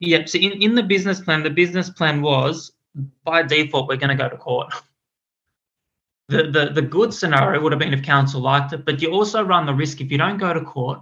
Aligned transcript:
Yep. 0.00 0.28
So 0.28 0.38
in, 0.38 0.62
in 0.62 0.74
the 0.74 0.82
business 0.82 1.20
plan, 1.20 1.42
the 1.42 1.50
business 1.50 1.90
plan 1.90 2.22
was 2.22 2.72
by 3.24 3.42
default 3.42 3.88
we're 3.88 3.96
going 3.96 4.16
to 4.16 4.22
go 4.22 4.28
to 4.28 4.36
court. 4.36 4.72
The, 6.28 6.44
the 6.44 6.70
the 6.72 6.82
good 6.82 7.12
scenario 7.12 7.60
would 7.60 7.72
have 7.72 7.78
been 7.78 7.92
if 7.92 8.02
council 8.02 8.40
liked 8.40 8.72
it, 8.72 8.84
but 8.84 9.02
you 9.02 9.10
also 9.10 9.42
run 9.42 9.66
the 9.66 9.74
risk 9.74 10.00
if 10.00 10.10
you 10.10 10.18
don't 10.18 10.38
go 10.38 10.52
to 10.52 10.60
court, 10.60 11.00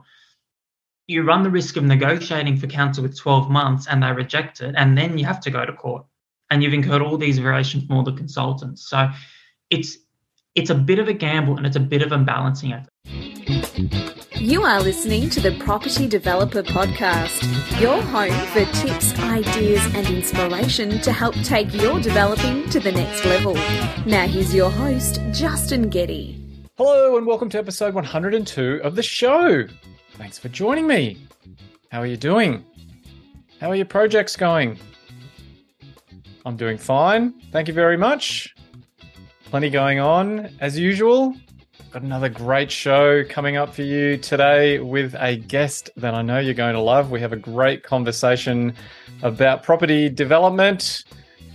you 1.07 1.23
run 1.23 1.43
the 1.43 1.51
risk 1.51 1.77
of 1.77 1.85
negotiating 1.85 2.57
for 2.57 2.67
council 2.67 3.03
with 3.03 3.17
12 3.17 3.51
months 3.51 3.87
and 3.89 4.03
they 4.03 4.11
reject 4.11 4.61
it, 4.61 4.75
and 4.77 4.97
then 4.97 5.19
you 5.19 5.25
have 5.25 5.41
to 5.41 5.51
go 5.51 5.65
to 5.65 5.73
court. 5.73 6.05
And 6.51 6.63
you've 6.63 6.73
incurred 6.73 7.03
all 7.03 7.19
these 7.19 7.39
variations 7.39 7.85
from 7.85 7.97
all 7.99 8.03
the 8.03 8.13
consultants. 8.13 8.89
So 8.89 9.11
it's 9.69 9.99
it's 10.55 10.71
a 10.71 10.75
bit 10.75 10.99
of 10.99 11.09
a 11.09 11.13
gamble 11.13 11.57
and 11.57 11.67
it's 11.67 11.77
a 11.77 11.81
bit 11.81 12.03
of 12.03 12.11
a 12.11 12.19
balancing 12.19 12.73
act. 12.73 12.89
You 14.41 14.63
are 14.63 14.81
listening 14.81 15.31
to 15.31 15.41
the 15.41 15.51
Property 15.59 16.07
Developer 16.07 16.63
Podcast, 16.63 17.81
your 17.81 18.01
home 18.01 18.31
for 18.53 18.65
tips, 18.81 19.19
ideas, 19.19 19.85
and 19.97 20.07
inspiration 20.07 21.01
to 21.01 21.13
help 21.13 21.35
take 21.43 21.75
your 21.75 22.01
developing 22.01 22.69
to 22.71 22.79
the 22.79 22.93
next 22.93 23.25
level. 23.25 23.55
Now, 24.07 24.29
here's 24.29 24.55
your 24.55 24.71
host, 24.71 25.21
Justin 25.33 25.91
Getty. 25.91 26.41
Hello, 26.77 27.17
and 27.17 27.27
welcome 27.27 27.49
to 27.49 27.59
episode 27.59 27.95
102 27.95 28.81
of 28.85 28.95
the 28.95 29.03
show. 29.03 29.67
Thanks 30.13 30.39
for 30.39 30.49
joining 30.49 30.87
me. 30.87 31.19
How 31.91 32.01
are 32.01 32.07
you 32.07 32.17
doing? 32.17 32.65
How 33.61 33.71
are 33.71 33.77
your 33.77 33.87
projects 33.87 34.37
going? 34.37 34.79
I'm 36.47 36.57
doing 36.57 36.79
fine. 36.79 37.35
Thank 37.51 37.67
you 37.67 37.75
very 37.75 37.97
much. 37.97 38.55
Plenty 39.47 39.69
going 39.69 39.99
on 39.99 40.57
as 40.61 40.79
usual. 40.79 41.35
Got 41.91 42.03
another 42.03 42.29
great 42.29 42.71
show 42.71 43.25
coming 43.25 43.57
up 43.57 43.75
for 43.75 43.81
you 43.81 44.19
today 44.19 44.79
with 44.79 45.15
a 45.19 45.37
guest 45.37 45.89
that 45.97 46.13
I 46.13 46.21
know 46.21 46.39
you're 46.39 46.53
going 46.53 46.75
to 46.75 46.83
love. 46.83 47.11
We 47.11 47.19
have 47.21 47.33
a 47.33 47.37
great 47.37 47.83
conversation 47.83 48.75
about 49.23 49.63
property 49.63 50.11
development, 50.11 51.05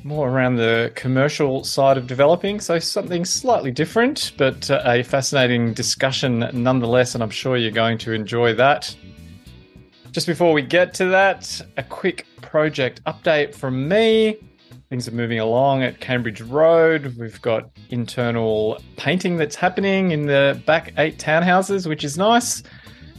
more 0.03 0.27
around 0.27 0.55
the 0.55 0.91
commercial 0.95 1.63
side 1.63 1.99
of 1.99 2.07
developing. 2.07 2.59
So, 2.59 2.79
something 2.79 3.25
slightly 3.25 3.69
different, 3.69 4.31
but 4.35 4.71
uh, 4.71 4.81
a 4.85 5.03
fascinating 5.03 5.71
discussion 5.71 6.49
nonetheless. 6.51 7.13
And 7.13 7.23
I'm 7.23 7.29
sure 7.29 7.55
you're 7.55 7.69
going 7.69 7.99
to 7.99 8.11
enjoy 8.11 8.55
that. 8.55 8.95
Just 10.13 10.25
before 10.25 10.51
we 10.51 10.63
get 10.63 10.95
to 10.95 11.05
that, 11.05 11.61
a 11.77 11.83
quick 11.83 12.25
project 12.41 13.03
update 13.03 13.53
from 13.53 13.87
me. 13.87 14.37
Things 14.93 15.07
are 15.07 15.11
moving 15.11 15.39
along 15.39 15.81
at 15.81 16.01
Cambridge 16.01 16.39
Road. 16.39 17.15
We've 17.17 17.41
got 17.41 17.67
internal 17.89 18.79
painting 18.95 19.37
that's 19.37 19.55
happening 19.55 20.11
in 20.11 20.27
the 20.27 20.61
back 20.67 20.93
eight 20.99 21.17
townhouses, 21.17 21.87
which 21.87 22.03
is 22.03 22.15
nice. 22.15 22.61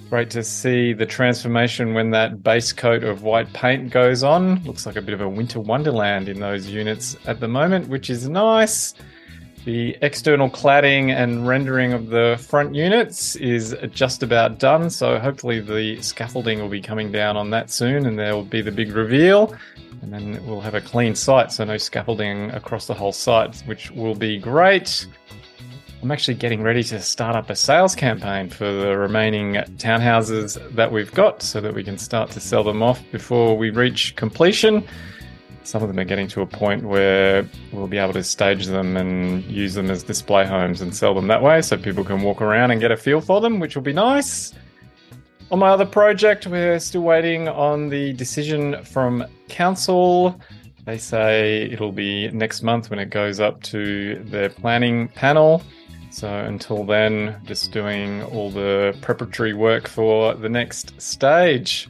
Great 0.08 0.30
to 0.30 0.44
see 0.44 0.92
the 0.92 1.04
transformation 1.04 1.92
when 1.92 2.12
that 2.12 2.44
base 2.44 2.72
coat 2.72 3.02
of 3.02 3.24
white 3.24 3.52
paint 3.54 3.90
goes 3.90 4.22
on. 4.22 4.62
Looks 4.62 4.86
like 4.86 4.94
a 4.94 5.02
bit 5.02 5.14
of 5.14 5.20
a 5.20 5.28
winter 5.28 5.58
wonderland 5.58 6.28
in 6.28 6.38
those 6.38 6.68
units 6.68 7.16
at 7.26 7.40
the 7.40 7.48
moment, 7.48 7.88
which 7.88 8.08
is 8.08 8.28
nice. 8.28 8.94
The 9.64 9.96
external 10.02 10.50
cladding 10.50 11.10
and 11.10 11.48
rendering 11.48 11.94
of 11.94 12.08
the 12.08 12.38
front 12.38 12.74
units 12.74 13.34
is 13.36 13.74
just 13.90 14.22
about 14.22 14.58
done, 14.58 14.90
so 14.90 15.18
hopefully 15.18 15.60
the 15.60 16.02
scaffolding 16.02 16.60
will 16.60 16.68
be 16.68 16.82
coming 16.82 17.10
down 17.10 17.38
on 17.38 17.48
that 17.50 17.70
soon 17.70 18.04
and 18.04 18.18
there 18.18 18.34
will 18.34 18.44
be 18.44 18.60
the 18.60 18.72
big 18.72 18.92
reveal 18.92 19.56
and 20.02 20.12
then 20.12 20.46
we'll 20.46 20.60
have 20.60 20.74
a 20.74 20.82
clean 20.82 21.14
site, 21.14 21.50
so 21.50 21.64
no 21.64 21.78
scaffolding 21.78 22.50
across 22.50 22.86
the 22.86 22.92
whole 22.92 23.12
site, 23.12 23.56
which 23.60 23.90
will 23.92 24.14
be 24.14 24.38
great. 24.38 25.06
I'm 26.02 26.10
actually 26.10 26.34
getting 26.34 26.62
ready 26.62 26.82
to 26.84 27.00
start 27.00 27.34
up 27.34 27.48
a 27.48 27.56
sales 27.56 27.94
campaign 27.94 28.50
for 28.50 28.70
the 28.70 28.98
remaining 28.98 29.54
townhouses 29.78 30.58
that 30.74 30.92
we've 30.92 31.10
got 31.12 31.40
so 31.40 31.62
that 31.62 31.72
we 31.72 31.82
can 31.82 31.96
start 31.96 32.30
to 32.32 32.40
sell 32.40 32.62
them 32.62 32.82
off 32.82 33.00
before 33.12 33.56
we 33.56 33.70
reach 33.70 34.14
completion. 34.14 34.86
Some 35.64 35.82
of 35.82 35.88
them 35.88 35.98
are 35.98 36.04
getting 36.04 36.28
to 36.28 36.42
a 36.42 36.46
point 36.46 36.84
where 36.84 37.48
we'll 37.72 37.86
be 37.86 37.96
able 37.96 38.12
to 38.12 38.22
stage 38.22 38.66
them 38.66 38.98
and 38.98 39.42
use 39.44 39.72
them 39.72 39.90
as 39.90 40.02
display 40.02 40.46
homes 40.46 40.82
and 40.82 40.94
sell 40.94 41.14
them 41.14 41.26
that 41.28 41.42
way 41.42 41.62
so 41.62 41.78
people 41.78 42.04
can 42.04 42.20
walk 42.20 42.42
around 42.42 42.70
and 42.70 42.80
get 42.80 42.92
a 42.92 42.96
feel 42.98 43.22
for 43.22 43.40
them, 43.40 43.60
which 43.60 43.74
will 43.74 43.82
be 43.82 43.92
nice. 43.92 44.52
On 45.50 45.58
my 45.58 45.68
other 45.68 45.86
project, 45.86 46.46
we're 46.46 46.78
still 46.78 47.02
waiting 47.02 47.48
on 47.48 47.88
the 47.88 48.12
decision 48.12 48.82
from 48.84 49.24
council. 49.48 50.38
They 50.84 50.98
say 50.98 51.62
it'll 51.72 51.92
be 51.92 52.28
next 52.28 52.62
month 52.62 52.90
when 52.90 52.98
it 52.98 53.08
goes 53.08 53.40
up 53.40 53.62
to 53.64 54.22
their 54.24 54.50
planning 54.50 55.08
panel. 55.08 55.62
So 56.14 56.28
until 56.28 56.84
then, 56.84 57.40
just 57.44 57.72
doing 57.72 58.22
all 58.22 58.48
the 58.48 58.96
preparatory 59.00 59.52
work 59.52 59.88
for 59.88 60.34
the 60.34 60.48
next 60.48 61.02
stage. 61.02 61.88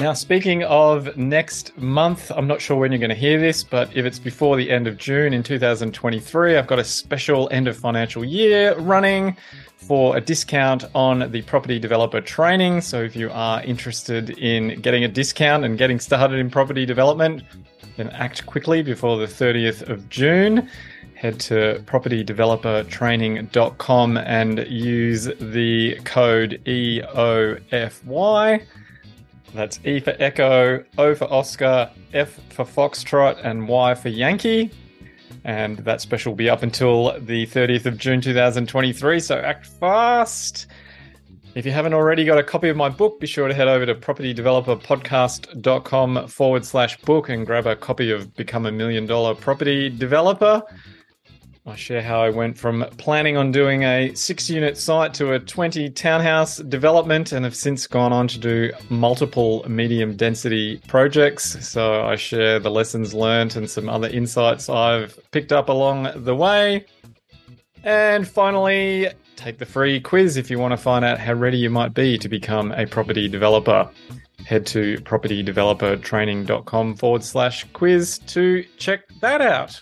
Now, 0.00 0.12
speaking 0.12 0.64
of 0.64 1.16
next 1.16 1.78
month, 1.78 2.32
I'm 2.34 2.48
not 2.48 2.60
sure 2.60 2.76
when 2.76 2.90
you're 2.90 2.98
going 2.98 3.10
to 3.10 3.14
hear 3.14 3.38
this, 3.38 3.62
but 3.62 3.96
if 3.96 4.04
it's 4.04 4.18
before 4.18 4.56
the 4.56 4.72
end 4.72 4.88
of 4.88 4.96
June 4.96 5.32
in 5.32 5.44
2023, 5.44 6.56
I've 6.56 6.66
got 6.66 6.80
a 6.80 6.84
special 6.84 7.48
end 7.52 7.68
of 7.68 7.76
financial 7.76 8.24
year 8.24 8.76
running 8.80 9.36
for 9.76 10.16
a 10.16 10.20
discount 10.20 10.84
on 10.96 11.30
the 11.30 11.42
property 11.42 11.78
developer 11.78 12.20
training. 12.20 12.80
So 12.80 13.02
if 13.02 13.14
you 13.14 13.30
are 13.30 13.62
interested 13.62 14.30
in 14.30 14.80
getting 14.80 15.04
a 15.04 15.08
discount 15.08 15.64
and 15.64 15.78
getting 15.78 16.00
started 16.00 16.40
in 16.40 16.50
property 16.50 16.84
development, 16.84 17.44
then 17.96 18.08
act 18.10 18.44
quickly 18.46 18.82
before 18.82 19.16
the 19.16 19.26
30th 19.26 19.88
of 19.88 20.08
June. 20.08 20.68
Head 21.24 21.40
to 21.40 21.82
propertydevelopertraining.com 21.86 24.16
and 24.18 24.58
use 24.68 25.24
the 25.24 25.98
code 26.04 26.60
EOFY. 26.66 28.62
That's 29.54 29.80
E 29.86 30.00
for 30.00 30.14
Echo, 30.18 30.84
O 30.98 31.14
for 31.14 31.32
Oscar, 31.32 31.90
F 32.12 32.38
for 32.50 32.66
Foxtrot, 32.66 33.42
and 33.42 33.66
Y 33.66 33.94
for 33.94 34.10
Yankee 34.10 34.70
and 35.44 35.78
that 35.78 36.02
special 36.02 36.32
will 36.32 36.36
be 36.36 36.50
up 36.50 36.62
until 36.62 37.18
the 37.20 37.46
30th 37.46 37.86
of 37.86 37.96
June 37.96 38.20
2023. 38.20 39.18
So 39.18 39.38
act 39.38 39.64
fast. 39.64 40.66
If 41.54 41.64
you 41.64 41.72
haven't 41.72 41.94
already 41.94 42.26
got 42.26 42.36
a 42.36 42.42
copy 42.42 42.68
of 42.68 42.76
my 42.76 42.90
book, 42.90 43.18
be 43.18 43.26
sure 43.26 43.48
to 43.48 43.54
head 43.54 43.68
over 43.68 43.86
to 43.86 43.94
propertydeveloperpodcast.com 43.94 46.28
forward 46.28 46.66
slash 46.66 47.00
book 47.00 47.30
and 47.30 47.46
grab 47.46 47.66
a 47.66 47.76
copy 47.76 48.10
of 48.10 48.36
Become 48.36 48.66
a 48.66 48.72
Million 48.72 49.06
Dollar 49.06 49.34
Property 49.34 49.88
Developer. 49.88 50.62
I 51.66 51.76
share 51.76 52.02
how 52.02 52.22
I 52.22 52.28
went 52.28 52.58
from 52.58 52.84
planning 52.98 53.38
on 53.38 53.50
doing 53.50 53.84
a 53.84 54.14
six 54.14 54.50
unit 54.50 54.76
site 54.76 55.14
to 55.14 55.32
a 55.32 55.40
20 55.40 55.88
townhouse 55.90 56.58
development 56.58 57.32
and 57.32 57.42
have 57.42 57.56
since 57.56 57.86
gone 57.86 58.12
on 58.12 58.28
to 58.28 58.38
do 58.38 58.70
multiple 58.90 59.64
medium 59.66 60.14
density 60.14 60.82
projects. 60.88 61.66
So 61.66 62.04
I 62.04 62.16
share 62.16 62.58
the 62.58 62.70
lessons 62.70 63.14
learned 63.14 63.56
and 63.56 63.70
some 63.70 63.88
other 63.88 64.08
insights 64.08 64.68
I've 64.68 65.18
picked 65.30 65.52
up 65.52 65.70
along 65.70 66.10
the 66.16 66.34
way. 66.34 66.84
And 67.82 68.28
finally, 68.28 69.08
take 69.36 69.56
the 69.56 69.64
free 69.64 70.00
quiz 70.00 70.36
if 70.36 70.50
you 70.50 70.58
want 70.58 70.72
to 70.72 70.76
find 70.76 71.02
out 71.02 71.18
how 71.18 71.32
ready 71.32 71.56
you 71.56 71.70
might 71.70 71.94
be 71.94 72.18
to 72.18 72.28
become 72.28 72.72
a 72.72 72.86
property 72.86 73.26
developer. 73.26 73.88
Head 74.44 74.66
to 74.66 74.98
propertydevelopertraining.com 74.98 76.96
forward 76.96 77.24
slash 77.24 77.64
quiz 77.72 78.18
to 78.26 78.64
check 78.76 79.08
that 79.22 79.40
out. 79.40 79.80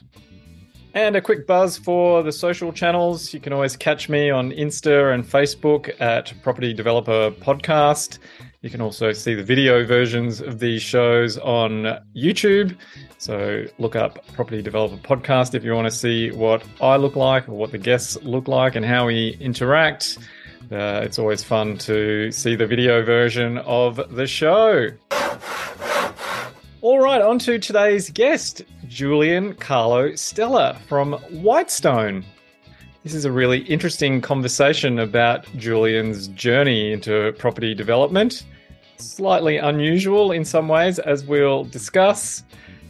And 0.95 1.17
a 1.17 1.23
quick 1.23 1.47
buzz 1.47 1.79
for 1.79 2.23
the 2.23 2.33
social 2.33 2.71
channels. 2.71 3.33
You 3.33 3.41
can 3.41 3.55
always 3.55 3.79
catch 3.79 4.11
me 4.11 4.29
on 4.29 4.51
Insta 4.51 5.15
and 5.15 5.25
Facebook 5.25 5.99
at 6.01 6.35
Property 6.43 6.75
Developer 6.75 7.31
Podcast. 7.31 8.19
You 8.61 8.69
can 8.69 8.83
also 8.83 9.13
see 9.13 9.35
the 9.35 9.43
video 9.43 9.87
versions 9.87 10.43
of 10.43 10.59
these 10.59 10.83
shows 10.83 11.39
on 11.39 11.99
YouTube. 12.15 12.77
So 13.17 13.65
look 13.79 13.97
up 13.97 14.27
Property 14.35 14.61
Developer 14.61 14.97
Podcast 14.99 15.55
if 15.55 15.65
you 15.65 15.73
want 15.73 15.87
to 15.87 15.97
see 15.97 16.31
what 16.31 16.63
I 16.79 16.97
look 16.97 17.17
like 17.17 17.49
or 17.49 17.53
what 17.53 17.73
the 17.73 17.79
guests 17.79 18.19
look 18.23 18.47
like 18.47 18.77
and 18.77 18.85
how 18.85 19.07
we 19.07 19.39
interact. 19.41 20.19
Uh, 20.71 21.01
it's 21.03 21.19
always 21.19 21.43
fun 21.43 21.79
to 21.79 22.31
see 22.33 22.55
the 22.55 22.67
video 22.67 23.03
version 23.03 23.57
of 23.59 23.99
the 24.15 24.27
show. 24.27 24.91
All 26.83 26.99
right, 26.99 27.23
on 27.23 27.39
to 27.39 27.59
today's 27.61 28.11
guest, 28.11 28.63
Julian 28.93 29.55
Carlo 29.55 30.15
Stella 30.17 30.79
from 30.87 31.15
Whitestone. 31.31 32.23
This 33.05 33.15
is 33.15 33.25
a 33.25 33.33
really 33.33 33.61
interesting 33.61 34.21
conversation 34.21 34.99
about 34.99 35.47
Julian's 35.57 36.29
journey 36.29 36.93
into 36.93 37.33
property 37.39 37.75
development. 37.75 38.45
Slightly 38.99 39.57
unusual 39.57 40.31
in 40.31 40.45
some 40.45 40.69
ways, 40.69 40.99
as 40.99 41.25
we'll 41.25 41.65
discuss. 41.65 42.45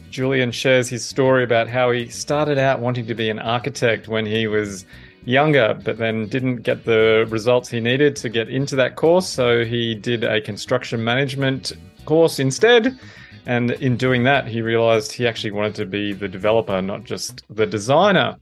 Julian 0.09 0.51
shares 0.51 0.89
his 0.89 1.05
story 1.05 1.41
about 1.41 1.69
how 1.69 1.89
he 1.91 2.09
started 2.09 2.57
out 2.57 2.81
wanting 2.81 3.07
to 3.07 3.15
be 3.15 3.29
an 3.29 3.39
architect 3.39 4.09
when 4.09 4.25
he 4.25 4.45
was 4.45 4.85
younger, 5.23 5.79
but 5.85 5.99
then 5.99 6.27
didn't 6.27 6.63
get 6.63 6.83
the 6.83 7.25
results 7.29 7.69
he 7.69 7.79
needed 7.79 8.17
to 8.17 8.27
get 8.27 8.49
into 8.49 8.75
that 8.75 8.97
course. 8.97 9.29
So 9.29 9.63
he 9.63 9.95
did 9.95 10.25
a 10.25 10.41
construction 10.41 11.01
management 11.01 11.71
course 12.03 12.39
instead 12.39 12.99
and 13.45 13.71
in 13.71 13.97
doing 13.97 14.23
that, 14.23 14.47
he 14.47 14.61
realized 14.61 15.11
he 15.11 15.27
actually 15.27 15.51
wanted 15.51 15.75
to 15.75 15.85
be 15.85 16.13
the 16.13 16.27
developer, 16.27 16.81
not 16.81 17.03
just 17.03 17.43
the 17.49 17.65
designer. 17.65 18.37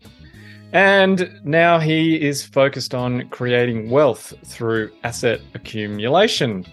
And 0.74 1.40
now 1.44 1.80
he 1.80 2.22
is 2.22 2.44
focused 2.44 2.94
on 2.94 3.28
creating 3.30 3.90
wealth 3.90 4.34
through 4.46 4.92
asset 5.04 5.42
accumulation. 5.54 6.66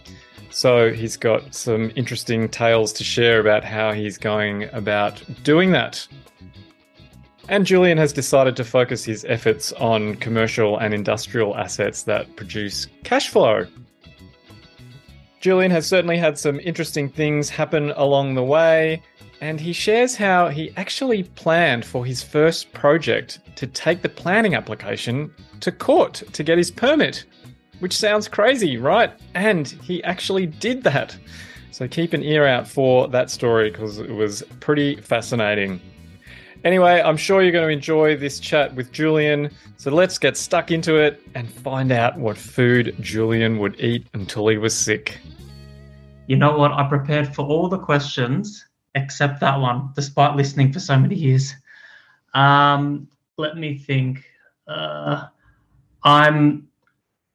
So 0.51 0.93
he's 0.93 1.17
got 1.17 1.55
some 1.55 1.91
interesting 1.97 2.49
tales 2.49 2.93
to 2.95 3.05
share 3.05 3.41
about 3.41 3.65
how 3.65 3.93
he's 3.93 4.17
going 4.17 4.65
about 4.73 5.23
doing 5.43 5.73
that. 5.73 6.07
And 7.49 7.65
Julian 7.65 7.97
has 7.99 8.13
decided 8.13 8.57
to 8.57 8.65
focus 8.65 9.05
his 9.05 9.25
efforts 9.25 9.73
on 9.75 10.17
commercial 10.17 10.79
and 10.79 10.93
industrial 10.93 11.57
assets 11.57 12.03
that 12.03 12.37
produce 12.37 12.87
cash 13.05 13.31
flow. 13.31 13.67
Julian 15.41 15.71
has 15.71 15.87
certainly 15.87 16.19
had 16.19 16.37
some 16.37 16.59
interesting 16.61 17.09
things 17.09 17.49
happen 17.49 17.93
along 17.97 18.35
the 18.35 18.43
way, 18.43 19.03
and 19.41 19.61
he 19.61 19.73
shares 19.73 20.17
how 20.17 20.49
he 20.49 20.73
actually 20.77 21.23
planned 21.23 21.85
for 21.85 22.05
his 22.05 22.23
first 22.23 22.73
project 22.73 23.39
to 23.55 23.67
take 23.67 24.03
the 24.03 24.09
planning 24.09 24.55
application 24.55 25.33
to 25.61 25.71
court 25.71 26.23
to 26.33 26.43
get 26.43 26.59
his 26.59 26.71
permit, 26.73 27.25
which 27.79 27.97
sounds 27.97 28.27
crazy, 28.27 28.77
right? 28.77 29.13
And 29.35 29.69
he 29.69 30.03
actually 30.03 30.47
did 30.47 30.83
that. 30.83 31.17
So 31.71 31.87
keep 31.87 32.13
an 32.13 32.25
ear 32.25 32.45
out 32.45 32.67
for 32.67 33.07
that 33.09 33.31
story 33.31 33.71
because 33.71 33.99
it 33.99 34.11
was 34.11 34.43
pretty 34.59 34.97
fascinating. 34.97 35.81
Anyway, 36.65 37.01
I'm 37.01 37.17
sure 37.17 37.43
you're 37.43 37.53
going 37.53 37.69
to 37.69 37.73
enjoy 37.73 38.17
this 38.17 38.41
chat 38.41 38.75
with 38.75 38.91
Julian. 38.93 39.51
So 39.77 39.91
let's 39.91 40.19
get 40.19 40.37
stuck 40.37 40.71
into 40.71 40.97
it 40.97 41.23
and 41.35 41.49
find 41.51 41.93
out 41.93 42.19
what 42.19 42.37
food 42.37 42.97
Julian 43.01 43.59
would 43.59 43.79
eat 43.81 44.07
until 44.13 44.49
he 44.49 44.57
was 44.57 44.77
sick. 44.77 45.19
You 46.27 46.37
know 46.37 46.59
what? 46.59 46.73
I 46.73 46.89
prepared 46.89 47.35
for 47.35 47.47
all 47.47 47.69
the 47.69 47.79
questions 47.79 48.67
except 48.95 49.41
that 49.41 49.59
one, 49.59 49.91
despite 49.95 50.37
listening 50.37 50.73
for 50.73 50.81
so 50.81 50.99
many 50.99 51.15
years. 51.15 51.55
Um, 52.35 53.09
let 53.37 53.57
me 53.57 53.79
think. 53.79 54.25
Uh, 54.67 55.27
I'm 56.03 56.69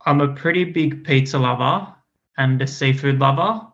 I'm 0.05 0.21
a 0.21 0.33
pretty 0.33 0.65
big 0.65 1.03
pizza 1.03 1.39
lover 1.39 1.93
and 2.37 2.61
a 2.61 2.67
seafood 2.67 3.19
lover. 3.19 3.67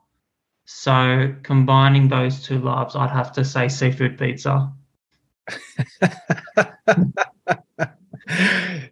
So 0.66 1.36
combining 1.44 2.08
those 2.08 2.44
two 2.44 2.60
loves, 2.60 2.96
I'd 2.96 3.10
have 3.10 3.32
to 3.34 3.44
say 3.44 3.68
seafood 3.68 4.18
pizza. 4.18 4.72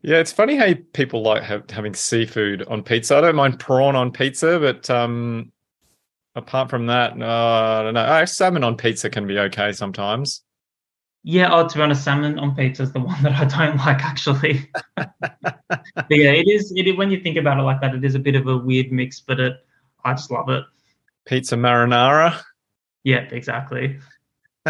yeah, 0.02 0.18
it's 0.18 0.32
funny 0.32 0.56
how 0.56 0.74
people 0.94 1.22
like 1.22 1.44
have, 1.44 1.70
having 1.70 1.94
seafood 1.94 2.64
on 2.64 2.84
pizza. 2.84 3.18
I 3.18 3.22
don't 3.22 3.36
mind 3.36 3.60
prawn 3.60 3.96
on 3.96 4.12
pizza, 4.12 4.60
but 4.60 4.90
um, 4.90 5.52
apart 6.36 6.70
from 6.70 6.88
that, 6.88 7.18
no, 7.18 7.28
I 7.28 7.84
don't 7.84 7.94
know. 7.94 8.06
Oh, 8.06 8.26
salmon 8.26 8.64
on 8.64 8.78
pizza 8.78 9.10
can 9.10 9.28
be 9.28 9.38
okay 9.40 9.72
sometimes. 9.72 10.44
Yeah, 11.24 11.50
oh, 11.52 11.68
to 11.68 11.78
be 11.78 11.82
honest, 11.82 12.04
salmon 12.04 12.40
on 12.40 12.56
pizza 12.56 12.84
is 12.84 12.94
the 12.94 13.00
one 13.00 13.22
that 13.24 13.34
I 13.34 13.46
don't 13.46 13.78
like 13.86 14.04
actually. 14.04 14.70
yeah, 14.98 15.12
it 16.10 16.48
is. 16.48 16.72
It 16.76 16.98
when 16.98 17.12
you 17.12 17.20
think 17.20 17.38
about 17.38 17.60
it 17.60 17.64
like 17.64 17.82
that, 17.82 17.96
it 17.96 18.06
is 18.06 18.16
a 18.16 18.20
bit 18.20 18.36
of 18.36 18.48
a 18.48 18.58
weird 18.58 18.92
mix, 18.92 19.20
but 19.20 19.40
it, 19.40 19.54
I 20.06 20.14
just 20.14 20.32
love 20.32 20.50
it. 20.50 20.64
Pizza 21.26 21.56
marinara. 21.56 22.40
Yeah, 23.04 23.28
exactly. 23.32 24.00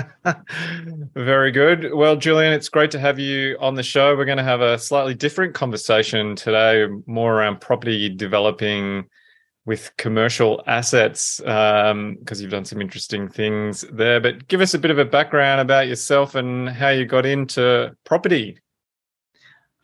Very 1.15 1.51
good. 1.51 1.93
Well, 1.93 2.15
Julian, 2.15 2.53
it's 2.53 2.69
great 2.69 2.91
to 2.91 2.99
have 2.99 3.19
you 3.19 3.57
on 3.59 3.75
the 3.75 3.83
show. 3.83 4.15
We're 4.15 4.25
going 4.25 4.37
to 4.37 4.43
have 4.43 4.61
a 4.61 4.77
slightly 4.77 5.13
different 5.13 5.53
conversation 5.53 6.35
today, 6.35 6.87
more 7.05 7.33
around 7.35 7.61
property 7.61 8.09
developing 8.09 9.05
with 9.65 9.91
commercial 9.97 10.63
assets, 10.65 11.39
because 11.39 11.91
um, 11.91 12.17
you've 12.37 12.51
done 12.51 12.65
some 12.65 12.81
interesting 12.81 13.27
things 13.27 13.83
there. 13.91 14.19
But 14.19 14.47
give 14.47 14.61
us 14.61 14.73
a 14.73 14.79
bit 14.79 14.91
of 14.91 14.97
a 14.97 15.05
background 15.05 15.59
about 15.59 15.87
yourself 15.87 16.35
and 16.35 16.69
how 16.69 16.89
you 16.89 17.05
got 17.05 17.25
into 17.25 17.95
property. 18.05 18.59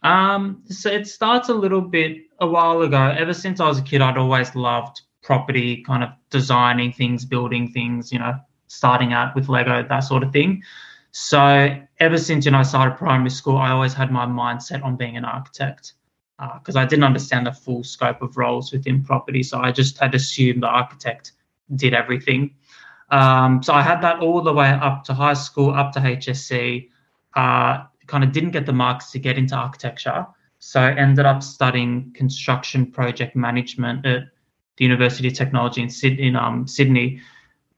Um, 0.03 0.63
so 0.67 0.89
it 0.89 1.07
starts 1.07 1.49
a 1.49 1.53
little 1.53 1.81
bit 1.81 2.17
a 2.39 2.47
while 2.47 2.81
ago. 2.81 3.13
Ever 3.17 3.33
since 3.33 3.59
I 3.59 3.67
was 3.67 3.79
a 3.79 3.83
kid, 3.83 4.01
I'd 4.01 4.17
always 4.17 4.55
loved 4.55 5.01
property, 5.21 5.83
kind 5.83 6.03
of 6.03 6.09
designing 6.29 6.91
things, 6.91 7.25
building 7.25 7.71
things, 7.71 8.11
you 8.11 8.19
know, 8.19 8.35
starting 8.73 9.13
out 9.13 9.35
with 9.35 9.49
Lego, 9.49 9.85
that 9.87 9.99
sort 9.99 10.23
of 10.23 10.31
thing. 10.31 10.63
So 11.11 11.77
ever 11.99 12.17
since 12.17 12.45
you 12.45 12.51
know 12.51 12.59
I 12.59 12.63
started 12.63 12.97
primary 12.97 13.29
school, 13.29 13.57
I 13.57 13.69
always 13.71 13.93
had 13.93 14.11
my 14.11 14.25
mindset 14.25 14.83
on 14.83 14.95
being 14.95 15.15
an 15.15 15.25
architect 15.25 15.93
because 16.59 16.75
uh, 16.75 16.79
I 16.79 16.85
didn't 16.85 17.03
understand 17.03 17.45
the 17.45 17.51
full 17.51 17.83
scope 17.83 18.21
of 18.21 18.35
roles 18.35 18.71
within 18.71 19.03
property. 19.03 19.43
So 19.43 19.59
I 19.59 19.71
just 19.71 19.97
had 19.99 20.15
assumed 20.15 20.63
the 20.63 20.67
architect 20.67 21.33
did 21.75 21.93
everything. 21.93 22.55
Um, 23.11 23.61
so 23.61 23.73
I 23.73 23.83
had 23.83 24.01
that 24.01 24.19
all 24.19 24.41
the 24.41 24.53
way 24.53 24.69
up 24.69 25.03
to 25.05 25.13
high 25.13 25.35
school, 25.35 25.69
up 25.69 25.91
to 25.93 25.99
HSC. 25.99 26.89
Uh, 27.35 27.83
kind 28.07 28.23
of 28.23 28.31
didn't 28.31 28.51
get 28.51 28.65
the 28.65 28.73
marks 28.73 29.11
to 29.11 29.19
get 29.19 29.37
into 29.37 29.55
architecture. 29.55 30.25
So 30.59 30.81
ended 30.81 31.25
up 31.25 31.43
studying 31.43 32.11
construction 32.13 32.91
project 32.91 33.35
management 33.35 34.05
at 34.05 34.23
the 34.77 34.83
University 34.83 35.27
of 35.27 35.35
Technology 35.35 35.81
in 35.81 35.89
Sydney, 35.89 36.27
in, 36.27 36.35
um, 36.35 36.67
Sydney 36.67 37.21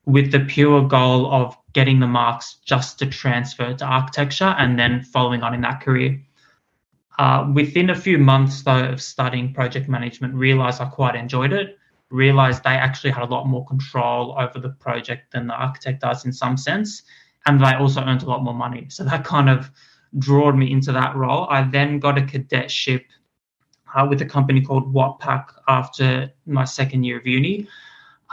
with 0.06 0.32
the 0.32 0.40
pure 0.40 0.88
goal 0.88 1.32
of 1.32 1.58
getting 1.74 2.00
the 2.00 2.08
marks 2.08 2.58
just 2.66 3.00
to 3.00 3.06
transfer 3.06 3.74
to 3.74 3.86
architecture 3.86 4.56
and 4.58 4.78
then 4.78 5.02
following 5.02 5.42
on 5.42 5.54
in 5.54 5.62
that 5.62 5.82
career. 5.82 6.22
Uh, 7.18 7.50
within 7.54 7.90
a 7.90 7.96
few 7.96 8.18
months, 8.18 8.62
though, 8.62 8.86
of 8.86 9.02
studying 9.02 9.54
project 9.54 9.88
management, 9.88 10.34
realized 10.34 10.82
I 10.82 10.86
quite 10.86 11.16
enjoyed 11.16 11.54
it. 11.54 11.78
Realized 12.10 12.64
they 12.64 12.72
actually 12.72 13.12
had 13.12 13.24
a 13.24 13.32
lot 13.34 13.48
more 13.48 13.66
control 13.66 14.36
over 14.38 14.60
the 14.60 14.70
project 14.70 15.32
than 15.32 15.48
the 15.48 15.54
architect 15.54 16.02
does 16.02 16.26
in 16.26 16.32
some 16.32 16.56
sense, 16.56 17.04
and 17.46 17.60
they 17.60 17.74
also 17.74 18.02
earned 18.02 18.24
a 18.24 18.28
lot 18.28 18.44
more 18.44 18.54
money. 18.54 18.88
So 18.90 19.04
that 19.06 19.24
kind 19.24 19.50
of 19.50 19.72
drew 20.20 20.54
me 20.54 20.72
into 20.72 20.92
that 20.92 21.16
role. 21.16 21.48
I 21.50 21.64
then 21.64 22.00
got 22.00 22.18
a 22.18 22.22
cadetship 22.22 23.06
uh, 23.96 24.06
with 24.08 24.22
a 24.22 24.26
company 24.26 24.62
called 24.62 24.94
Watpac 24.94 25.46
after 25.68 26.32
my 26.46 26.66
second 26.66 27.04
year 27.04 27.18
of 27.18 27.26
uni, 27.26 27.68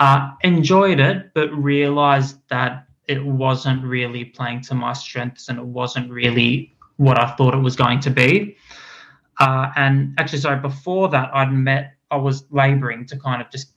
uh, 0.02 0.32
enjoyed 0.42 0.98
it, 0.98 1.32
but 1.32 1.48
realized 1.52 2.36
that 2.48 2.88
it 3.06 3.24
wasn't 3.24 3.80
really 3.84 4.24
playing 4.24 4.60
to 4.60 4.74
my 4.74 4.92
strengths 4.92 5.48
and 5.48 5.60
it 5.60 5.64
wasn't 5.64 6.10
really 6.10 6.74
what 6.96 7.20
I 7.20 7.30
thought 7.36 7.54
it 7.54 7.62
was 7.68 7.76
going 7.76 8.00
to 8.00 8.10
be. 8.10 8.56
Uh, 9.38 9.70
and 9.76 10.12
actually, 10.18 10.40
sorry, 10.40 10.58
before 10.58 11.08
that, 11.10 11.30
I'd 11.32 11.52
met, 11.52 11.94
I 12.10 12.16
was 12.16 12.46
laboring 12.50 13.06
to 13.06 13.16
kind 13.16 13.40
of 13.40 13.48
just 13.52 13.74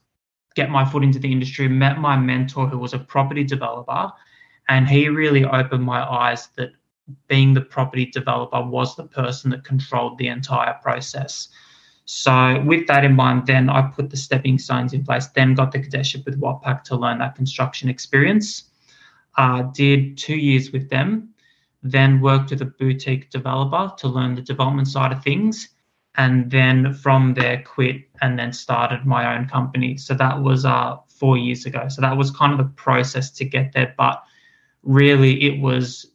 get 0.55 0.71
my 0.71 0.83
foot 0.83 1.03
into 1.03 1.19
the 1.19 1.31
industry, 1.31 1.67
met 1.67 1.99
my 1.99 2.17
mentor 2.17 2.67
who 2.67 2.79
was 2.79 2.95
a 2.95 2.99
property 2.99 3.43
developer. 3.43 4.11
And 4.67 4.87
he 4.87 5.09
really 5.09 5.45
opened 5.45 5.83
my 5.83 6.01
eyes 6.01 6.47
that 6.55 6.71
being 7.27 7.53
the 7.53 7.61
property 7.61 8.07
developer 8.07 8.63
was 8.63 8.95
the 8.95 9.03
person 9.05 9.51
that 9.51 9.63
controlled 9.63 10.17
the 10.17 10.29
entire 10.29 10.73
process. 10.81 11.49
So 12.05 12.61
with 12.65 12.85
that 12.87 13.03
in 13.03 13.15
mind, 13.15 13.47
then 13.47 13.69
I 13.69 13.81
put 13.81 14.11
the 14.11 14.17
stepping 14.17 14.59
stones 14.59 14.93
in 14.93 15.03
place, 15.03 15.27
then 15.27 15.55
got 15.55 15.71
the 15.71 15.79
cadetship 15.79 16.25
with 16.25 16.39
Watpac 16.39 16.83
to 16.83 16.95
learn 16.95 17.17
that 17.19 17.35
construction 17.35 17.89
experience. 17.89 18.69
Uh, 19.37 19.63
did 19.73 20.17
two 20.17 20.35
years 20.35 20.71
with 20.71 20.89
them, 20.89 21.29
then 21.83 22.21
worked 22.21 22.51
with 22.51 22.61
a 22.61 22.65
boutique 22.65 23.31
developer 23.31 23.93
to 23.97 24.07
learn 24.07 24.35
the 24.35 24.41
development 24.41 24.87
side 24.87 25.11
of 25.11 25.23
things. 25.23 25.69
And 26.17 26.49
then 26.49 26.93
from 26.93 27.33
there, 27.33 27.61
quit 27.63 28.07
and 28.21 28.39
then 28.39 28.53
started 28.53 29.05
my 29.05 29.35
own 29.35 29.47
company. 29.47 29.97
So 29.97 30.13
that 30.13 30.41
was 30.41 30.63
uh, 30.63 30.97
four 31.09 31.37
years 31.37 31.65
ago. 31.65 31.87
So 31.89 32.01
that 32.01 32.15
was 32.15 32.31
kind 32.31 32.53
of 32.53 32.59
the 32.59 32.71
process 32.75 33.31
to 33.31 33.45
get 33.45 33.73
there. 33.73 33.93
But 33.97 34.23
really, 34.83 35.43
it 35.43 35.59
was 35.59 36.05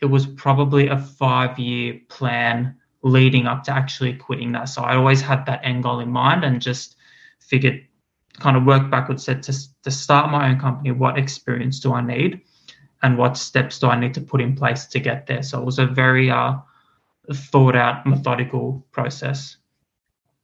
it 0.00 0.06
was 0.06 0.26
probably 0.26 0.88
a 0.88 0.96
five 0.96 1.58
year 1.58 2.00
plan 2.08 2.76
leading 3.02 3.46
up 3.46 3.64
to 3.64 3.72
actually 3.72 4.14
quitting 4.14 4.52
that. 4.52 4.68
So 4.68 4.82
I 4.82 4.96
always 4.96 5.20
had 5.20 5.46
that 5.46 5.60
end 5.64 5.82
goal 5.82 6.00
in 6.00 6.10
mind 6.10 6.44
and 6.44 6.60
just 6.60 6.96
figured, 7.38 7.86
kind 8.38 8.56
of 8.56 8.64
work 8.64 8.90
backwards, 8.90 9.24
said 9.24 9.42
to, 9.44 9.54
to 9.82 9.90
start 9.90 10.30
my 10.30 10.50
own 10.50 10.58
company, 10.58 10.92
what 10.92 11.18
experience 11.18 11.80
do 11.80 11.92
I 11.92 12.00
need 12.00 12.40
and 13.02 13.16
what 13.16 13.36
steps 13.36 13.78
do 13.78 13.88
I 13.88 13.98
need 13.98 14.14
to 14.14 14.20
put 14.20 14.40
in 14.40 14.54
place 14.54 14.86
to 14.86 15.00
get 15.00 15.26
there? 15.26 15.42
So 15.42 15.60
it 15.60 15.64
was 15.64 15.78
a 15.78 15.86
very 15.86 16.30
uh, 16.30 16.54
thought 17.32 17.76
out, 17.76 18.06
methodical 18.06 18.86
process. 18.92 19.56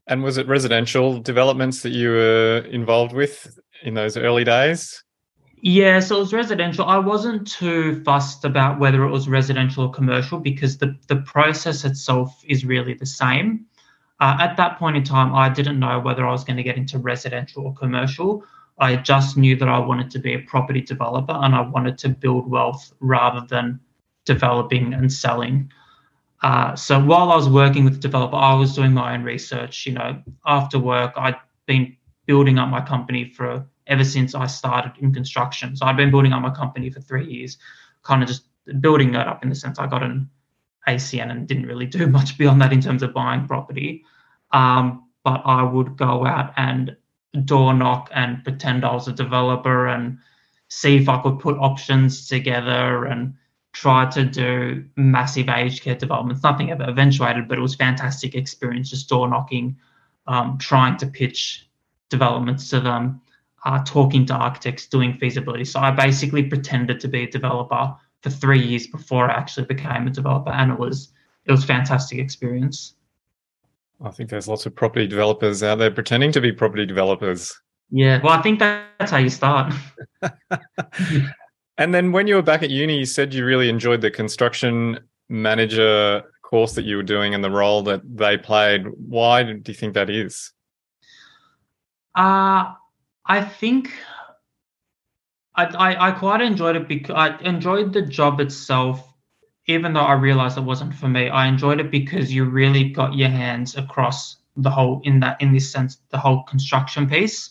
And 0.06 0.22
was 0.22 0.38
it 0.38 0.46
residential 0.46 1.20
developments 1.20 1.82
that 1.82 1.90
you 1.90 2.10
were 2.10 2.64
involved 2.70 3.12
with 3.12 3.58
in 3.82 3.94
those 3.94 4.16
early 4.16 4.44
days? 4.44 5.02
Yeah, 5.62 6.00
so 6.00 6.16
it 6.16 6.20
was 6.20 6.32
residential. 6.32 6.84
I 6.84 6.98
wasn't 6.98 7.50
too 7.50 8.02
fussed 8.04 8.44
about 8.44 8.78
whether 8.78 9.04
it 9.04 9.10
was 9.10 9.28
residential 9.28 9.84
or 9.84 9.90
commercial 9.90 10.38
because 10.38 10.78
the, 10.78 10.96
the 11.08 11.16
process 11.16 11.84
itself 11.84 12.42
is 12.46 12.64
really 12.64 12.94
the 12.94 13.06
same. 13.06 13.66
Uh, 14.20 14.36
at 14.40 14.56
that 14.56 14.78
point 14.78 14.96
in 14.96 15.04
time, 15.04 15.34
I 15.34 15.48
didn't 15.48 15.78
know 15.78 15.98
whether 16.00 16.26
I 16.26 16.30
was 16.30 16.44
going 16.44 16.56
to 16.56 16.62
get 16.62 16.76
into 16.76 16.98
residential 16.98 17.64
or 17.66 17.74
commercial. 17.74 18.44
I 18.78 18.96
just 18.96 19.36
knew 19.36 19.56
that 19.56 19.68
I 19.68 19.78
wanted 19.78 20.10
to 20.12 20.18
be 20.18 20.34
a 20.34 20.40
property 20.40 20.82
developer 20.82 21.32
and 21.32 21.54
I 21.54 21.62
wanted 21.62 21.96
to 21.98 22.10
build 22.10 22.50
wealth 22.50 22.92
rather 23.00 23.46
than 23.46 23.80
developing 24.26 24.92
and 24.92 25.10
selling. 25.10 25.70
Uh, 26.42 26.76
so 26.76 27.02
while 27.02 27.32
I 27.32 27.36
was 27.36 27.48
working 27.48 27.84
with 27.84 27.94
the 27.94 28.00
developer, 28.00 28.36
I 28.36 28.54
was 28.54 28.74
doing 28.74 28.92
my 28.92 29.14
own 29.14 29.22
research. 29.22 29.86
You 29.86 29.94
know, 29.94 30.22
after 30.44 30.78
work, 30.78 31.14
I'd 31.16 31.36
been 31.66 31.96
building 32.26 32.58
up 32.58 32.68
my 32.68 32.82
company 32.82 33.24
for 33.24 33.66
ever 33.86 34.04
since 34.04 34.34
I 34.34 34.46
started 34.46 34.92
in 35.00 35.12
construction. 35.12 35.76
So 35.76 35.86
I'd 35.86 35.96
been 35.96 36.10
building 36.10 36.32
up 36.32 36.42
my 36.42 36.50
company 36.50 36.90
for 36.90 37.00
three 37.00 37.26
years, 37.26 37.58
kind 38.02 38.22
of 38.22 38.28
just 38.28 38.44
building 38.80 39.12
that 39.12 39.28
up 39.28 39.42
in 39.42 39.48
the 39.48 39.54
sense 39.54 39.78
I 39.78 39.86
got 39.86 40.02
an 40.02 40.28
ACN 40.88 41.30
and 41.30 41.46
didn't 41.46 41.66
really 41.66 41.86
do 41.86 42.06
much 42.18 42.38
beyond 42.38 42.60
that 42.62 42.72
in 42.72 42.80
terms 42.80 43.02
of 43.02 43.14
buying 43.14 43.46
property. 43.46 44.04
Um, 44.52 45.04
but 45.24 45.42
I 45.44 45.62
would 45.62 45.96
go 45.96 46.24
out 46.24 46.52
and 46.56 46.96
door 47.44 47.74
knock 47.74 48.10
and 48.14 48.42
pretend 48.44 48.84
I 48.84 48.94
was 48.94 49.08
a 49.08 49.12
developer 49.12 49.88
and 49.88 50.18
see 50.68 50.96
if 50.96 51.08
I 51.08 51.20
could 51.22 51.38
put 51.38 51.56
options 51.58 52.28
together 52.28 53.04
and 53.04 53.34
try 53.72 54.08
to 54.10 54.24
do 54.24 54.84
massive 54.96 55.48
aged 55.48 55.82
care 55.82 55.94
developments. 55.94 56.42
Nothing 56.42 56.70
ever 56.70 56.84
eventuated, 56.84 57.46
but 57.46 57.58
it 57.58 57.60
was 57.60 57.74
fantastic 57.74 58.34
experience 58.34 58.90
just 58.90 59.08
door 59.08 59.28
knocking, 59.28 59.76
um, 60.26 60.58
trying 60.58 60.96
to 60.98 61.06
pitch 61.06 61.68
developments 62.08 62.70
to 62.70 62.80
them, 62.80 63.20
uh, 63.66 63.82
talking 63.84 64.24
to 64.24 64.32
architects, 64.32 64.86
doing 64.86 65.18
feasibility. 65.18 65.64
So 65.64 65.80
I 65.80 65.90
basically 65.90 66.44
pretended 66.44 67.00
to 67.00 67.08
be 67.08 67.24
a 67.24 67.30
developer 67.30 67.94
for 68.22 68.30
three 68.30 68.60
years 68.60 68.86
before 68.86 69.28
I 69.28 69.34
actually 69.34 69.66
became 69.66 70.06
a 70.06 70.10
developer, 70.10 70.50
and 70.50 70.70
it 70.70 70.78
was 70.78 71.12
it 71.44 71.50
was 71.50 71.64
fantastic 71.64 72.18
experience. 72.18 72.94
I 74.02 74.10
think 74.10 74.30
there's 74.30 74.46
lots 74.46 74.66
of 74.66 74.74
property 74.74 75.06
developers 75.06 75.62
out 75.62 75.78
there 75.78 75.90
pretending 75.90 76.30
to 76.32 76.40
be 76.40 76.52
property 76.52 76.86
developers. 76.86 77.60
Yeah, 77.90 78.20
well, 78.22 78.34
I 78.34 78.42
think 78.42 78.60
that's 78.60 79.10
how 79.10 79.18
you 79.18 79.30
start. 79.30 79.74
and 81.78 81.92
then 81.94 82.12
when 82.12 82.28
you 82.28 82.36
were 82.36 82.42
back 82.42 82.62
at 82.62 82.70
uni, 82.70 82.98
you 82.98 83.04
said 83.04 83.34
you 83.34 83.44
really 83.44 83.68
enjoyed 83.68 84.00
the 84.00 84.10
construction 84.10 85.00
manager 85.28 86.22
course 86.42 86.74
that 86.74 86.84
you 86.84 86.96
were 86.96 87.02
doing 87.02 87.34
and 87.34 87.42
the 87.42 87.50
role 87.50 87.82
that 87.82 88.00
they 88.16 88.36
played. 88.36 88.86
Why 89.08 89.42
do 89.42 89.60
you 89.66 89.74
think 89.74 89.94
that 89.94 90.08
is? 90.08 90.52
Uh, 92.14 92.74
I 93.26 93.42
think 93.42 93.92
I, 95.54 95.64
I, 95.64 96.08
I 96.08 96.10
quite 96.12 96.40
enjoyed 96.40 96.76
it 96.76 96.86
because 96.86 97.14
I 97.16 97.36
enjoyed 97.40 97.92
the 97.92 98.02
job 98.02 98.40
itself, 98.40 99.12
even 99.66 99.92
though 99.92 100.00
I 100.00 100.12
realized 100.12 100.58
it 100.58 100.62
wasn't 100.62 100.94
for 100.94 101.08
me. 101.08 101.28
I 101.28 101.46
enjoyed 101.46 101.80
it 101.80 101.90
because 101.90 102.32
you 102.32 102.44
really 102.44 102.90
got 102.90 103.14
your 103.14 103.28
hands 103.28 103.76
across 103.76 104.36
the 104.56 104.70
whole 104.70 105.00
in 105.04 105.20
that 105.20 105.40
in 105.40 105.52
this 105.52 105.70
sense 105.70 105.98
the 106.10 106.18
whole 106.18 106.42
construction 106.44 107.08
piece. 107.08 107.50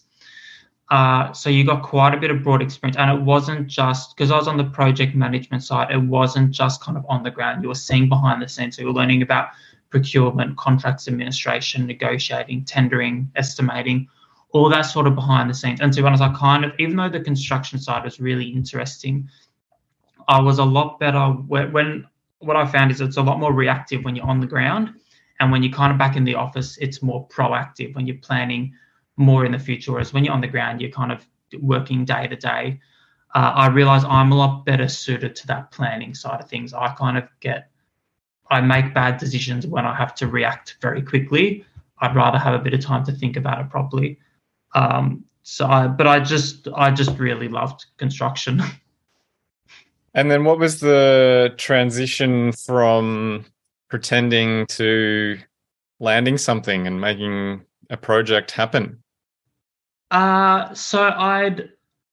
Uh, 0.91 1.33
so 1.33 1.49
you 1.49 1.65
got 1.65 1.81
quite 1.81 2.13
a 2.13 2.17
bit 2.17 2.29
of 2.29 2.43
broad 2.43 2.61
experience, 2.61 2.95
and 2.95 3.09
it 3.09 3.23
wasn't 3.23 3.67
just 3.67 4.15
because 4.15 4.29
I 4.29 4.37
was 4.37 4.47
on 4.47 4.55
the 4.55 4.65
project 4.65 5.15
management 5.15 5.63
side. 5.63 5.91
It 5.91 5.97
wasn't 5.97 6.51
just 6.51 6.81
kind 6.81 6.95
of 6.95 7.03
on 7.09 7.23
the 7.23 7.31
ground. 7.31 7.63
You 7.63 7.69
were 7.69 7.75
seeing 7.75 8.07
behind 8.07 8.41
the 8.41 8.47
scenes. 8.47 8.75
So 8.75 8.83
you 8.83 8.87
were 8.87 8.93
learning 8.93 9.23
about 9.23 9.49
procurement, 9.89 10.57
contracts 10.57 11.07
administration, 11.07 11.87
negotiating, 11.87 12.65
tendering, 12.65 13.31
estimating, 13.35 14.07
all 14.55 14.69
that 14.69 14.83
sort 14.83 15.05
of 15.05 15.15
behind 15.15 15.49
the 15.49 15.53
scenes. 15.53 15.81
And 15.81 15.91
to 15.91 16.01
be 16.01 16.07
honest, 16.07 16.23
I 16.23 16.33
kind 16.33 16.63
of, 16.63 16.71
even 16.79 16.95
though 16.95 17.09
the 17.09 17.19
construction 17.19 17.77
side 17.77 18.05
was 18.05 18.21
really 18.21 18.45
interesting, 18.45 19.27
I 20.29 20.39
was 20.39 20.59
a 20.59 20.63
lot 20.63 20.97
better 20.97 21.19
when, 21.19 21.73
when 21.73 22.07
what 22.39 22.55
I 22.55 22.65
found 22.65 22.89
is 22.89 23.01
it's 23.01 23.17
a 23.17 23.21
lot 23.21 23.37
more 23.37 23.51
reactive 23.51 24.05
when 24.05 24.15
you're 24.15 24.25
on 24.25 24.39
the 24.39 24.47
ground. 24.47 24.93
And 25.41 25.51
when 25.51 25.61
you're 25.61 25.73
kind 25.73 25.91
of 25.91 25.97
back 25.97 26.15
in 26.15 26.23
the 26.23 26.35
office, 26.35 26.77
it's 26.77 27.03
more 27.03 27.27
proactive 27.27 27.93
when 27.95 28.07
you're 28.07 28.19
planning 28.19 28.73
more 29.17 29.45
in 29.45 29.51
the 29.51 29.59
future. 29.59 29.91
Whereas 29.91 30.13
when 30.13 30.23
you're 30.23 30.33
on 30.33 30.39
the 30.39 30.47
ground, 30.47 30.79
you're 30.79 30.89
kind 30.89 31.11
of 31.11 31.27
working 31.61 32.05
day 32.05 32.25
to 32.27 32.37
day. 32.37 32.79
Uh, 33.35 33.51
I 33.55 33.67
realize 33.67 34.05
I'm 34.05 34.31
a 34.31 34.37
lot 34.37 34.63
better 34.63 34.87
suited 34.87 35.35
to 35.35 35.47
that 35.47 35.71
planning 35.71 36.13
side 36.15 36.39
of 36.39 36.47
things. 36.47 36.73
I 36.73 36.93
kind 36.93 37.17
of 37.17 37.27
get, 37.41 37.69
I 38.49 38.61
make 38.61 38.93
bad 38.93 39.17
decisions 39.17 39.67
when 39.67 39.85
I 39.85 39.93
have 39.93 40.15
to 40.15 40.27
react 40.27 40.77
very 40.81 41.01
quickly. 41.01 41.65
I'd 41.99 42.15
rather 42.15 42.37
have 42.37 42.53
a 42.53 42.63
bit 42.63 42.73
of 42.73 42.79
time 42.79 43.03
to 43.03 43.11
think 43.11 43.35
about 43.35 43.59
it 43.59 43.69
properly. 43.69 44.17
Um, 44.75 45.25
so, 45.41 45.65
I, 45.65 45.87
but 45.87 46.05
I 46.05 46.19
just, 46.19 46.67
I 46.75 46.91
just 46.91 47.17
really 47.17 47.47
loved 47.47 47.85
construction. 47.97 48.61
And 50.17 50.31
then, 50.31 50.45
what 50.45 50.59
was 50.59 50.79
the 50.79 51.53
transition 51.57 52.53
from 52.53 53.43
pretending 53.89 54.65
to 54.67 55.37
landing 55.99 56.37
something 56.37 56.87
and 56.87 57.01
making 57.01 57.65
a 57.89 57.97
project 57.97 58.51
happen? 58.51 59.03
Uh, 60.11 60.73
so 60.73 61.03
I'd 61.03 61.69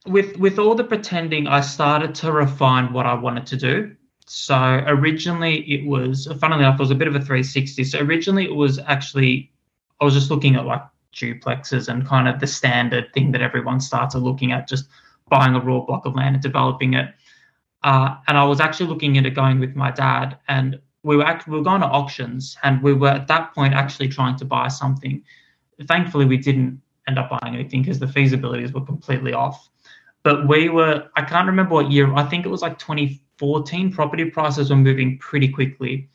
with 0.06 0.36
with 0.36 0.58
all 0.58 0.74
the 0.74 0.84
pretending, 0.84 1.46
I 1.46 1.60
started 1.60 2.14
to 2.16 2.32
refine 2.32 2.92
what 2.92 3.06
I 3.06 3.14
wanted 3.14 3.46
to 3.46 3.56
do. 3.56 3.96
So 4.26 4.56
originally 4.86 5.60
it 5.70 5.86
was, 5.86 6.26
funnily 6.40 6.64
enough, 6.64 6.80
it 6.80 6.82
was 6.82 6.90
a 6.90 6.96
bit 6.96 7.08
of 7.08 7.14
a 7.14 7.18
360. 7.18 7.84
So 7.84 7.98
originally 8.00 8.44
it 8.44 8.54
was 8.54 8.78
actually, 8.78 9.52
I 10.00 10.04
was 10.04 10.14
just 10.14 10.30
looking 10.30 10.56
at 10.56 10.64
like 10.64 10.82
duplexes 11.14 11.88
and 11.88 12.06
kind 12.06 12.28
of 12.28 12.40
the 12.40 12.46
standard 12.46 13.12
thing 13.12 13.32
that 13.32 13.42
everyone 13.42 13.80
starts 13.80 14.14
looking 14.14 14.52
at, 14.52 14.68
just 14.68 14.88
buying 15.28 15.54
a 15.54 15.60
raw 15.60 15.80
block 15.80 16.06
of 16.06 16.14
land 16.14 16.36
and 16.36 16.42
developing 16.42 16.94
it. 16.94 17.14
Uh, 17.84 18.16
and 18.28 18.38
I 18.38 18.44
was 18.44 18.60
actually 18.60 18.86
looking 18.86 19.16
into 19.16 19.30
going 19.30 19.58
with 19.58 19.74
my 19.74 19.90
dad, 19.90 20.38
and 20.48 20.78
we 21.02 21.16
were 21.16 21.24
actually, 21.24 21.52
we 21.52 21.58
were 21.58 21.64
going 21.64 21.80
to 21.80 21.86
auctions, 21.86 22.56
and 22.62 22.82
we 22.82 22.92
were 22.92 23.08
at 23.08 23.28
that 23.28 23.54
point 23.54 23.74
actually 23.74 24.08
trying 24.08 24.36
to 24.36 24.44
buy 24.44 24.68
something. 24.68 25.22
Thankfully, 25.88 26.26
we 26.26 26.36
didn't 26.36 26.80
end 27.08 27.18
up 27.18 27.30
buying 27.30 27.54
anything 27.54 27.82
because 27.82 27.98
the 27.98 28.06
feasibilities 28.06 28.72
were 28.72 28.84
completely 28.84 29.32
off. 29.32 29.68
But 30.22 30.46
we 30.46 30.68
were, 30.68 31.08
I 31.16 31.22
can't 31.22 31.48
remember 31.48 31.74
what 31.74 31.90
year. 31.90 32.12
I 32.14 32.24
think 32.24 32.46
it 32.46 32.48
was 32.48 32.62
like 32.62 32.78
2014. 32.78 33.92
Property 33.92 34.30
prices 34.30 34.70
were 34.70 34.76
moving 34.76 35.18
pretty 35.18 35.48
quickly, 35.48 36.08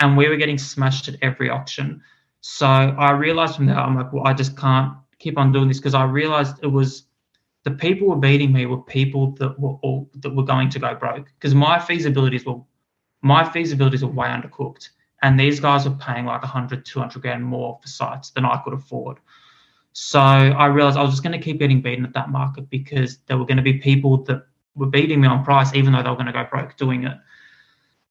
and 0.00 0.16
we 0.16 0.28
were 0.28 0.36
getting 0.36 0.58
smashed 0.58 1.06
at 1.06 1.16
every 1.22 1.48
auction. 1.48 2.02
So 2.46 2.66
I 2.66 3.12
realized 3.12 3.56
from 3.56 3.64
that, 3.66 3.78
I'm 3.78 3.96
like, 3.96 4.12
well, 4.12 4.26
I 4.26 4.34
just 4.34 4.54
can't 4.54 4.92
keep 5.18 5.38
on 5.38 5.50
doing 5.50 5.66
this 5.66 5.78
because 5.78 5.94
I 5.94 6.04
realized 6.04 6.56
it 6.62 6.66
was 6.66 7.04
the 7.62 7.70
people 7.70 8.06
were 8.06 8.16
beating 8.16 8.52
me 8.52 8.66
were 8.66 8.82
people 8.82 9.30
that 9.36 9.58
were 9.58 9.78
all, 9.80 10.10
that 10.16 10.28
were 10.28 10.42
going 10.42 10.68
to 10.68 10.78
go 10.78 10.94
broke 10.94 11.32
because 11.40 11.54
my 11.54 11.78
feasibilities 11.78 12.44
were 12.44 12.62
my 13.22 13.44
feasibilities 13.44 14.02
were 14.02 14.08
way 14.08 14.28
undercooked 14.28 14.90
and 15.22 15.40
these 15.40 15.58
guys 15.58 15.88
were 15.88 15.96
paying 15.96 16.26
like 16.26 16.42
100 16.42 16.84
200 16.84 17.22
grand 17.22 17.42
more 17.42 17.78
for 17.80 17.88
sites 17.88 18.28
than 18.32 18.44
i 18.44 18.60
could 18.62 18.74
afford. 18.74 19.16
So 19.94 20.20
i 20.20 20.66
realized 20.66 20.98
i 20.98 21.02
was 21.02 21.12
just 21.12 21.22
going 21.22 21.32
to 21.32 21.42
keep 21.42 21.58
getting 21.58 21.80
beaten 21.80 22.04
at 22.04 22.12
that 22.12 22.28
market 22.28 22.68
because 22.68 23.20
there 23.26 23.38
were 23.38 23.46
going 23.46 23.56
to 23.56 23.62
be 23.62 23.78
people 23.78 24.18
that 24.24 24.46
were 24.74 24.90
beating 24.90 25.22
me 25.22 25.28
on 25.28 25.42
price 25.46 25.72
even 25.74 25.94
though 25.94 26.02
they 26.02 26.10
were 26.10 26.16
going 26.16 26.26
to 26.26 26.32
go 26.32 26.46
broke 26.50 26.76
doing 26.76 27.04
it. 27.04 27.16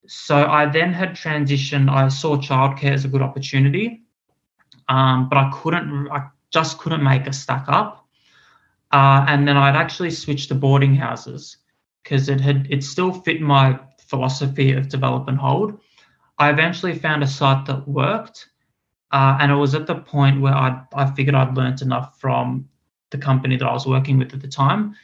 So 0.08 0.48
i 0.48 0.66
then 0.66 0.92
had 0.92 1.12
transitioned 1.12 1.92
i 1.92 2.08
saw 2.08 2.36
childcare 2.36 2.94
as 2.94 3.06
a 3.06 3.10
good 3.10 3.22
opportunity 3.22 4.03
um, 4.88 5.30
but 5.30 5.38
I 5.38 5.52
couldn't, 5.54 6.10
I 6.10 6.28
just 6.52 6.78
couldn't 6.78 7.04
make 7.04 7.28
a 7.28 7.34
stack 7.34 7.66
up. 7.68 8.08
Uh, 8.92 9.26
and 9.28 9.48
then 9.48 9.58
I'd 9.58 9.76
actually 9.76 10.12
switched 10.12 10.50
to 10.50 10.56
boarding 10.56 10.96
houses 10.96 11.58
because 12.04 12.30
it 12.30 12.40
had 12.40 12.68
it 12.70 12.84
still 12.84 13.12
fit 13.12 13.42
my 13.42 13.80
philosophy 13.98 14.74
of 14.74 14.90
develop 14.90 15.28
and 15.28 15.38
hold. 15.38 15.80
I 16.38 16.52
eventually 16.52 16.94
found 16.94 17.24
a 17.24 17.28
site 17.28 17.66
that 17.66 17.88
worked, 17.88 18.50
uh, 19.12 19.38
and 19.40 19.52
it 19.52 19.56
was 19.56 19.74
at 19.74 19.88
the 19.88 19.96
point 19.96 20.42
where 20.42 20.54
I 20.54 20.84
I 20.94 21.10
figured 21.12 21.36
I'd 21.36 21.56
learned 21.56 21.82
enough 21.82 22.20
from 22.20 22.70
the 23.10 23.18
company 23.18 23.58
that 23.58 23.68
I 23.68 23.74
was 23.74 23.88
working 23.88 24.20
with 24.20 24.34
at 24.34 24.42
the 24.42 24.48
time. 24.48 24.96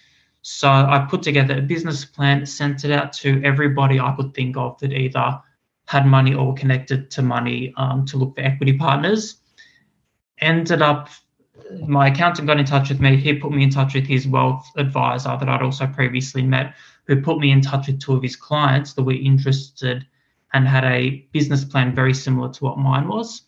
So 0.42 0.70
I 0.70 1.06
put 1.10 1.24
together 1.24 1.58
a 1.58 1.62
business 1.62 2.06
plan, 2.06 2.46
sent 2.46 2.86
it 2.86 2.92
out 2.92 3.12
to 3.14 3.42
everybody 3.44 4.00
I 4.00 4.14
could 4.16 4.34
think 4.34 4.56
of 4.56 4.78
that 4.80 4.94
either 4.94 5.42
had 5.88 6.06
money 6.06 6.34
or 6.34 6.48
were 6.48 6.54
connected 6.54 7.10
to 7.12 7.22
money 7.22 7.74
um, 7.76 8.06
to 8.06 8.18
look 8.18 8.36
for 8.36 8.42
equity 8.42 8.74
partners 8.74 9.38
ended 10.42 10.82
up 10.82 11.10
my 11.86 12.08
accountant 12.08 12.48
got 12.48 12.60
in 12.60 12.66
touch 12.66 12.90
with 12.90 13.00
me. 13.00 13.18
He 13.18 13.34
put 13.34 13.52
me 13.52 13.64
in 13.64 13.70
touch 13.70 13.94
with 13.94 14.06
his 14.06 14.28
wealth 14.28 14.70
advisor 14.78 15.38
that 15.40 15.50
I'd 15.50 15.62
also 15.62 15.88
previously 15.88 16.42
met, 16.42 16.76
who 17.06 17.22
put 17.22 17.40
me 17.40 17.52
in 17.52 17.62
touch 17.62 17.88
with 17.88 18.00
two 18.00 18.14
of 18.14 18.24
his 18.24 18.36
clients 18.36 18.94
that 18.94 19.04
were 19.04 19.14
interested 19.14 20.06
and 20.54 20.68
had 20.68 20.84
a 20.84 21.28
business 21.32 21.64
plan 21.64 21.94
very 21.94 22.14
similar 22.14 22.52
to 22.54 22.64
what 22.64 22.78
mine 22.78 23.08
was. 23.08 23.44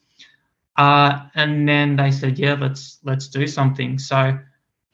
Uh, 0.78 1.24
and 1.36 1.68
then 1.68 1.96
they 1.96 2.12
said, 2.12 2.40
"Yeah, 2.40 2.56
let's 2.60 3.00
let's 3.04 3.28
do 3.28 3.46
something." 3.48 4.00
So 4.00 4.38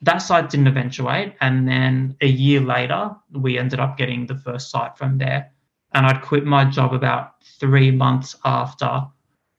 that 0.02 0.18
site 0.18 0.50
didn't 0.50 0.66
eventuate, 0.66 1.34
and 1.40 1.68
then 1.68 2.16
a 2.20 2.26
year 2.26 2.60
later, 2.60 3.14
we 3.32 3.58
ended 3.58 3.80
up 3.80 3.96
getting 3.96 4.26
the 4.26 4.36
first 4.36 4.70
site 4.70 4.96
from 4.96 5.18
there. 5.18 5.52
And 5.92 6.06
I'd 6.06 6.22
quit 6.22 6.44
my 6.44 6.64
job 6.64 6.92
about 6.92 7.42
three 7.58 7.90
months 7.90 8.36
after 8.44 9.06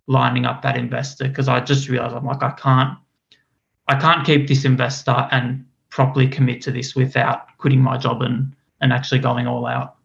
lining 0.09 0.43
up 0.43 0.61
that 0.63 0.75
investor 0.75 1.27
because 1.27 1.47
I 1.47 1.61
just 1.61 1.87
realized 1.87 2.15
I'm 2.15 2.25
like 2.25 2.43
I 2.43 2.51
can't 2.51 2.97
I 3.87 3.95
can't 3.95 4.25
keep 4.25 4.47
this 4.47 4.65
investor 4.65 5.27
and 5.31 5.65
properly 5.89 6.27
commit 6.27 6.61
to 6.63 6.71
this 6.71 6.95
without 6.95 7.57
quitting 7.59 7.79
my 7.79 7.97
job 7.97 8.21
and 8.23 8.53
and 8.81 8.91
actually 8.91 9.19
going 9.19 9.47
all 9.47 9.65
out. 9.65 9.95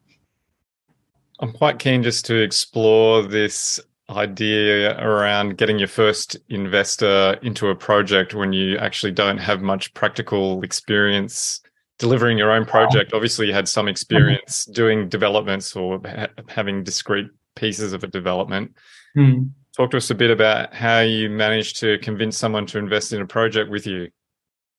I'm 1.40 1.52
quite 1.52 1.78
keen 1.78 2.02
just 2.02 2.24
to 2.26 2.36
explore 2.36 3.22
this 3.22 3.80
idea 4.10 5.00
around 5.00 5.56
getting 5.56 5.78
your 5.78 5.88
first 5.88 6.36
investor 6.50 7.38
into 7.42 7.68
a 7.68 7.74
project 7.74 8.34
when 8.34 8.52
you 8.52 8.76
actually 8.78 9.12
don't 9.12 9.38
have 9.38 9.62
much 9.62 9.92
practical 9.94 10.62
experience 10.62 11.60
delivering 11.98 12.36
your 12.36 12.50
own 12.50 12.66
project. 12.66 13.12
Obviously, 13.14 13.46
you 13.46 13.54
had 13.54 13.68
some 13.68 13.88
experience 13.88 14.66
doing 14.66 15.08
developments 15.08 15.74
or 15.74 16.00
ha- 16.04 16.28
having 16.48 16.84
discrete 16.84 17.28
pieces 17.56 17.92
of 17.92 18.04
a 18.04 18.06
development. 18.06 18.74
Hmm. 19.14 19.44
Talk 19.76 19.90
to 19.90 19.96
us 19.96 20.10
a 20.10 20.14
bit 20.14 20.30
about 20.30 20.72
how 20.72 21.00
you 21.00 21.28
managed 21.28 21.80
to 21.80 21.98
convince 21.98 22.38
someone 22.38 22.64
to 22.66 22.78
invest 22.78 23.12
in 23.12 23.20
a 23.20 23.26
project 23.26 23.70
with 23.70 23.88
you. 23.88 24.08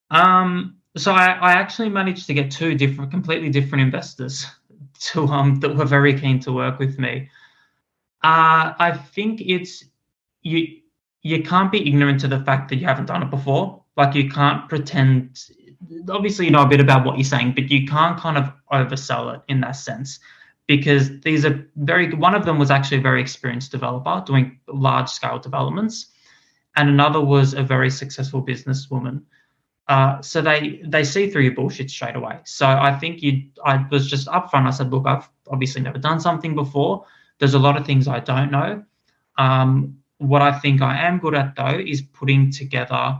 Um, 0.10 0.78
so 0.96 1.12
I, 1.12 1.32
I 1.34 1.52
actually 1.52 1.90
managed 1.90 2.28
to 2.28 2.34
get 2.34 2.50
two 2.50 2.75
different, 2.75 3.12
completely 3.12 3.50
different 3.50 3.82
investors 3.82 4.46
to 5.00 5.28
um 5.28 5.60
that 5.60 5.75
were 5.75 5.86
very 5.86 6.18
keen 6.18 6.40
to 6.42 6.54
work 6.54 6.80
with 6.80 6.98
me. 6.98 7.30
Uh, 8.24 8.74
I 8.80 8.98
think 9.14 9.42
it's 9.42 9.84
you 10.42 10.78
you 11.22 11.44
can't 11.44 11.72
be 11.72 11.86
ignorant 11.86 12.22
to 12.22 12.30
the 12.30 12.40
fact 12.40 12.70
that 12.70 12.78
you 12.78 12.86
haven't 12.86 13.08
done 13.08 13.24
it 13.24 13.30
before. 13.30 13.84
Like 13.98 14.16
you 14.16 14.30
can't 14.30 14.70
pretend. 14.70 15.38
Obviously, 16.10 16.46
you 16.46 16.52
know 16.52 16.64
a 16.64 16.68
bit 16.68 16.80
about 16.80 17.06
what 17.06 17.18
you're 17.18 17.25
saying, 17.25 17.54
but 17.54 17.70
you 17.70 17.86
can't 17.86 18.18
kind 18.18 18.38
of 18.38 18.52
oversell 18.72 19.36
it 19.36 19.42
in 19.50 19.60
that 19.62 19.74
sense 19.74 20.20
because 20.68 21.20
these 21.22 21.46
are 21.46 21.68
very. 21.76 22.14
One 22.14 22.36
of 22.36 22.46
them 22.46 22.58
was 22.58 22.72
actually 22.72 22.98
a 22.98 23.02
very 23.02 23.22
experienced 23.22 23.72
developer 23.72 24.24
doing 24.26 24.60
large 24.68 25.10
scale 25.10 25.40
developments, 25.40 26.08
and 26.76 26.90
another 26.90 27.22
was 27.22 27.54
a 27.54 27.64
very 27.64 27.90
successful 27.90 28.44
businesswoman. 28.44 29.24
Uh, 29.88 30.20
so 30.22 30.42
they 30.42 30.82
they 30.86 31.04
see 31.04 31.30
through 31.30 31.44
your 31.44 31.54
bullshit 31.54 31.92
straight 31.92 32.16
away. 32.16 32.40
So 32.46 32.68
I 32.68 32.98
think 32.98 33.22
you. 33.22 33.44
I 33.64 33.86
was 33.92 34.10
just 34.10 34.28
upfront. 34.28 34.68
I 34.68 34.72
said, 34.72 34.92
look, 34.92 35.06
I've 35.06 35.30
obviously 35.50 35.82
never 35.82 36.00
done 36.00 36.20
something 36.20 36.56
before. 36.56 37.06
There's 37.40 37.54
a 37.54 37.60
lot 37.60 37.78
of 37.78 37.86
things 37.86 38.08
I 38.08 38.20
don't 38.20 38.52
know. 38.52 38.84
Um, 39.38 39.98
what 40.18 40.42
I 40.42 40.58
think 40.58 40.82
I 40.82 41.06
am 41.06 41.20
good 41.20 41.36
at 41.36 41.56
though 41.56 41.78
is 41.78 42.02
putting 42.02 42.52
together 42.52 43.20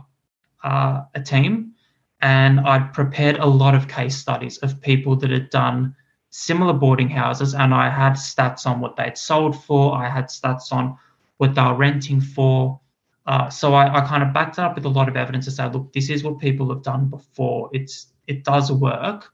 uh, 0.64 1.02
a 1.14 1.22
team, 1.22 1.74
and 2.20 2.58
I'd 2.58 2.92
prepared 2.92 3.36
a 3.36 3.46
lot 3.46 3.76
of 3.76 3.86
case 3.86 4.16
studies 4.16 4.58
of 4.58 4.80
people 4.80 5.14
that 5.16 5.30
had 5.30 5.50
done 5.50 5.94
similar 6.36 6.74
boarding 6.74 7.08
houses, 7.08 7.54
and 7.54 7.72
I 7.72 7.88
had 7.88 8.12
stats 8.12 8.66
on 8.66 8.78
what 8.78 8.94
they'd 8.94 9.16
sold 9.16 9.64
for. 9.64 9.96
I 9.96 10.06
had 10.10 10.26
stats 10.26 10.70
on 10.70 10.98
what 11.38 11.54
they 11.54 11.62
were 11.62 11.74
renting 11.74 12.20
for. 12.20 12.78
Uh, 13.26 13.48
so 13.48 13.72
I, 13.72 13.92
I, 13.96 14.06
kind 14.06 14.22
of 14.22 14.34
backed 14.34 14.58
it 14.58 14.60
up 14.60 14.74
with 14.74 14.84
a 14.84 14.90
lot 14.90 15.08
of 15.08 15.16
evidence 15.16 15.46
to 15.46 15.50
say, 15.50 15.66
look, 15.68 15.92
this 15.94 16.10
is 16.10 16.22
what 16.22 16.38
people 16.38 16.68
have 16.68 16.82
done 16.82 17.08
before. 17.08 17.70
It's 17.72 18.08
it 18.26 18.44
does 18.44 18.70
work, 18.70 19.32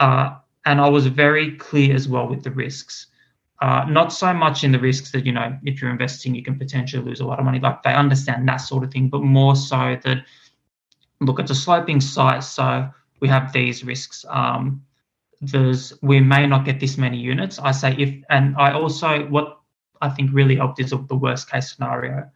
uh, 0.00 0.34
and 0.66 0.80
I 0.80 0.88
was 0.88 1.06
very 1.06 1.56
clear 1.56 1.94
as 1.94 2.08
well 2.08 2.26
with 2.28 2.42
the 2.42 2.50
risks. 2.50 3.06
Uh, 3.60 3.84
not 3.88 4.12
so 4.12 4.34
much 4.34 4.64
in 4.64 4.72
the 4.72 4.80
risks 4.80 5.12
that 5.12 5.24
you 5.24 5.30
know 5.30 5.56
if 5.62 5.80
you're 5.80 5.92
investing 5.92 6.34
you 6.34 6.42
can 6.42 6.58
potentially 6.58 7.04
lose 7.04 7.20
a 7.20 7.24
lot 7.24 7.38
of 7.38 7.44
money. 7.44 7.60
Like 7.60 7.84
they 7.84 7.94
understand 7.94 8.48
that 8.48 8.56
sort 8.56 8.82
of 8.82 8.90
thing, 8.90 9.08
but 9.08 9.22
more 9.22 9.54
so 9.54 9.96
that 10.02 10.24
look, 11.20 11.38
it's 11.38 11.52
a 11.52 11.54
sloping 11.54 12.00
site, 12.00 12.42
so 12.42 12.90
we 13.20 13.28
have 13.28 13.52
these 13.52 13.84
risks. 13.84 14.24
Um, 14.28 14.82
there's 15.42 15.92
we 16.02 16.20
may 16.20 16.46
not 16.46 16.64
get 16.64 16.80
this 16.80 16.96
many 16.96 17.18
units. 17.18 17.58
I 17.58 17.72
say 17.72 17.94
if, 17.98 18.24
and 18.30 18.56
I 18.56 18.72
also 18.72 19.26
what 19.26 19.58
I 20.00 20.08
think 20.08 20.30
really 20.32 20.56
helped 20.56 20.80
is 20.80 20.90
the 20.90 21.16
worst 21.16 21.50
case 21.50 21.74
scenario. 21.74 22.30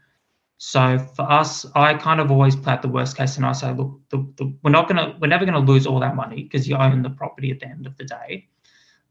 So 0.58 0.98
for 0.98 1.22
us, 1.22 1.66
I 1.74 1.94
kind 1.94 2.20
of 2.20 2.30
always 2.30 2.56
play 2.56 2.72
at 2.72 2.82
the 2.82 2.88
worst 2.88 3.16
case 3.16 3.34
scenario. 3.34 3.54
I 3.54 3.58
say, 3.58 3.72
look, 3.72 4.00
the, 4.08 4.26
the, 4.36 4.54
we're 4.62 4.70
not 4.70 4.88
gonna, 4.88 5.16
we're 5.20 5.28
never 5.28 5.44
gonna 5.44 5.58
lose 5.58 5.86
all 5.86 6.00
that 6.00 6.16
money 6.16 6.44
because 6.44 6.66
you 6.66 6.76
own 6.76 7.02
the 7.02 7.10
property 7.10 7.50
at 7.50 7.60
the 7.60 7.66
end 7.66 7.86
of 7.86 7.96
the 7.96 8.04
day. 8.04 8.48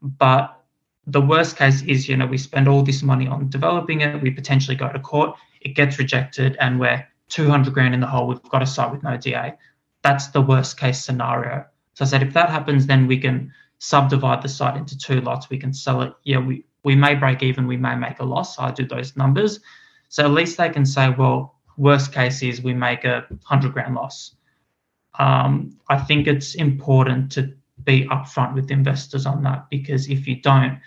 But 0.02 0.60
the 1.06 1.20
worst 1.20 1.56
case 1.56 1.82
is, 1.82 2.08
you 2.08 2.16
know, 2.16 2.26
we 2.26 2.36
spend 2.36 2.66
all 2.66 2.82
this 2.82 3.02
money 3.02 3.28
on 3.28 3.48
developing 3.48 4.00
it. 4.00 4.20
We 4.20 4.30
potentially 4.30 4.76
go 4.76 4.90
to 4.92 4.98
court, 4.98 5.36
it 5.60 5.74
gets 5.74 5.98
rejected, 5.98 6.56
and 6.58 6.80
we're 6.80 7.06
200 7.28 7.72
grand 7.72 7.94
in 7.94 8.00
the 8.00 8.06
hole. 8.06 8.26
We've 8.26 8.42
got 8.42 8.62
a 8.62 8.66
site 8.66 8.90
with 8.90 9.04
no 9.04 9.16
DA. 9.16 9.54
That's 10.02 10.28
the 10.28 10.40
worst 10.40 10.78
case 10.78 11.04
scenario. 11.04 11.64
So 11.94 12.04
I 12.04 12.08
said, 12.08 12.22
if 12.22 12.34
that 12.34 12.50
happens, 12.50 12.86
then 12.86 13.06
we 13.06 13.18
can 13.18 13.52
subdivide 13.78 14.42
the 14.42 14.48
site 14.48 14.76
into 14.76 14.96
two 14.96 15.20
lots. 15.20 15.50
We 15.50 15.58
can 15.58 15.72
sell 15.72 16.02
it. 16.02 16.12
Yeah, 16.24 16.38
we 16.38 16.64
we 16.84 16.94
may 16.94 17.14
break 17.14 17.42
even. 17.42 17.66
We 17.66 17.76
may 17.76 17.96
make 17.96 18.20
a 18.20 18.24
loss. 18.24 18.58
I 18.58 18.70
do 18.70 18.86
those 18.86 19.16
numbers 19.16 19.60
so 20.08 20.24
at 20.24 20.30
least 20.30 20.56
they 20.56 20.70
can 20.70 20.86
say, 20.86 21.10
well, 21.10 21.56
worst 21.76 22.12
case 22.12 22.42
is 22.42 22.62
we 22.62 22.74
make 22.74 23.04
a 23.04 23.26
hundred 23.44 23.72
grand 23.72 23.94
loss. 23.94 24.34
Um, 25.18 25.78
I 25.88 25.98
think 25.98 26.26
it's 26.26 26.54
important 26.54 27.32
to 27.32 27.54
be 27.82 28.06
upfront 28.06 28.54
with 28.54 28.70
investors 28.70 29.26
on 29.26 29.42
that 29.44 29.68
because 29.70 30.08
if 30.08 30.26
you 30.26 30.40
don't, 30.40 30.80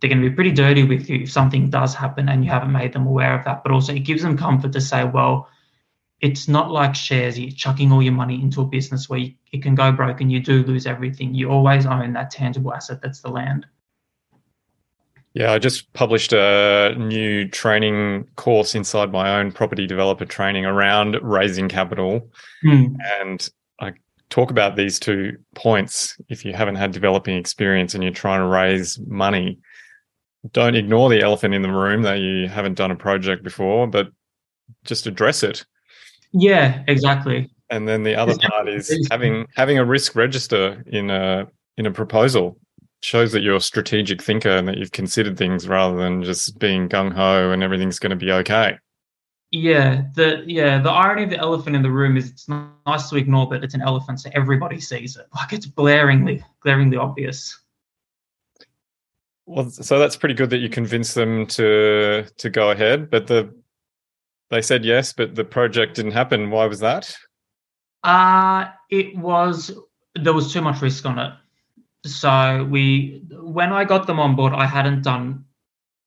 they're 0.00 0.10
going 0.10 0.22
to 0.22 0.28
be 0.28 0.34
pretty 0.34 0.52
dirty 0.52 0.84
with 0.84 1.08
you 1.10 1.22
if 1.22 1.32
something 1.32 1.70
does 1.70 1.94
happen 1.94 2.28
and 2.28 2.44
you 2.44 2.50
haven't 2.50 2.72
made 2.72 2.92
them 2.92 3.06
aware 3.06 3.36
of 3.36 3.44
that. 3.44 3.62
But 3.62 3.72
also, 3.72 3.92
it 3.92 4.00
gives 4.00 4.22
them 4.22 4.36
comfort 4.36 4.72
to 4.72 4.80
say, 4.80 5.04
well, 5.04 5.48
it's 6.20 6.48
not 6.48 6.70
like 6.70 6.94
shares. 6.94 7.38
You're 7.38 7.50
chucking 7.50 7.92
all 7.92 8.02
your 8.02 8.12
money 8.12 8.40
into 8.40 8.60
a 8.60 8.64
business 8.64 9.08
where 9.08 9.20
you, 9.20 9.34
it 9.52 9.62
can 9.62 9.74
go 9.74 9.92
broke 9.92 10.20
and 10.20 10.32
you 10.32 10.40
do 10.40 10.62
lose 10.64 10.86
everything. 10.86 11.34
You 11.34 11.50
always 11.50 11.86
own 11.86 12.12
that 12.14 12.30
tangible 12.30 12.74
asset 12.74 13.00
that's 13.00 13.20
the 13.20 13.30
land. 13.30 13.66
Yeah, 15.34 15.52
I 15.52 15.58
just 15.58 15.92
published 15.92 16.32
a 16.32 16.96
new 16.98 17.46
training 17.46 18.26
course 18.34 18.74
inside 18.74 19.12
my 19.12 19.38
own 19.38 19.52
property 19.52 19.86
developer 19.86 20.24
training 20.24 20.64
around 20.64 21.16
raising 21.22 21.68
capital. 21.68 22.28
Mm. 22.64 22.96
And 23.20 23.48
I 23.78 23.92
talk 24.30 24.50
about 24.50 24.74
these 24.74 24.98
two 24.98 25.36
points. 25.54 26.18
If 26.28 26.44
you 26.44 26.54
haven't 26.54 26.76
had 26.76 26.90
developing 26.90 27.36
experience 27.36 27.94
and 27.94 28.02
you're 28.02 28.12
trying 28.12 28.40
to 28.40 28.46
raise 28.46 28.98
money, 29.06 29.58
don't 30.52 30.74
ignore 30.74 31.08
the 31.10 31.20
elephant 31.20 31.54
in 31.54 31.62
the 31.62 31.70
room 31.70 32.02
that 32.02 32.18
you 32.18 32.48
haven't 32.48 32.74
done 32.74 32.90
a 32.90 32.96
project 32.96 33.44
before, 33.44 33.86
but 33.86 34.08
just 34.84 35.06
address 35.06 35.44
it. 35.44 35.64
Yeah, 36.32 36.82
exactly. 36.88 37.50
And 37.70 37.86
then 37.86 38.02
the 38.02 38.14
other 38.14 38.36
part 38.38 38.68
is 38.68 39.06
having 39.10 39.46
having 39.54 39.78
a 39.78 39.84
risk 39.84 40.16
register 40.16 40.82
in 40.86 41.10
a 41.10 41.46
in 41.76 41.86
a 41.86 41.90
proposal 41.90 42.58
shows 43.00 43.32
that 43.32 43.42
you're 43.42 43.56
a 43.56 43.60
strategic 43.60 44.22
thinker 44.22 44.50
and 44.50 44.66
that 44.66 44.76
you've 44.78 44.92
considered 44.92 45.36
things 45.36 45.68
rather 45.68 45.96
than 45.96 46.22
just 46.22 46.58
being 46.58 46.88
gung 46.88 47.12
ho 47.12 47.52
and 47.52 47.62
everything's 47.62 47.98
going 47.98 48.10
to 48.10 48.16
be 48.16 48.32
okay. 48.32 48.76
Yeah, 49.50 50.02
the 50.14 50.42
yeah 50.46 50.80
the 50.80 50.90
irony 50.90 51.24
of 51.24 51.30
the 51.30 51.38
elephant 51.38 51.74
in 51.74 51.82
the 51.82 51.90
room 51.90 52.16
is 52.18 52.28
it's 52.30 52.48
nice 52.48 53.08
to 53.08 53.16
ignore, 53.16 53.48
but 53.48 53.64
it's 53.64 53.74
an 53.74 53.80
elephant, 53.80 54.20
so 54.20 54.30
everybody 54.34 54.78
sees 54.78 55.16
it. 55.16 55.26
Like 55.34 55.54
it's 55.54 55.66
blaringly, 55.66 56.42
glaringly 56.60 56.98
obvious. 56.98 57.58
Well, 59.46 59.70
so 59.70 59.98
that's 59.98 60.16
pretty 60.16 60.34
good 60.34 60.50
that 60.50 60.58
you 60.58 60.68
convinced 60.68 61.14
them 61.14 61.46
to 61.46 62.26
to 62.36 62.50
go 62.50 62.70
ahead, 62.70 63.08
but 63.08 63.26
the 63.26 63.54
they 64.50 64.62
said 64.62 64.84
yes, 64.84 65.12
but 65.12 65.34
the 65.34 65.44
project 65.44 65.96
didn't 65.96 66.12
happen. 66.12 66.50
Why 66.50 66.66
was 66.66 66.80
that? 66.80 67.16
Uh 68.02 68.66
it 68.90 69.16
was 69.16 69.72
there 70.14 70.32
was 70.32 70.52
too 70.52 70.62
much 70.62 70.80
risk 70.82 71.04
on 71.04 71.18
it 71.18 71.32
so 72.04 72.66
we 72.70 73.22
when 73.30 73.72
I 73.72 73.84
got 73.84 74.06
them 74.06 74.20
on 74.20 74.36
board, 74.36 74.52
I 74.52 74.66
hadn't 74.66 75.02
done. 75.02 75.44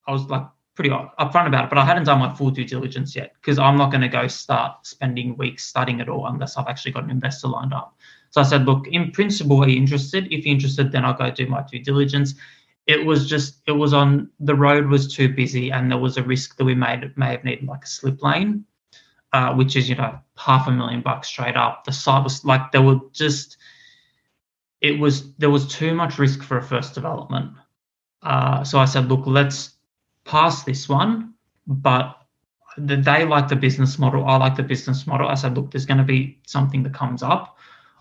I 0.06 0.12
was 0.12 0.24
like 0.28 0.46
pretty 0.74 0.90
upfront 0.90 1.46
about 1.46 1.64
it, 1.64 1.70
but 1.70 1.78
I 1.78 1.84
hadn't 1.84 2.04
done 2.04 2.18
my 2.18 2.34
full 2.34 2.50
due 2.50 2.64
diligence 2.64 3.14
yet 3.14 3.34
because 3.34 3.58
I'm 3.58 3.76
not 3.76 3.90
going 3.90 4.00
to 4.00 4.08
go 4.08 4.26
start 4.26 4.86
spending 4.86 5.36
weeks 5.36 5.66
studying 5.66 6.00
it 6.00 6.08
all 6.08 6.26
unless 6.26 6.56
I've 6.56 6.66
actually 6.66 6.92
got 6.92 7.04
an 7.04 7.10
investor 7.10 7.48
lined 7.48 7.74
up. 7.74 7.94
So 8.30 8.40
I 8.40 8.44
said, 8.44 8.64
look, 8.64 8.86
in 8.88 9.10
principle, 9.10 9.62
are 9.62 9.68
you 9.68 9.76
interested? 9.76 10.32
If 10.32 10.46
you're 10.46 10.54
interested, 10.54 10.90
then 10.90 11.04
I'll 11.04 11.12
go 11.12 11.30
do 11.30 11.46
my 11.46 11.62
due 11.62 11.80
diligence. 11.80 12.34
It 12.86 13.06
was 13.06 13.28
just, 13.28 13.62
it 13.66 13.72
was 13.72 13.92
on 13.92 14.30
the 14.40 14.54
road 14.54 14.86
was 14.86 15.14
too 15.14 15.32
busy, 15.32 15.70
and 15.70 15.90
there 15.90 15.98
was 15.98 16.16
a 16.16 16.22
risk 16.22 16.56
that 16.56 16.64
we 16.64 16.74
made 16.74 17.16
may 17.16 17.30
have 17.30 17.44
needed 17.44 17.66
like 17.66 17.84
a 17.84 17.86
slip 17.86 18.22
lane, 18.22 18.64
uh, 19.32 19.54
which 19.54 19.76
is 19.76 19.88
you 19.88 19.94
know 19.94 20.18
half 20.36 20.66
a 20.66 20.72
million 20.72 21.00
bucks 21.00 21.28
straight 21.28 21.56
up. 21.56 21.84
The 21.84 21.92
site 21.92 22.24
was 22.24 22.44
like 22.44 22.72
there 22.72 22.82
were 22.82 22.98
just 23.12 23.56
it 24.80 24.98
was 24.98 25.32
there 25.36 25.50
was 25.50 25.66
too 25.68 25.94
much 25.94 26.18
risk 26.18 26.42
for 26.42 26.58
a 26.58 26.62
first 26.62 26.94
development. 26.94 27.52
Uh, 28.22 28.64
so 28.64 28.78
I 28.78 28.84
said, 28.84 29.08
look, 29.08 29.26
let's 29.26 29.74
pass 30.24 30.64
this 30.64 30.88
one, 30.88 31.34
but 31.66 32.18
they 32.76 33.24
like 33.24 33.48
the 33.48 33.56
business 33.56 33.98
model. 33.98 34.24
I 34.26 34.36
like 34.36 34.56
the 34.56 34.62
business 34.62 35.06
model. 35.06 35.28
I 35.28 35.34
said, 35.34 35.56
look, 35.56 35.70
there's 35.70 35.86
going 35.86 35.98
to 35.98 36.04
be 36.04 36.40
something 36.46 36.82
that 36.84 36.94
comes 36.94 37.22
up. 37.22 37.58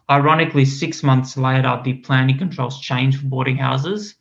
Ironically, 0.10 0.66
six 0.66 1.04
months 1.04 1.38
later, 1.38 1.80
the 1.84 1.94
planning 1.96 2.38
controls 2.38 2.80
changed 2.80 3.20
for 3.20 3.28
boarding 3.28 3.58
houses 3.58 4.16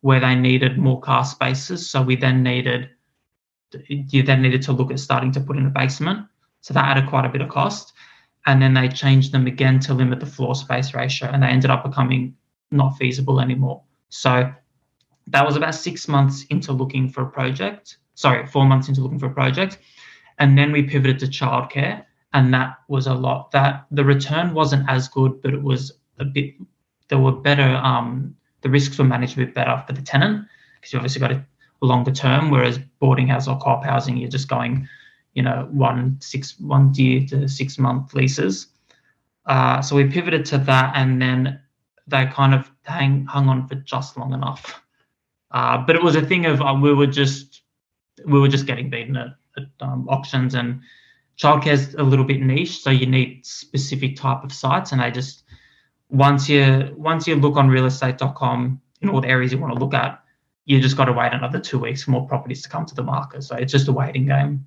where 0.00 0.20
they 0.20 0.34
needed 0.34 0.78
more 0.78 1.00
car 1.00 1.24
spaces. 1.24 1.88
So 1.88 2.02
we 2.02 2.16
then 2.16 2.42
needed 2.42 2.90
you 3.88 4.22
then 4.22 4.42
needed 4.42 4.62
to 4.62 4.72
look 4.72 4.90
at 4.90 4.98
starting 4.98 5.32
to 5.32 5.40
put 5.40 5.56
in 5.56 5.66
a 5.66 5.70
basement. 5.70 6.26
So 6.60 6.74
that 6.74 6.84
added 6.84 7.08
quite 7.08 7.24
a 7.24 7.28
bit 7.28 7.40
of 7.40 7.48
cost. 7.48 7.92
And 8.46 8.60
then 8.60 8.74
they 8.74 8.88
changed 8.88 9.32
them 9.32 9.46
again 9.46 9.78
to 9.80 9.94
limit 9.94 10.20
the 10.20 10.26
floor 10.26 10.54
space 10.54 10.94
ratio 10.94 11.28
and 11.28 11.42
they 11.42 11.48
ended 11.48 11.70
up 11.70 11.84
becoming 11.84 12.34
not 12.70 12.96
feasible 12.96 13.40
anymore. 13.40 13.82
So 14.08 14.52
that 15.28 15.46
was 15.46 15.56
about 15.56 15.74
six 15.74 16.08
months 16.08 16.44
into 16.50 16.72
looking 16.72 17.08
for 17.08 17.22
a 17.22 17.30
project. 17.30 17.98
Sorry 18.14 18.46
four 18.46 18.64
months 18.64 18.88
into 18.88 19.02
looking 19.02 19.18
for 19.18 19.26
a 19.26 19.34
project. 19.34 19.78
And 20.38 20.56
then 20.56 20.72
we 20.72 20.82
pivoted 20.82 21.18
to 21.20 21.26
childcare 21.26 22.04
and 22.32 22.52
that 22.54 22.78
was 22.88 23.06
a 23.06 23.14
lot. 23.14 23.50
That 23.52 23.86
the 23.90 24.04
return 24.04 24.54
wasn't 24.54 24.88
as 24.88 25.08
good 25.08 25.40
but 25.42 25.54
it 25.54 25.62
was 25.62 25.92
a 26.18 26.24
bit 26.24 26.54
there 27.08 27.18
were 27.18 27.32
better 27.32 27.74
um, 27.76 28.36
the 28.62 28.70
risks 28.70 28.98
were 28.98 29.04
managed 29.04 29.34
a 29.34 29.44
bit 29.44 29.54
better 29.54 29.82
for 29.86 29.92
the 29.92 30.02
tenant 30.02 30.46
because 30.74 30.92
you 30.92 30.98
obviously 30.98 31.20
got 31.20 31.32
a 31.32 31.44
longer 31.82 32.10
term 32.10 32.50
whereas 32.50 32.78
boarding 32.98 33.26
house 33.26 33.48
or 33.48 33.58
co-op 33.58 33.84
housing 33.84 34.16
you're 34.16 34.28
just 34.28 34.48
going 34.48 34.86
you 35.34 35.42
know 35.42 35.68
one 35.70 36.16
six 36.20 36.58
one 36.58 36.92
year 36.94 37.26
to 37.28 37.48
six 37.48 37.78
month 37.78 38.14
leases. 38.14 38.66
Uh, 39.46 39.80
so 39.80 39.96
we 39.96 40.04
pivoted 40.04 40.44
to 40.44 40.58
that, 40.58 40.92
and 40.94 41.20
then 41.20 41.60
they 42.06 42.26
kind 42.26 42.54
of 42.54 42.70
hang 42.82 43.24
hung 43.26 43.48
on 43.48 43.66
for 43.66 43.74
just 43.76 44.16
long 44.16 44.32
enough. 44.32 44.82
Uh, 45.50 45.78
but 45.78 45.96
it 45.96 46.02
was 46.02 46.16
a 46.16 46.22
thing 46.22 46.46
of 46.46 46.60
uh, 46.60 46.76
we 46.80 46.92
were 46.94 47.06
just 47.06 47.62
we 48.26 48.38
were 48.38 48.48
just 48.48 48.66
getting 48.66 48.90
beaten 48.90 49.16
at, 49.16 49.28
at 49.56 49.64
um, 49.80 50.08
auctions, 50.08 50.54
and 50.54 50.80
childcare's 51.36 51.94
a 51.94 52.02
little 52.02 52.24
bit 52.24 52.40
niche, 52.40 52.80
so 52.80 52.90
you 52.90 53.06
need 53.06 53.44
specific 53.44 54.16
type 54.16 54.44
of 54.44 54.52
sites, 54.52 54.92
and 54.92 55.00
they 55.00 55.10
just 55.10 55.44
once 56.10 56.48
you 56.48 56.94
once 56.96 57.26
you 57.26 57.36
look 57.36 57.56
on 57.56 57.68
realestate.com 57.68 58.80
in 59.00 59.08
all 59.08 59.20
the 59.20 59.28
areas 59.28 59.52
you 59.52 59.58
want 59.58 59.72
to 59.72 59.78
look 59.78 59.94
at, 59.94 60.22
you 60.64 60.80
just 60.80 60.96
got 60.96 61.06
to 61.06 61.12
wait 61.12 61.32
another 61.32 61.58
two 61.58 61.78
weeks 61.78 62.02
for 62.02 62.10
more 62.10 62.26
properties 62.26 62.62
to 62.62 62.68
come 62.68 62.84
to 62.86 62.94
the 62.94 63.02
market. 63.02 63.42
So 63.42 63.56
it's 63.56 63.72
just 63.72 63.88
a 63.88 63.92
waiting 63.92 64.26
game. 64.26 64.66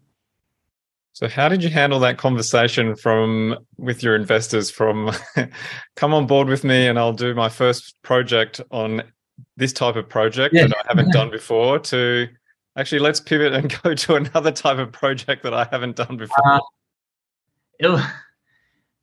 So 1.14 1.28
how 1.28 1.48
did 1.48 1.64
you 1.64 1.70
handle 1.70 2.00
that 2.00 2.18
conversation 2.18 2.96
from 2.96 3.60
with 3.78 4.02
your 4.02 4.16
investors 4.16 4.72
from 4.72 5.12
come 5.96 6.14
on 6.14 6.26
board 6.26 6.48
with 6.48 6.64
me 6.64 6.88
and 6.88 6.98
I'll 6.98 7.14
do 7.14 7.36
my 7.36 7.50
first 7.50 7.96
project 8.02 8.60
on 8.72 9.04
this 9.56 9.74
type 9.74 9.96
of 9.96 10.10
project 10.10 10.56
yeah. 10.56 10.66
that 10.66 10.76
I 10.76 10.88
haven't 10.88 11.12
done 11.12 11.30
before 11.30 11.78
to 11.80 12.28
actually 12.78 13.00
let's 13.00 13.20
pivot 13.20 13.54
and 13.54 13.76
go 13.84 13.94
to 13.94 14.16
another 14.16 14.52
type 14.52 14.80
of 14.80 14.92
project 14.92 15.44
that 15.44 15.54
I 15.54 15.68
haven't 15.72 15.98
done 15.98 16.18
before? 16.18 16.54
Uh, 16.54 16.60
it, 17.78 18.06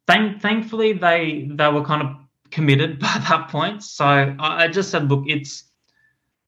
thank, 0.08 0.40
thankfully 0.40 0.92
they 0.94 1.48
they 1.52 1.68
were 1.68 1.84
kind 1.84 2.02
of 2.02 2.16
committed 2.50 2.98
by 3.06 3.22
that 3.28 3.48
point. 3.48 3.82
So 3.82 4.04
I, 4.04 4.64
I 4.64 4.68
just 4.68 4.90
said, 4.90 5.08
look, 5.08 5.24
it's 5.26 5.64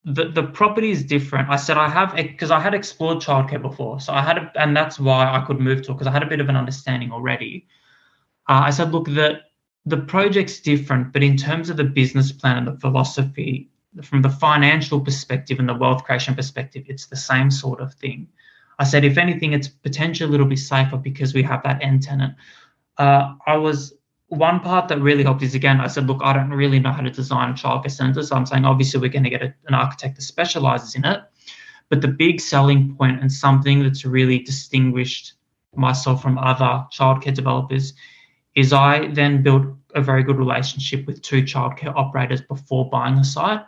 the 0.04 0.28
the 0.28 0.42
property 0.42 0.90
is 0.90 1.04
different. 1.04 1.48
I 1.48 1.56
said 1.56 1.76
I 1.76 1.88
have 1.88 2.16
because 2.16 2.50
I 2.50 2.58
had 2.58 2.74
explored 2.74 3.18
childcare 3.18 3.62
before, 3.62 4.00
so 4.00 4.12
I 4.12 4.22
had 4.22 4.38
a, 4.38 4.52
and 4.56 4.76
that's 4.76 4.98
why 4.98 5.32
I 5.32 5.44
could 5.46 5.60
move 5.60 5.82
to 5.82 5.92
it 5.92 5.94
because 5.94 6.08
I 6.08 6.12
had 6.12 6.22
a 6.22 6.26
bit 6.26 6.40
of 6.40 6.48
an 6.48 6.56
understanding 6.56 7.12
already. 7.12 7.66
Uh, 8.48 8.62
I 8.64 8.70
said, 8.70 8.92
look, 8.92 9.06
the 9.06 9.40
the 9.86 9.96
project's 9.96 10.60
different, 10.60 11.12
but 11.12 11.22
in 11.22 11.36
terms 11.36 11.70
of 11.70 11.76
the 11.76 11.84
business 11.84 12.32
plan 12.32 12.58
and 12.58 12.66
the 12.66 12.80
philosophy, 12.80 13.70
from 14.02 14.22
the 14.22 14.30
financial 14.30 15.00
perspective 15.00 15.58
and 15.58 15.68
the 15.68 15.74
wealth 15.74 16.04
creation 16.04 16.34
perspective, 16.34 16.84
it's 16.88 17.06
the 17.06 17.16
same 17.16 17.50
sort 17.50 17.80
of 17.80 17.94
thing. 17.94 18.28
I 18.78 18.84
said, 18.84 19.04
if 19.04 19.18
anything, 19.18 19.52
it's 19.52 19.68
potentially 19.68 20.28
a 20.28 20.30
little 20.30 20.46
bit 20.46 20.58
safer 20.58 20.96
because 20.96 21.34
we 21.34 21.42
have 21.42 21.62
that 21.62 21.82
end 21.82 22.02
tenant. 22.02 22.34
Uh, 22.98 23.34
I 23.46 23.56
was 23.56 23.94
one 24.32 24.60
part 24.60 24.88
that 24.88 24.98
really 24.98 25.22
helped 25.22 25.42
is 25.42 25.54
again, 25.54 25.78
I 25.78 25.88
said, 25.88 26.06
look, 26.06 26.20
I 26.22 26.32
don't 26.32 26.48
really 26.48 26.78
know 26.78 26.90
how 26.90 27.02
to 27.02 27.10
design 27.10 27.50
a 27.50 27.52
childcare 27.52 27.90
center. 27.90 28.22
So 28.22 28.34
I'm 28.34 28.46
saying, 28.46 28.64
obviously, 28.64 28.98
we're 28.98 29.10
going 29.10 29.24
to 29.24 29.30
get 29.30 29.42
a, 29.42 29.54
an 29.66 29.74
architect 29.74 30.16
that 30.16 30.22
specializes 30.22 30.94
in 30.94 31.04
it. 31.04 31.20
But 31.90 32.00
the 32.00 32.08
big 32.08 32.40
selling 32.40 32.96
point 32.96 33.20
and 33.20 33.30
something 33.30 33.82
that's 33.82 34.06
really 34.06 34.38
distinguished 34.38 35.34
myself 35.74 36.22
from 36.22 36.38
other 36.38 36.86
childcare 36.90 37.34
developers 37.34 37.92
is 38.54 38.72
I 38.72 39.08
then 39.08 39.42
built 39.42 39.66
a 39.94 40.00
very 40.00 40.22
good 40.22 40.38
relationship 40.38 41.06
with 41.06 41.20
two 41.20 41.42
childcare 41.42 41.94
operators 41.94 42.40
before 42.40 42.88
buying 42.88 43.18
a 43.18 43.24
site. 43.24 43.60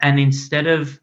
And 0.00 0.18
instead 0.18 0.66
of 0.66 0.98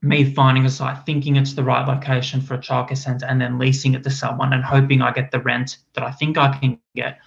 me 0.00 0.32
finding 0.32 0.64
a 0.64 0.70
site, 0.70 1.04
thinking 1.04 1.34
it's 1.34 1.54
the 1.54 1.64
right 1.64 1.88
location 1.88 2.40
for 2.40 2.54
a 2.54 2.58
childcare 2.58 2.96
center, 2.96 3.26
and 3.26 3.40
then 3.40 3.58
leasing 3.58 3.94
it 3.94 4.04
to 4.04 4.10
someone 4.10 4.52
and 4.52 4.62
hoping 4.62 5.02
I 5.02 5.10
get 5.10 5.32
the 5.32 5.40
rent 5.40 5.78
that 5.94 6.04
I 6.04 6.12
think 6.12 6.38
I 6.38 6.56
can 6.56 6.78
get, 6.94 7.18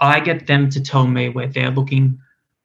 I 0.00 0.20
get 0.20 0.46
them 0.46 0.70
to 0.70 0.80
tell 0.80 1.06
me 1.06 1.28
where 1.28 1.48
they're 1.48 1.70
looking 1.70 2.18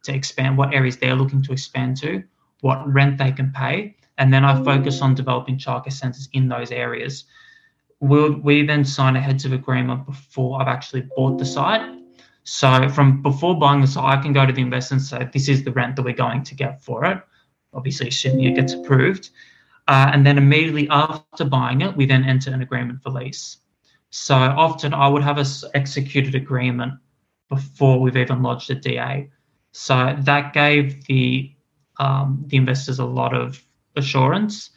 to 0.04 0.14
expand, 0.14 0.58
what 0.58 0.74
areas 0.74 0.98
they're 0.98 1.16
looking 1.16 1.42
to 1.44 1.52
expand 1.52 1.98
to, 1.98 2.24
what 2.62 2.88
rent 2.92 3.18
they 3.18 3.32
can 3.32 3.52
pay, 3.52 3.96
and 4.18 4.32
then 4.34 4.46
I 4.46 4.64
focus 4.64 5.02
on 5.02 5.16
developing 5.16 5.58
childcare 5.58 5.94
centres 5.94 6.30
in 6.34 6.48
those 6.48 6.72
areas. 6.72 7.26
We'll, 8.00 8.34
we 8.34 8.66
then 8.66 8.86
sign 8.86 9.16
a 9.16 9.22
heads 9.22 9.46
of 9.46 9.54
agreement 9.54 10.06
before 10.06 10.62
I've 10.62 10.68
actually 10.68 11.08
bought 11.16 11.40
the 11.40 11.46
site. 11.46 12.00
So 12.44 12.90
from 12.90 13.22
before 13.22 13.58
buying 13.58 13.82
the 13.82 13.88
site, 13.88 14.20
I 14.20 14.22
can 14.22 14.34
go 14.34 14.46
to 14.46 14.54
the 14.54 14.62
investor 14.62 14.96
and 14.96 15.02
say, 15.02 15.30
this 15.32 15.48
is 15.48 15.64
the 15.64 15.72
rent 15.72 15.96
that 15.96 16.04
we're 16.04 16.14
going 16.14 16.44
to 16.44 16.56
get 16.56 16.84
for 16.84 17.06
it. 17.06 17.22
Obviously, 17.74 18.10
assuming 18.10 18.44
it 18.46 18.56
gets 18.56 18.74
approved. 18.74 19.30
Uh, 19.88 20.12
and 20.14 20.26
then 20.26 20.38
immediately 20.38 20.88
after 20.90 21.46
buying 21.46 21.82
it, 21.82 21.96
we 21.96 22.06
then 22.06 22.24
enter 22.26 22.52
an 22.52 22.62
agreement 22.62 23.02
for 23.02 23.10
lease. 23.10 23.58
So 24.12 24.36
often 24.36 24.94
I 24.94 25.08
would 25.08 25.24
have 25.24 25.40
a 25.40 25.46
executed 25.74 26.36
agreement 26.36 26.94
before 27.56 28.00
we've 28.00 28.18
even 28.18 28.42
lodged 28.42 28.70
a 28.70 28.76
DA. 28.76 29.30
So 29.72 30.16
that 30.20 30.54
gave 30.54 31.06
the 31.06 31.52
um, 32.00 32.44
the 32.48 32.58
investors 32.58 33.00
a 33.00 33.06
lot 33.06 33.36
of 33.36 33.64
assurance, 33.96 34.72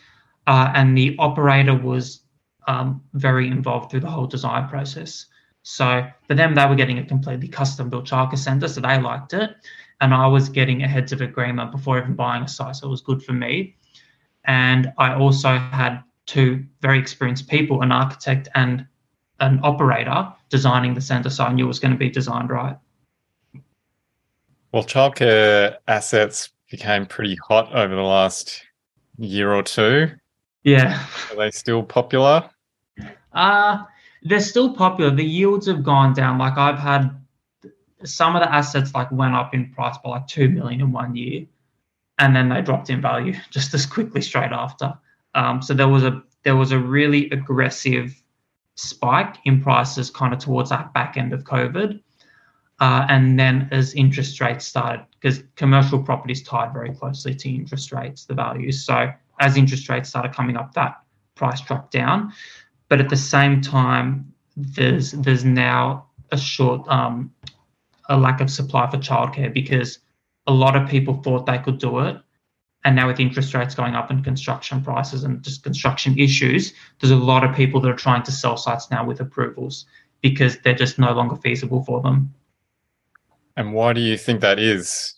uh, 0.46 0.70
and 0.74 0.96
the 0.96 1.16
operator 1.18 1.74
was 1.74 2.22
um, 2.68 3.02
very 3.14 3.48
involved 3.48 3.90
through 3.90 4.00
the 4.00 4.10
whole 4.10 4.26
design 4.26 4.68
process. 4.68 5.26
So 5.62 6.06
for 6.28 6.34
them, 6.34 6.54
they 6.54 6.66
were 6.66 6.74
getting 6.74 6.98
a 6.98 7.04
completely 7.04 7.48
custom 7.48 7.88
built 7.88 8.06
childcare 8.06 8.38
center, 8.38 8.68
so 8.68 8.80
they 8.80 9.00
liked 9.00 9.32
it, 9.32 9.56
and 10.00 10.12
I 10.12 10.26
was 10.26 10.48
getting 10.48 10.82
a 10.82 10.88
heads 10.88 11.12
of 11.12 11.20
agreement 11.20 11.72
before 11.72 11.98
even 11.98 12.14
buying 12.14 12.42
a 12.42 12.48
site, 12.48 12.76
so 12.76 12.86
it 12.86 12.90
was 12.90 13.00
good 13.00 13.22
for 13.22 13.32
me. 13.32 13.76
And 14.44 14.92
I 14.98 15.14
also 15.14 15.48
had 15.48 16.02
two 16.26 16.64
very 16.82 16.98
experienced 16.98 17.48
people, 17.48 17.82
an 17.82 17.92
architect 17.92 18.48
and 18.54 18.86
an 19.40 19.60
operator 19.62 20.32
designing 20.48 20.94
the 20.94 21.00
centre, 21.00 21.30
so 21.30 21.44
I 21.44 21.52
knew 21.52 21.64
it 21.64 21.68
was 21.68 21.80
going 21.80 21.92
to 21.92 21.98
be 21.98 22.10
designed 22.10 22.50
right. 22.50 22.76
Well, 24.72 24.84
childcare 24.84 25.76
assets 25.88 26.50
became 26.70 27.06
pretty 27.06 27.36
hot 27.36 27.74
over 27.74 27.94
the 27.94 28.02
last 28.02 28.62
year 29.18 29.52
or 29.52 29.62
two. 29.62 30.10
Yeah. 30.64 31.02
Are 31.30 31.36
they 31.36 31.50
still 31.50 31.82
popular? 31.82 32.50
Uh, 33.32 33.84
they're 34.22 34.40
still 34.40 34.74
popular. 34.74 35.10
The 35.10 35.24
yields 35.24 35.66
have 35.66 35.82
gone 35.82 36.12
down. 36.12 36.38
Like 36.38 36.58
I've 36.58 36.78
had 36.78 37.10
some 38.04 38.36
of 38.36 38.42
the 38.42 38.52
assets 38.52 38.94
like 38.94 39.10
went 39.12 39.34
up 39.34 39.54
in 39.54 39.72
price 39.72 39.96
by 40.02 40.10
like 40.10 40.26
two 40.26 40.48
million 40.48 40.80
in 40.80 40.92
one 40.92 41.14
year, 41.14 41.46
and 42.18 42.34
then 42.34 42.48
they 42.48 42.62
dropped 42.62 42.90
in 42.90 43.00
value 43.00 43.34
just 43.50 43.72
as 43.74 43.86
quickly 43.86 44.20
straight 44.20 44.52
after. 44.52 44.98
Um, 45.34 45.62
so 45.62 45.74
there 45.74 45.88
was 45.88 46.02
a 46.02 46.22
there 46.42 46.56
was 46.56 46.72
a 46.72 46.78
really 46.78 47.30
aggressive 47.30 48.20
spike 48.76 49.36
in 49.44 49.60
prices 49.60 50.10
kind 50.10 50.32
of 50.32 50.38
towards 50.38 50.70
that 50.70 50.92
back 50.94 51.16
end 51.16 51.32
of 51.32 51.44
COVID. 51.44 52.00
Uh, 52.78 53.06
and 53.08 53.38
then 53.38 53.68
as 53.72 53.94
interest 53.94 54.40
rates 54.40 54.66
started, 54.66 55.04
because 55.12 55.42
commercial 55.56 56.02
properties 56.02 56.42
tied 56.42 56.72
very 56.74 56.94
closely 56.94 57.34
to 57.34 57.48
interest 57.48 57.90
rates, 57.90 58.26
the 58.26 58.34
values. 58.34 58.84
So 58.84 59.10
as 59.40 59.56
interest 59.56 59.88
rates 59.88 60.10
started 60.10 60.34
coming 60.34 60.56
up, 60.56 60.74
that 60.74 61.00
price 61.34 61.60
dropped 61.62 61.90
down. 61.90 62.32
But 62.88 63.00
at 63.00 63.08
the 63.08 63.16
same 63.16 63.62
time, 63.62 64.32
there's 64.56 65.12
there's 65.12 65.44
now 65.44 66.06
a 66.32 66.38
short 66.38 66.86
um, 66.88 67.32
a 68.08 68.16
lack 68.16 68.40
of 68.40 68.50
supply 68.50 68.90
for 68.90 68.98
childcare 68.98 69.52
because 69.52 69.98
a 70.46 70.52
lot 70.52 70.76
of 70.76 70.88
people 70.88 71.14
thought 71.22 71.46
they 71.46 71.58
could 71.58 71.78
do 71.78 72.00
it 72.00 72.16
and 72.86 72.94
now 72.94 73.08
with 73.08 73.18
interest 73.18 73.52
rates 73.52 73.74
going 73.74 73.96
up 73.96 74.10
and 74.10 74.22
construction 74.22 74.80
prices 74.80 75.24
and 75.24 75.42
just 75.42 75.64
construction 75.64 76.16
issues, 76.16 76.72
there's 77.00 77.10
a 77.10 77.16
lot 77.16 77.42
of 77.42 77.54
people 77.54 77.80
that 77.80 77.90
are 77.90 77.96
trying 77.96 78.22
to 78.22 78.30
sell 78.30 78.56
sites 78.56 78.92
now 78.92 79.04
with 79.04 79.20
approvals 79.20 79.86
because 80.22 80.56
they're 80.60 80.72
just 80.72 80.96
no 80.96 81.12
longer 81.12 81.34
feasible 81.34 81.82
for 81.82 82.00
them. 82.00 82.32
And 83.56 83.74
why 83.74 83.92
do 83.92 84.00
you 84.00 84.16
think 84.16 84.40
that 84.40 84.60
is? 84.60 85.14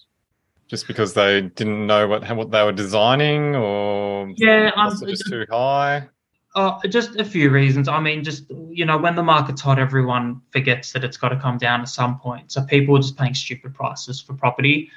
Just 0.67 0.87
because 0.87 1.13
they 1.13 1.43
didn't 1.43 1.87
know 1.87 2.09
what 2.09 2.27
what 2.37 2.51
they 2.51 2.63
were 2.63 2.73
designing, 2.73 3.55
or 3.55 4.33
yeah, 4.37 4.71
um, 4.77 4.99
just 5.07 5.27
too 5.29 5.45
high. 5.51 6.09
Uh, 6.55 6.79
just 6.89 7.17
a 7.17 7.25
few 7.25 7.51
reasons. 7.51 7.89
I 7.89 8.01
mean, 8.01 8.23
just 8.23 8.45
you 8.71 8.85
know, 8.85 8.99
when 8.99 9.15
the 9.15 9.23
market's 9.23 9.63
hot, 9.63 9.79
everyone 9.79 10.41
forgets 10.51 10.93
that 10.93 11.05
it's 11.05 11.17
got 11.17 11.31
to 11.31 11.39
come 11.39 11.59
down 11.59 11.81
at 11.81 11.89
some 11.89 12.19
point. 12.19 12.53
So 12.53 12.63
people 12.63 12.97
are 12.97 13.01
just 13.01 13.17
paying 13.17 13.35
stupid 13.35 13.75
prices 13.75 14.21
for 14.21 14.35
property. 14.35 14.91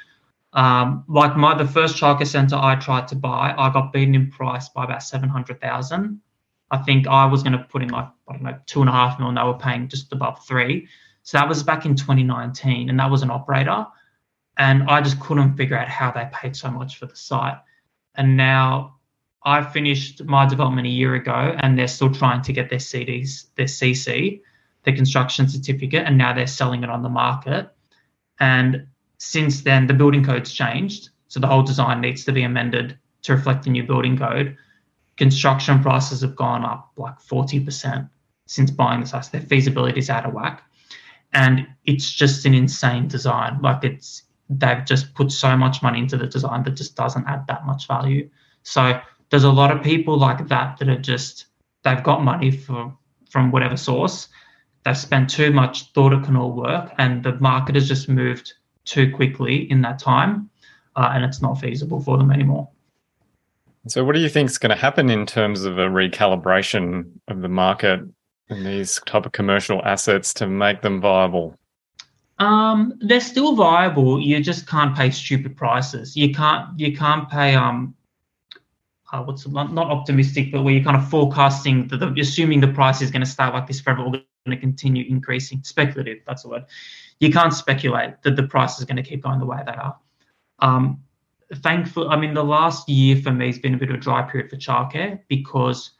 Um, 0.53 1.05
like 1.07 1.37
my 1.37 1.55
the 1.55 1.67
first 1.67 1.95
childcare 1.95 2.27
center 2.27 2.57
I 2.57 2.75
tried 2.75 3.07
to 3.09 3.15
buy, 3.15 3.53
I 3.57 3.71
got 3.71 3.93
beaten 3.93 4.15
in 4.15 4.29
price 4.29 4.69
by 4.69 4.83
about 4.83 5.03
seven 5.03 5.29
hundred 5.29 5.61
thousand. 5.61 6.21
I 6.71 6.77
think 6.77 7.07
I 7.07 7.25
was 7.25 7.43
going 7.43 7.53
to 7.53 7.63
put 7.65 7.81
in 7.81 7.89
like 7.89 8.07
I 8.27 8.33
don't 8.33 8.43
know 8.43 8.57
two 8.65 8.81
and 8.81 8.89
a 8.89 8.93
half 8.93 9.19
million. 9.19 9.35
They 9.35 9.43
were 9.43 9.53
paying 9.53 9.87
just 9.87 10.11
above 10.11 10.45
three. 10.45 10.87
So 11.23 11.37
that 11.37 11.47
was 11.47 11.63
back 11.63 11.85
in 11.85 11.95
2019, 11.95 12.89
and 12.89 12.99
that 12.99 13.11
was 13.11 13.21
an 13.21 13.29
operator. 13.29 13.85
And 14.57 14.83
I 14.83 15.01
just 15.01 15.19
couldn't 15.19 15.55
figure 15.55 15.77
out 15.77 15.87
how 15.87 16.11
they 16.11 16.27
paid 16.33 16.55
so 16.55 16.69
much 16.69 16.97
for 16.97 17.05
the 17.05 17.15
site. 17.15 17.57
And 18.15 18.35
now 18.35 18.97
I 19.43 19.63
finished 19.63 20.23
my 20.23 20.45
development 20.45 20.87
a 20.87 20.89
year 20.89 21.15
ago, 21.15 21.55
and 21.59 21.77
they're 21.77 21.87
still 21.87 22.13
trying 22.13 22.41
to 22.43 22.53
get 22.53 22.69
their 22.69 22.79
CDs, 22.79 23.45
their 23.55 23.65
CC, 23.65 24.41
their 24.83 24.95
construction 24.95 25.47
certificate, 25.47 26.05
and 26.05 26.17
now 26.17 26.33
they're 26.33 26.47
selling 26.47 26.83
it 26.83 26.89
on 26.89 27.03
the 27.03 27.09
market. 27.09 27.69
And 28.39 28.87
since 29.23 29.61
then, 29.61 29.85
the 29.85 29.93
building 29.93 30.25
code's 30.25 30.51
changed. 30.51 31.09
So 31.27 31.39
the 31.39 31.45
whole 31.45 31.61
design 31.61 32.01
needs 32.01 32.25
to 32.25 32.31
be 32.31 32.41
amended 32.41 32.97
to 33.21 33.35
reflect 33.35 33.63
the 33.63 33.69
new 33.69 33.83
building 33.83 34.17
code. 34.17 34.57
Construction 35.15 35.79
prices 35.79 36.21
have 36.21 36.35
gone 36.35 36.65
up 36.65 36.91
like 36.97 37.19
40% 37.19 38.09
since 38.47 38.71
buying 38.71 38.99
this 38.99 39.11
house. 39.11 39.29
Their 39.29 39.41
feasibility 39.41 39.99
is 39.99 40.09
out 40.09 40.25
of 40.25 40.33
whack. 40.33 40.63
And 41.33 41.67
it's 41.85 42.11
just 42.11 42.47
an 42.47 42.55
insane 42.55 43.07
design. 43.07 43.61
Like 43.61 43.83
it's, 43.83 44.23
they've 44.49 44.83
just 44.85 45.13
put 45.13 45.31
so 45.31 45.55
much 45.55 45.83
money 45.83 45.99
into 45.99 46.17
the 46.17 46.25
design 46.25 46.63
that 46.63 46.71
just 46.71 46.95
doesn't 46.95 47.27
add 47.27 47.45
that 47.47 47.67
much 47.67 47.87
value. 47.87 48.27
So 48.63 48.99
there's 49.29 49.43
a 49.43 49.51
lot 49.51 49.69
of 49.69 49.83
people 49.83 50.17
like 50.17 50.47
that 50.47 50.79
that 50.79 50.89
are 50.89 50.99
just, 50.99 51.45
they've 51.83 52.03
got 52.03 52.23
money 52.23 52.49
for, 52.49 52.91
from 53.29 53.51
whatever 53.51 53.77
source. 53.77 54.29
They've 54.83 54.97
spent 54.97 55.29
too 55.29 55.51
much 55.51 55.91
thought 55.93 56.11
it 56.11 56.23
can 56.23 56.35
all 56.35 56.53
work 56.53 56.91
and 56.97 57.23
the 57.23 57.33
market 57.33 57.75
has 57.75 57.87
just 57.87 58.09
moved 58.09 58.55
too 58.85 59.11
quickly 59.13 59.69
in 59.69 59.81
that 59.81 59.99
time, 59.99 60.49
uh, 60.95 61.11
and 61.13 61.23
it's 61.23 61.41
not 61.41 61.59
feasible 61.59 62.01
for 62.01 62.17
them 62.17 62.31
anymore. 62.31 62.69
So, 63.87 64.03
what 64.03 64.13
do 64.13 64.21
you 64.21 64.29
think 64.29 64.49
is 64.49 64.57
going 64.57 64.69
to 64.69 64.75
happen 64.75 65.09
in 65.09 65.25
terms 65.25 65.63
of 65.63 65.79
a 65.79 65.87
recalibration 65.87 67.11
of 67.27 67.41
the 67.41 67.49
market 67.49 68.01
and 68.49 68.65
these 68.65 68.99
type 69.05 69.25
of 69.25 69.31
commercial 69.31 69.83
assets 69.83 70.33
to 70.35 70.47
make 70.47 70.81
them 70.81 71.01
viable? 71.01 71.57
Um, 72.37 72.93
they're 73.01 73.21
still 73.21 73.55
viable. 73.55 74.19
You 74.19 74.41
just 74.41 74.67
can't 74.67 74.95
pay 74.95 75.11
stupid 75.11 75.55
prices. 75.55 76.15
You 76.15 76.33
can't. 76.33 76.79
You 76.79 76.95
can't 76.95 77.29
pay. 77.29 77.55
Um, 77.55 77.95
uh, 79.11 79.21
what's 79.23 79.47
not 79.47 79.77
optimistic, 79.77 80.51
but 80.51 80.63
where 80.63 80.73
you're 80.73 80.83
kind 80.83 80.95
of 80.95 81.09
forecasting 81.09 81.87
the, 81.89 81.97
the 81.97 82.21
assuming 82.21 82.61
the 82.61 82.67
price 82.67 83.01
is 83.01 83.11
going 83.11 83.21
to 83.21 83.29
start 83.29 83.53
like 83.53 83.67
this 83.67 83.81
forever 83.81 84.03
or 84.03 84.11
going 84.11 84.25
to 84.47 84.57
continue 84.57 85.05
increasing. 85.07 85.61
Speculative, 85.63 86.19
that's 86.25 86.43
the 86.43 86.49
word. 86.49 86.65
You 87.21 87.31
can't 87.31 87.53
speculate 87.53 88.23
that 88.23 88.35
the 88.35 88.43
price 88.43 88.79
is 88.79 88.85
going 88.85 88.97
to 88.97 89.03
keep 89.03 89.21
going 89.21 89.39
the 89.39 89.45
way 89.45 89.59
they 89.63 89.73
are. 89.73 89.95
Um, 90.57 91.03
thankful. 91.53 92.09
I 92.09 92.17
mean, 92.17 92.33
the 92.33 92.43
last 92.43 92.89
year 92.89 93.15
for 93.15 93.31
me 93.31 93.45
has 93.45 93.59
been 93.59 93.75
a 93.75 93.77
bit 93.77 93.89
of 93.89 93.95
a 93.95 93.99
dry 93.99 94.23
period 94.23 94.49
for 94.49 94.57
childcare 94.57 95.19
because 95.27 95.91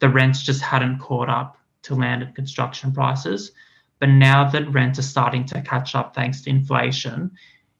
the 0.00 0.08
rents 0.08 0.42
just 0.42 0.60
hadn't 0.60 0.98
caught 0.98 1.28
up 1.28 1.56
to 1.82 1.94
land 1.94 2.24
and 2.24 2.34
construction 2.34 2.92
prices. 2.92 3.52
But 4.00 4.08
now 4.08 4.50
that 4.50 4.68
rents 4.72 4.98
are 4.98 5.02
starting 5.02 5.44
to 5.46 5.62
catch 5.62 5.94
up 5.94 6.12
thanks 6.12 6.42
to 6.42 6.50
inflation, 6.50 7.30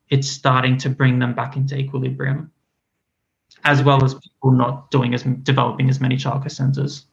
it's 0.08 0.28
starting 0.28 0.78
to 0.78 0.88
bring 0.88 1.18
them 1.18 1.34
back 1.34 1.56
into 1.56 1.76
equilibrium, 1.76 2.52
as 3.64 3.82
well 3.82 4.04
as 4.04 4.14
people 4.14 4.52
not 4.52 4.92
doing 4.92 5.14
as 5.14 5.24
developing 5.42 5.90
as 5.90 6.00
many 6.00 6.16
childcare 6.16 6.52
centres. 6.52 7.06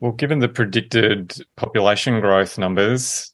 Well, 0.00 0.12
given 0.12 0.40
the 0.40 0.48
predicted 0.48 1.40
population 1.56 2.20
growth 2.20 2.58
numbers, 2.58 3.29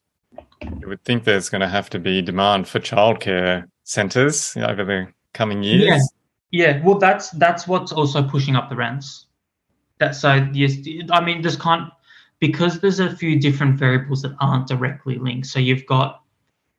you 0.62 0.88
would 0.88 1.04
think 1.04 1.24
there's 1.24 1.48
going 1.48 1.60
to 1.60 1.68
have 1.68 1.90
to 1.90 1.98
be 1.98 2.22
demand 2.22 2.68
for 2.68 2.80
childcare 2.80 3.68
centres 3.84 4.56
over 4.56 4.84
the 4.84 5.08
coming 5.32 5.62
years. 5.62 6.12
Yeah, 6.50 6.74
yeah. 6.74 6.84
Well, 6.84 6.98
that's 6.98 7.30
that's 7.30 7.68
what's 7.68 7.92
also 7.92 8.22
pushing 8.22 8.56
up 8.56 8.68
the 8.68 8.76
rents. 8.76 9.26
That 9.98 10.14
so 10.14 10.48
yes, 10.52 10.76
I 11.10 11.20
mean, 11.20 11.42
this 11.42 11.56
can't 11.56 11.90
because 12.38 12.80
there's 12.80 13.00
a 13.00 13.16
few 13.16 13.38
different 13.40 13.78
variables 13.78 14.22
that 14.22 14.36
aren't 14.40 14.68
directly 14.68 15.16
linked. 15.18 15.46
So 15.46 15.58
you've 15.58 15.86
got 15.86 16.22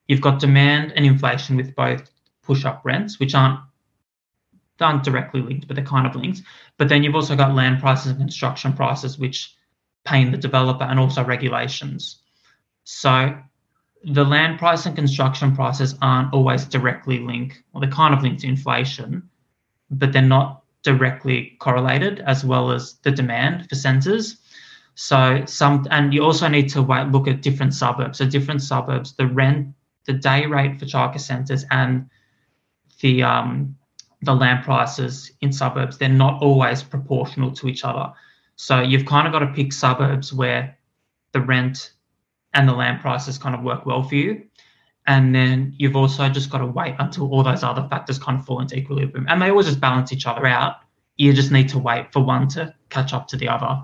you've 0.07 0.21
got 0.21 0.39
demand 0.39 0.93
and 0.95 1.05
inflation 1.05 1.55
with 1.55 1.75
both 1.75 2.09
push 2.43 2.65
up 2.65 2.81
rents, 2.83 3.19
which 3.19 3.35
aren't 3.35 3.59
aren't 4.79 5.03
directly 5.03 5.41
linked, 5.41 5.67
but 5.67 5.75
they're 5.75 5.85
kind 5.85 6.05
of 6.05 6.15
linked. 6.15 6.41
But 6.77 6.89
then 6.89 7.03
you've 7.03 7.15
also 7.15 7.35
got 7.35 7.55
land 7.55 7.79
prices 7.79 8.11
and 8.11 8.19
construction 8.19 8.73
prices, 8.73 9.17
which 9.17 9.55
pain 10.05 10.31
the 10.31 10.37
developer, 10.37 10.83
and 10.83 10.99
also 10.99 11.23
regulations. 11.23 12.21
So 12.83 13.37
the 14.03 14.23
land 14.23 14.59
price 14.59 14.85
and 14.85 14.95
construction 14.95 15.55
prices 15.55 15.95
aren't 16.01 16.33
always 16.33 16.65
directly 16.65 17.19
linked, 17.19 17.61
well, 17.71 17.81
they're 17.81 17.89
kind 17.89 18.13
of 18.13 18.21
linked 18.21 18.41
to 18.41 18.47
inflation, 18.47 19.27
but 19.89 20.13
they're 20.13 20.21
not 20.21 20.63
directly 20.83 21.57
correlated 21.59 22.19
as 22.21 22.45
well 22.45 22.71
as 22.71 22.95
the 23.03 23.11
demand 23.11 23.67
for 23.69 23.75
centres. 23.75 24.37
So 24.95 25.43
some, 25.45 25.85
and 25.91 26.13
you 26.13 26.23
also 26.23 26.47
need 26.47 26.69
to 26.69 26.81
wait, 26.81 27.07
look 27.07 27.27
at 27.27 27.41
different 27.41 27.73
suburbs. 27.73 28.17
So 28.17 28.25
different 28.25 28.61
suburbs, 28.61 29.13
the 29.13 29.27
rent, 29.27 29.75
the 30.05 30.13
day 30.13 30.45
rate 30.45 30.79
for 30.79 30.85
childcare 30.85 31.19
centres, 31.19 31.65
and 31.69 32.09
the 33.01 33.21
um, 33.23 33.75
the 34.21 34.33
land 34.33 34.63
prices 34.63 35.31
in 35.41 35.51
suburbs, 35.51 35.97
they're 35.97 36.09
not 36.09 36.41
always 36.41 36.81
proportional 36.81 37.51
to 37.51 37.67
each 37.67 37.83
other. 37.83 38.11
So 38.55 38.81
you've 38.81 39.05
kind 39.05 39.27
of 39.27 39.33
got 39.33 39.39
to 39.39 39.53
pick 39.53 39.71
suburbs 39.71 40.33
where 40.33 40.77
the 41.33 41.41
rent 41.41 41.93
and 42.53 42.67
the 42.67 42.73
land 42.73 43.01
prices 43.01 43.37
kind 43.37 43.55
of 43.55 43.61
work 43.61 43.85
well 43.85 44.03
for 44.03 44.15
you. 44.15 44.43
And 45.07 45.33
then 45.33 45.73
you've 45.77 45.95
also 45.95 46.27
just 46.29 46.49
got 46.49 46.57
to 46.57 46.65
wait 46.65 46.95
until 46.99 47.31
all 47.31 47.43
those 47.43 47.63
other 47.63 47.87
factors 47.89 48.19
kind 48.19 48.37
of 48.37 48.45
fall 48.45 48.59
into 48.59 48.75
equilibrium. 48.75 49.25
And 49.29 49.41
they 49.41 49.49
always 49.49 49.67
just 49.67 49.79
balance 49.79 50.11
each 50.11 50.25
other 50.25 50.45
out. 50.45 50.75
You 51.15 51.33
just 51.33 51.51
need 51.51 51.69
to 51.69 51.79
wait 51.79 52.11
for 52.11 52.21
one 52.21 52.47
to 52.49 52.73
catch 52.89 53.13
up 53.13 53.27
to 53.29 53.37
the 53.37 53.47
other. 53.47 53.83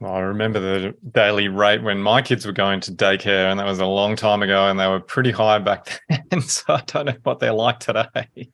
Well, 0.00 0.14
I 0.14 0.20
remember 0.20 0.58
the 0.58 0.94
daily 1.12 1.48
rate 1.48 1.82
when 1.82 2.00
my 2.00 2.22
kids 2.22 2.46
were 2.46 2.52
going 2.52 2.80
to 2.80 2.92
daycare, 2.92 3.50
and 3.50 3.60
that 3.60 3.66
was 3.66 3.80
a 3.80 3.86
long 3.86 4.16
time 4.16 4.42
ago, 4.42 4.68
and 4.68 4.80
they 4.80 4.86
were 4.86 4.98
pretty 4.98 5.30
high 5.30 5.58
back 5.58 6.00
then. 6.30 6.40
so 6.40 6.74
I 6.74 6.82
don't 6.86 7.04
know 7.04 7.16
what 7.22 7.38
they're 7.38 7.52
like 7.52 7.80
today. 7.80 8.48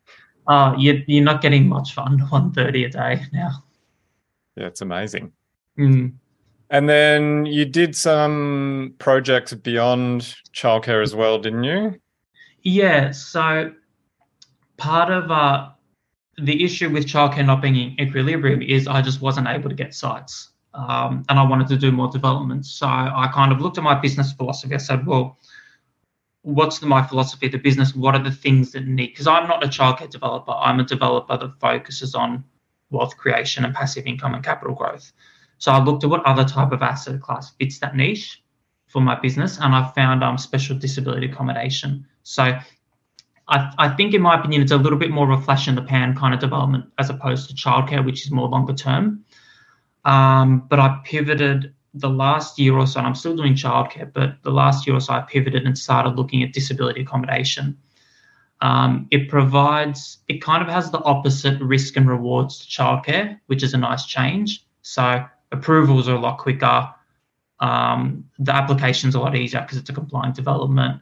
Uh, 0.48 0.74
you're, 0.76 0.98
you're 1.06 1.24
not 1.24 1.42
getting 1.42 1.68
much 1.68 1.94
fun, 1.94 2.18
130 2.18 2.84
a 2.84 2.88
day 2.88 3.22
now. 3.32 3.50
Yeah, 4.56 4.66
it's 4.66 4.80
amazing. 4.80 5.32
Mm. 5.78 6.14
And 6.70 6.88
then 6.88 7.46
you 7.46 7.64
did 7.64 7.94
some 7.94 8.94
projects 8.98 9.54
beyond 9.54 10.34
childcare 10.52 11.02
as 11.02 11.14
well, 11.14 11.38
didn't 11.38 11.64
you? 11.64 12.00
Yeah. 12.62 13.12
So 13.12 13.72
part 14.76 15.10
of 15.10 15.30
uh, 15.30 15.68
the 16.38 16.64
issue 16.64 16.90
with 16.90 17.06
childcare 17.06 17.46
not 17.46 17.62
being 17.62 17.76
in 17.76 18.00
equilibrium 18.00 18.62
is 18.62 18.88
I 18.88 19.00
just 19.02 19.20
wasn't 19.20 19.48
able 19.48 19.68
to 19.68 19.76
get 19.76 19.94
sites 19.94 20.50
um, 20.74 21.24
and 21.28 21.38
I 21.38 21.42
wanted 21.42 21.68
to 21.68 21.76
do 21.76 21.90
more 21.90 22.08
development. 22.08 22.66
So 22.66 22.86
I 22.86 23.30
kind 23.32 23.52
of 23.52 23.60
looked 23.60 23.78
at 23.78 23.84
my 23.84 23.94
business 23.94 24.32
philosophy. 24.32 24.74
I 24.74 24.78
said, 24.78 25.06
well, 25.06 25.38
what's 26.42 26.78
the, 26.78 26.86
my 26.86 27.04
philosophy 27.06 27.46
of 27.46 27.52
the 27.52 27.58
business? 27.58 27.94
What 27.94 28.14
are 28.14 28.22
the 28.22 28.30
things 28.30 28.72
that 28.72 28.86
need? 28.86 29.08
Because 29.08 29.26
I'm 29.26 29.48
not 29.48 29.64
a 29.64 29.68
childcare 29.68 30.10
developer. 30.10 30.52
I'm 30.52 30.78
a 30.78 30.84
developer 30.84 31.36
that 31.36 31.60
focuses 31.60 32.14
on 32.14 32.44
wealth 32.90 33.16
creation 33.16 33.64
and 33.64 33.74
passive 33.74 34.06
income 34.06 34.34
and 34.34 34.44
capital 34.44 34.74
growth. 34.74 35.12
So 35.58 35.72
I 35.72 35.82
looked 35.82 36.04
at 36.04 36.10
what 36.10 36.24
other 36.24 36.44
type 36.44 36.72
of 36.72 36.82
asset 36.82 37.20
class 37.20 37.52
fits 37.58 37.78
that 37.80 37.96
niche 37.96 38.42
for 38.86 39.00
my 39.00 39.18
business, 39.18 39.58
and 39.58 39.74
I 39.74 39.90
found 39.92 40.22
um, 40.22 40.38
special 40.38 40.76
disability 40.76 41.26
accommodation. 41.26 42.06
So 42.22 42.58
I, 43.48 43.72
I 43.78 43.88
think, 43.88 44.14
in 44.14 44.22
my 44.22 44.38
opinion, 44.38 44.62
it's 44.62 44.72
a 44.72 44.76
little 44.76 44.98
bit 44.98 45.10
more 45.10 45.30
of 45.30 45.40
a 45.40 45.42
flash 45.42 45.68
in 45.68 45.74
the 45.74 45.82
pan 45.82 46.16
kind 46.16 46.34
of 46.34 46.40
development 46.40 46.86
as 46.98 47.10
opposed 47.10 47.48
to 47.48 47.54
childcare, 47.54 48.04
which 48.04 48.24
is 48.24 48.30
more 48.30 48.48
longer 48.48 48.74
term. 48.74 49.24
Um, 50.04 50.66
but 50.68 50.78
I 50.78 51.00
pivoted 51.04 51.74
the 51.94 52.10
last 52.10 52.58
year 52.58 52.76
or 52.76 52.86
so, 52.86 52.98
and 52.98 53.06
I'm 53.06 53.14
still 53.14 53.36
doing 53.36 53.54
childcare, 53.54 54.12
but 54.12 54.36
the 54.42 54.50
last 54.50 54.86
year 54.86 54.96
or 54.96 55.00
so, 55.00 55.14
I 55.14 55.22
pivoted 55.22 55.64
and 55.64 55.76
started 55.76 56.10
looking 56.10 56.42
at 56.42 56.52
disability 56.52 57.02
accommodation. 57.02 57.78
Um, 58.60 59.06
it 59.10 59.28
provides, 59.28 60.18
it 60.28 60.40
kind 60.42 60.62
of 60.62 60.68
has 60.68 60.90
the 60.90 61.00
opposite 61.00 61.60
risk 61.60 61.96
and 61.96 62.08
rewards 62.08 62.58
to 62.58 62.66
childcare, 62.66 63.40
which 63.46 63.62
is 63.62 63.74
a 63.74 63.78
nice 63.78 64.06
change. 64.06 64.64
So 64.82 65.24
approvals 65.52 66.08
are 66.08 66.14
a 66.14 66.20
lot 66.20 66.38
quicker. 66.38 66.88
Um, 67.60 68.24
the 68.38 68.54
application's 68.54 69.14
a 69.14 69.20
lot 69.20 69.34
easier 69.36 69.62
because 69.62 69.78
it's 69.78 69.90
a 69.90 69.94
compliant 69.94 70.34
development. 70.34 71.00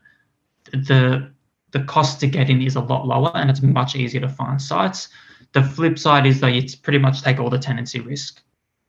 The 0.72 1.30
the 1.72 1.83
cost 1.85 2.20
to 2.20 2.28
get 2.28 2.48
in 2.48 2.62
is 2.62 2.76
a 2.76 2.80
lot 2.80 3.04
lower 3.07 3.33
and 3.35 3.50
it's 3.50 3.61
much 3.61 3.96
easier 3.96 4.20
to 4.20 4.28
find 4.28 4.62
sites. 4.62 5.09
The 5.52 5.62
flip 5.62 5.98
side 5.98 6.24
is 6.24 6.40
that 6.40 6.52
it's 6.52 6.76
pretty 6.76 6.98
much 6.98 7.22
take 7.22 7.40
all 7.40 7.50
the 7.50 7.59
tenancy 7.59 8.00
risk 8.00 8.40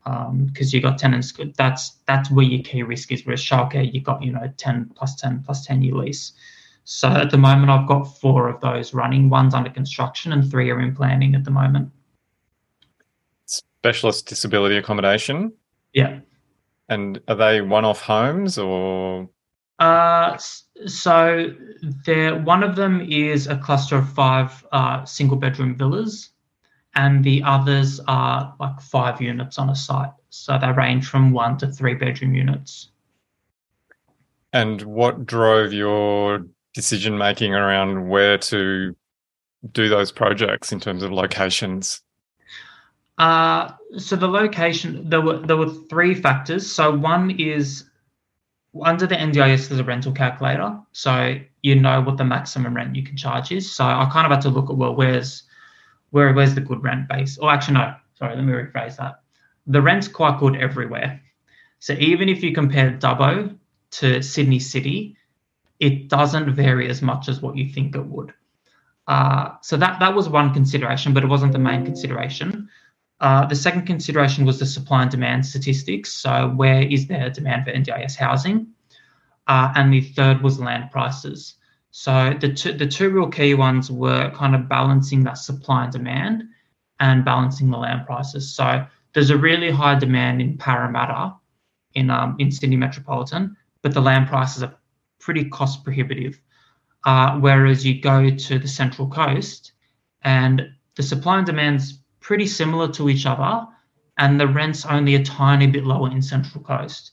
because 0.03 0.27
um, 0.27 0.77
you 0.77 0.81
got 0.81 0.99
tenants. 0.99 1.33
That's 1.57 1.97
that's 2.05 2.29
where 2.29 2.45
your 2.45 2.61
key 2.61 2.83
risk 2.83 3.11
is. 3.11 3.25
Whereas 3.25 3.41
childcare, 3.41 3.91
you 3.91 4.01
got 4.01 4.21
you 4.21 4.31
know 4.31 4.51
ten 4.57 4.91
plus 4.95 5.15
ten 5.15 5.41
plus 5.43 5.65
ten 5.65 5.81
year 5.81 5.95
lease. 5.95 6.33
So 6.83 7.07
at 7.07 7.31
the 7.31 7.39
moment, 7.39 7.71
I've 7.71 7.87
got 7.87 8.03
four 8.03 8.47
of 8.47 8.61
those 8.61 8.93
running. 8.93 9.29
One's 9.29 9.55
under 9.55 9.71
construction, 9.71 10.31
and 10.31 10.49
three 10.49 10.69
are 10.69 10.79
in 10.79 10.95
planning 10.95 11.33
at 11.33 11.43
the 11.43 11.49
moment. 11.49 11.91
Specialist 13.85 14.27
disability 14.27 14.77
accommodation. 14.77 15.53
Yeah. 15.93 16.21
And 16.89 17.21
are 17.27 17.35
they 17.35 17.61
one-off 17.61 18.01
homes 18.01 18.57
or? 18.57 19.29
Uh, 19.77 20.37
so 20.87 21.53
there. 22.05 22.35
One 22.41 22.63
of 22.63 22.75
them 22.75 23.01
is 23.07 23.45
a 23.45 23.57
cluster 23.57 23.97
of 23.97 24.09
five 24.09 24.65
uh, 24.71 25.05
single-bedroom 25.05 25.75
villas 25.75 26.31
and 26.95 27.23
the 27.23 27.43
others 27.43 27.99
are 28.07 28.55
like 28.59 28.81
five 28.81 29.21
units 29.21 29.59
on 29.59 29.69
a 29.69 29.75
site. 29.75 30.11
So 30.29 30.57
they 30.57 30.71
range 30.71 31.07
from 31.07 31.31
one 31.31 31.57
to 31.59 31.67
three 31.67 31.93
bedroom 31.93 32.33
units. 32.33 32.89
And 34.53 34.81
what 34.81 35.25
drove 35.25 35.73
your 35.73 36.47
decision 36.73 37.17
making 37.17 37.53
around 37.53 38.09
where 38.09 38.37
to 38.37 38.95
do 39.71 39.89
those 39.89 40.11
projects 40.11 40.71
in 40.71 40.79
terms 40.79 41.03
of 41.03 41.11
locations? 41.11 42.01
Uh, 43.17 43.71
so 43.97 44.15
the 44.15 44.27
location 44.27 45.09
there 45.09 45.21
were 45.21 45.39
there 45.39 45.57
were 45.57 45.69
three 45.89 46.13
factors. 46.13 46.69
So 46.69 46.95
one 46.95 47.31
is 47.39 47.85
under 48.83 49.07
the 49.07 49.15
NDIS 49.15 49.69
there's 49.69 49.79
a 49.79 49.83
rental 49.83 50.11
calculator, 50.11 50.77
so 50.91 51.37
you 51.63 51.75
know 51.75 52.01
what 52.01 52.17
the 52.17 52.25
maximum 52.25 52.75
rent 52.75 52.95
you 52.95 53.03
can 53.03 53.15
charge 53.15 53.51
is. 53.51 53.73
So 53.73 53.85
I 53.85 54.09
kind 54.11 54.25
of 54.25 54.31
had 54.31 54.41
to 54.41 54.49
look 54.49 54.69
at 54.69 54.75
well, 54.75 54.95
where's 54.95 55.43
where 56.11 56.33
where's 56.33 56.55
the 56.55 56.61
good 56.61 56.83
rent 56.83 57.07
base? 57.07 57.37
Oh, 57.41 57.49
actually, 57.49 57.75
no. 57.75 57.95
Sorry, 58.15 58.35
let 58.35 58.45
me 58.45 58.53
rephrase 58.53 58.97
that. 58.97 59.21
The 59.67 59.81
rent's 59.81 60.07
quite 60.07 60.39
good 60.39 60.55
everywhere. 60.55 61.21
So 61.79 61.93
even 61.93 62.29
if 62.29 62.43
you 62.43 62.53
compare 62.53 62.91
Dubbo 62.91 63.57
to 63.91 64.21
Sydney 64.21 64.59
City, 64.59 65.17
it 65.79 66.07
doesn't 66.07 66.53
vary 66.53 66.89
as 66.89 67.01
much 67.01 67.27
as 67.27 67.41
what 67.41 67.57
you 67.57 67.69
think 67.69 67.95
it 67.95 68.05
would. 68.05 68.33
Uh, 69.07 69.51
so 69.61 69.77
that 69.77 69.99
that 69.99 70.15
was 70.15 70.29
one 70.29 70.53
consideration, 70.53 71.13
but 71.13 71.23
it 71.23 71.27
wasn't 71.27 71.51
the 71.51 71.59
main 71.59 71.85
consideration. 71.85 72.69
Uh, 73.25 73.43
the 73.43 73.55
second 73.55 73.87
consideration 73.87 74.45
was 74.45 74.59
the 74.59 74.67
supply 74.67 75.01
and 75.01 75.09
demand 75.09 75.43
statistics. 75.43 76.13
So 76.13 76.53
where 76.55 76.83
is 76.83 77.07
there 77.07 77.27
demand 77.31 77.65
for 77.65 77.71
NDIS 77.71 78.15
housing? 78.15 78.67
Uh, 79.47 79.73
and 79.73 79.91
the 79.91 80.01
third 80.01 80.43
was 80.43 80.59
land 80.59 80.91
prices. 80.91 81.55
So 81.89 82.35
the 82.39 82.53
two, 82.53 82.73
the 82.73 82.85
two 82.85 83.09
real 83.09 83.27
key 83.27 83.55
ones 83.55 83.89
were 83.89 84.29
kind 84.35 84.53
of 84.53 84.69
balancing 84.69 85.23
that 85.23 85.39
supply 85.39 85.85
and 85.85 85.91
demand 85.91 86.43
and 86.99 87.25
balancing 87.25 87.71
the 87.71 87.77
land 87.77 88.05
prices. 88.05 88.53
So 88.53 88.85
there's 89.13 89.31
a 89.31 89.37
really 89.37 89.71
high 89.71 89.97
demand 89.97 90.39
in 90.39 90.55
Parramatta 90.59 91.33
in 91.95 92.11
um, 92.11 92.35
in 92.37 92.51
Sydney 92.51 92.75
metropolitan, 92.75 93.57
but 93.81 93.95
the 93.95 94.01
land 94.01 94.27
prices 94.27 94.61
are 94.61 94.75
pretty 95.17 95.49
cost 95.49 95.83
prohibitive. 95.83 96.39
Uh, 97.05 97.39
whereas 97.39 97.83
you 97.83 97.99
go 97.99 98.29
to 98.29 98.59
the 98.59 98.67
central 98.67 99.07
coast 99.07 99.71
and 100.21 100.61
the 100.93 101.01
supply 101.01 101.39
and 101.39 101.47
demand's 101.47 102.04
pretty 102.25 102.47
similar 102.47 102.87
to 102.87 103.07
each 103.07 103.27
other, 103.27 103.67
and 104.17 104.41
the 104.41 104.47
rent's 104.47 104.83
only 104.87 105.13
a 105.13 105.23
tiny 105.23 105.67
bit 105.67 105.85
lower 105.85 106.09
in 106.09 106.23
Central 106.23 106.63
Coast. 106.63 107.11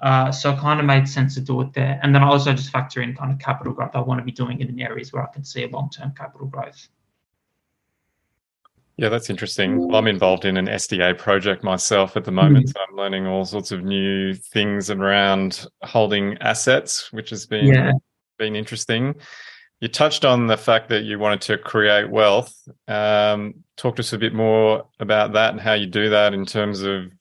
Uh, 0.00 0.32
so 0.32 0.52
it 0.52 0.58
kind 0.58 0.80
of 0.80 0.86
made 0.86 1.08
sense 1.08 1.34
to 1.34 1.40
do 1.40 1.60
it 1.60 1.72
there. 1.72 2.00
And 2.02 2.12
then 2.12 2.24
I 2.24 2.26
also 2.26 2.52
just 2.52 2.70
factor 2.70 3.00
in 3.00 3.14
kind 3.14 3.30
of 3.32 3.38
capital 3.38 3.72
growth. 3.72 3.92
I 3.94 4.00
want 4.00 4.18
to 4.18 4.24
be 4.24 4.32
doing 4.32 4.60
it 4.60 4.68
in 4.68 4.80
areas 4.80 5.12
where 5.12 5.22
I 5.22 5.32
can 5.32 5.44
see 5.44 5.62
a 5.62 5.68
long 5.68 5.88
term 5.88 6.12
capital 6.16 6.48
growth. 6.48 6.88
Yeah, 8.96 9.08
that's 9.08 9.30
interesting. 9.30 9.78
Well, 9.86 9.96
I'm 9.96 10.08
involved 10.08 10.44
in 10.44 10.56
an 10.56 10.66
SDA 10.66 11.16
project 11.16 11.62
myself 11.62 12.16
at 12.16 12.24
the 12.24 12.32
moment. 12.32 12.66
Mm. 12.66 12.72
So 12.72 12.80
I'm 12.88 12.96
learning 12.96 13.28
all 13.28 13.44
sorts 13.44 13.70
of 13.70 13.84
new 13.84 14.34
things 14.34 14.90
around 14.90 15.64
holding 15.82 16.36
assets, 16.38 17.12
which 17.12 17.30
has 17.30 17.46
been 17.46 17.66
yeah. 17.66 17.92
been 18.36 18.56
interesting. 18.56 19.14
You 19.80 19.88
touched 19.88 20.24
on 20.24 20.46
the 20.46 20.58
fact 20.58 20.90
that 20.90 21.04
you 21.04 21.18
wanted 21.18 21.40
to 21.42 21.58
create 21.58 22.10
wealth. 22.10 22.54
Um, 22.86 23.64
talk 23.76 23.96
to 23.96 24.00
us 24.00 24.12
a 24.12 24.18
bit 24.18 24.34
more 24.34 24.86
about 25.00 25.32
that 25.32 25.52
and 25.52 25.60
how 25.60 25.72
you 25.72 25.86
do 25.86 26.10
that 26.10 26.34
in 26.34 26.44
terms 26.44 26.82
of 26.82 27.12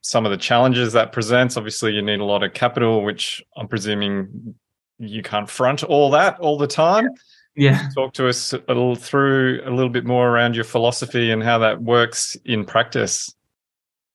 some 0.00 0.24
of 0.24 0.30
the 0.30 0.36
challenges 0.36 0.92
that 0.92 1.12
presents. 1.12 1.56
Obviously, 1.56 1.92
you 1.92 2.02
need 2.02 2.20
a 2.20 2.24
lot 2.24 2.44
of 2.44 2.52
capital, 2.52 3.02
which 3.02 3.42
I'm 3.56 3.66
presuming 3.66 4.54
you 4.98 5.22
can't 5.22 5.50
front 5.50 5.82
all 5.82 6.10
that 6.12 6.38
all 6.38 6.56
the 6.56 6.68
time. 6.68 7.08
Yeah 7.56 7.88
talk 7.94 8.12
to 8.14 8.28
us 8.28 8.52
a 8.52 8.62
little 8.68 8.96
through 8.96 9.60
a 9.64 9.70
little 9.70 9.90
bit 9.90 10.04
more 10.04 10.28
around 10.28 10.56
your 10.56 10.64
philosophy 10.64 11.30
and 11.30 11.42
how 11.42 11.58
that 11.58 11.80
works 11.80 12.36
in 12.44 12.64
practice 12.64 13.32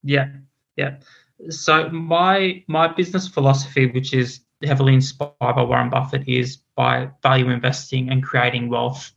yeah 0.04 0.28
yeah 0.76 0.98
so 1.50 1.90
my 1.90 2.62
my 2.68 2.88
business 2.88 3.30
philosophy 3.30 3.88
which 3.88 4.14
is 4.14 4.42
heavily 4.63 4.93
inspired 4.93 5.34
by 5.39 5.63
warren 5.63 5.89
buffett 5.89 6.28
is 6.28 6.58
by 6.76 7.10
value 7.24 7.50
investing 7.50 8.10
and 8.10 8.24
creating 8.24 8.69
wealth 8.69 9.12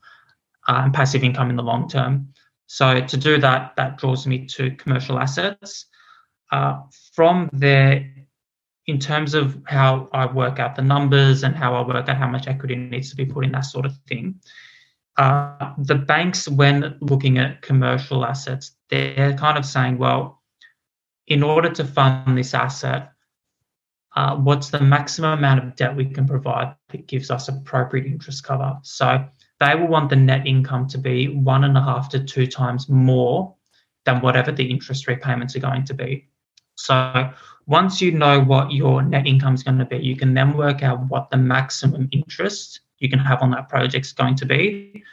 uh, 0.68 0.82
and 0.84 0.94
passive 0.94 1.24
income 1.24 1.50
in 1.50 1.56
the 1.56 1.62
long 1.62 1.88
term 1.88 2.28
so 2.66 3.00
to 3.00 3.16
do 3.16 3.38
that 3.38 3.74
that 3.76 3.98
draws 3.98 4.26
me 4.26 4.46
to 4.46 4.70
commercial 4.76 5.18
assets 5.18 5.86
uh, 6.52 6.80
from 7.14 7.48
there 7.52 8.12
in 8.86 8.98
terms 8.98 9.34
of 9.34 9.60
how 9.64 10.08
I 10.12 10.26
work 10.26 10.58
out 10.58 10.76
the 10.76 10.82
numbers 10.82 11.44
and 11.44 11.54
how 11.54 11.74
I 11.74 11.86
work 11.86 12.08
out 12.08 12.16
how 12.16 12.28
much 12.28 12.48
equity 12.48 12.76
needs 12.76 13.10
to 13.10 13.16
be 13.16 13.24
put 13.24 13.44
in, 13.44 13.52
that 13.52 13.64
sort 13.64 13.86
of 13.86 13.96
thing. 14.08 14.40
Uh, 15.16 15.72
the 15.78 15.94
banks, 15.94 16.48
when 16.48 16.96
looking 17.00 17.38
at 17.38 17.62
commercial 17.62 18.24
assets, 18.24 18.72
they're 18.90 19.34
kind 19.34 19.56
of 19.56 19.64
saying, 19.64 19.98
well, 19.98 20.42
in 21.26 21.42
order 21.42 21.70
to 21.70 21.84
fund 21.84 22.36
this 22.36 22.54
asset, 22.54 23.12
uh, 24.14 24.36
what's 24.36 24.70
the 24.70 24.80
maximum 24.80 25.38
amount 25.38 25.64
of 25.64 25.76
debt 25.76 25.96
we 25.96 26.04
can 26.04 26.26
provide 26.26 26.74
that 26.90 27.06
gives 27.06 27.30
us 27.30 27.48
appropriate 27.48 28.06
interest 28.06 28.44
cover? 28.44 28.78
So 28.82 29.24
they 29.60 29.74
will 29.74 29.88
want 29.88 30.10
the 30.10 30.16
net 30.16 30.46
income 30.46 30.88
to 30.88 30.98
be 30.98 31.28
one 31.28 31.64
and 31.64 31.76
a 31.76 31.82
half 31.82 32.08
to 32.10 32.22
two 32.22 32.46
times 32.46 32.88
more 32.88 33.54
than 34.04 34.20
whatever 34.20 34.52
the 34.52 34.68
interest 34.68 35.06
repayments 35.06 35.56
are 35.56 35.60
going 35.60 35.84
to 35.84 35.94
be. 35.94 36.28
So 36.74 37.30
once 37.66 38.00
you 38.00 38.10
know 38.10 38.40
what 38.40 38.72
your 38.72 39.02
net 39.02 39.26
income 39.26 39.54
is 39.54 39.62
going 39.62 39.78
to 39.78 39.84
be, 39.84 39.98
you 39.98 40.16
can 40.16 40.34
then 40.34 40.56
work 40.56 40.82
out 40.82 41.00
what 41.08 41.30
the 41.30 41.36
maximum 41.36 42.08
interest 42.12 42.80
you 42.98 43.08
can 43.08 43.18
have 43.18 43.42
on 43.42 43.50
that 43.52 43.68
project 43.68 44.06
is 44.06 44.12
going 44.12 44.34
to 44.36 44.46
be. 44.46 45.04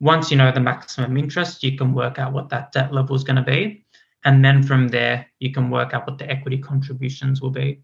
Once 0.00 0.30
you 0.30 0.36
know 0.36 0.50
the 0.52 0.60
maximum 0.60 1.16
interest, 1.16 1.62
you 1.62 1.76
can 1.76 1.92
work 1.92 2.18
out 2.18 2.32
what 2.32 2.48
that 2.48 2.72
debt 2.72 2.92
level 2.92 3.16
is 3.16 3.24
going 3.24 3.36
to 3.36 3.42
be. 3.42 3.84
And 4.24 4.44
then 4.44 4.62
from 4.62 4.88
there, 4.88 5.26
you 5.38 5.52
can 5.52 5.70
work 5.70 5.94
out 5.94 6.06
what 6.06 6.18
the 6.18 6.30
equity 6.30 6.58
contributions 6.58 7.40
will 7.40 7.50
be. 7.50 7.80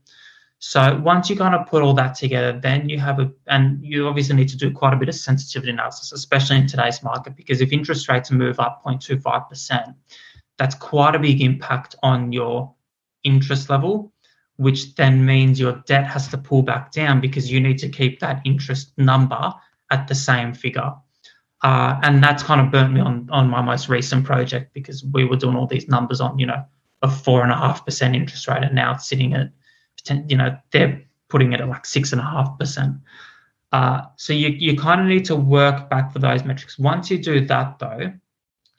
So 0.59 0.99
once 1.05 1.29
you 1.29 1.37
kind 1.37 1.55
of 1.55 1.67
put 1.67 1.83
all 1.83 1.93
that 1.95 2.15
together, 2.15 2.59
then 2.59 2.89
you 2.89 2.99
have 2.99 3.21
a, 3.21 3.31
and 3.47 3.85
you 3.85 4.09
obviously 4.09 4.37
need 4.37 4.49
to 4.49 4.57
do 4.57 4.71
quite 4.71 4.95
a 4.95 4.97
bit 4.97 5.09
of 5.09 5.15
sensitivity 5.15 5.71
analysis, 5.71 6.13
especially 6.13 6.57
in 6.57 6.67
today's 6.67 7.03
market, 7.03 7.37
because 7.37 7.61
if 7.61 7.73
interest 7.73 8.09
rates 8.09 8.31
move 8.31 8.59
up 8.59 8.83
0.25%, 8.85 9.95
that's 10.57 10.75
quite 10.75 11.15
a 11.15 11.19
big 11.19 11.43
impact 11.43 11.95
on 12.03 12.33
your 12.33 12.75
interest 13.23 13.69
level, 13.69 14.13
which 14.57 14.95
then 14.95 15.27
means 15.27 15.61
your 15.61 15.83
debt 15.87 16.07
has 16.07 16.29
to 16.29 16.39
pull 16.39 16.63
back 16.63 16.91
down 16.91 17.21
because 17.21 17.51
you 17.51 17.61
need 17.61 17.79
to 17.79 17.89
keep 17.89 18.21
that 18.21 18.41
interest 18.47 18.93
number 18.97 19.53
at 19.91 20.09
the 20.09 20.15
same 20.15 20.55
figure. 20.55 20.95
Uh, 21.63 21.99
and 22.03 22.23
that's 22.23 22.43
kind 22.43 22.61
of 22.61 22.71
burnt 22.71 22.93
me 22.93 23.01
on 23.01 23.29
on 23.31 23.49
my 23.49 23.61
most 23.63 23.89
recent 23.89 24.25
project 24.25 24.73
because 24.75 25.03
we 25.05 25.25
were 25.25 25.37
doing 25.37 25.57
all 25.57 25.67
these 25.67 25.89
numbers 25.89 26.21
on 26.21 26.39
you 26.39 26.47
know 26.47 26.63
a 27.03 27.11
four 27.11 27.43
and 27.43 27.51
a 27.51 27.57
half 27.57 27.85
percent 27.85 28.15
interest 28.15 28.47
rate, 28.47 28.63
and 28.63 28.75
now 28.75 28.93
it's 28.93 29.09
sitting 29.09 29.33
at 29.35 29.51
you 30.29 30.37
know 30.37 30.57
they're 30.73 31.03
putting 31.29 31.53
it 31.53 31.61
at 31.61 31.69
like 31.69 31.87
six 31.87 32.13
and 32.13 32.21
a 32.21 32.25
half 32.25 32.59
percent. 32.59 32.97
Uh, 33.73 34.03
so 34.17 34.33
you 34.33 34.49
you 34.49 34.77
kind 34.77 35.01
of 35.01 35.07
need 35.07 35.25
to 35.27 35.37
work 35.37 35.91
back 35.91 36.13
for 36.13 36.19
those 36.19 36.45
metrics. 36.45 36.79
Once 36.79 37.11
you 37.11 37.19
do 37.19 37.45
that 37.47 37.79
though, 37.79 38.13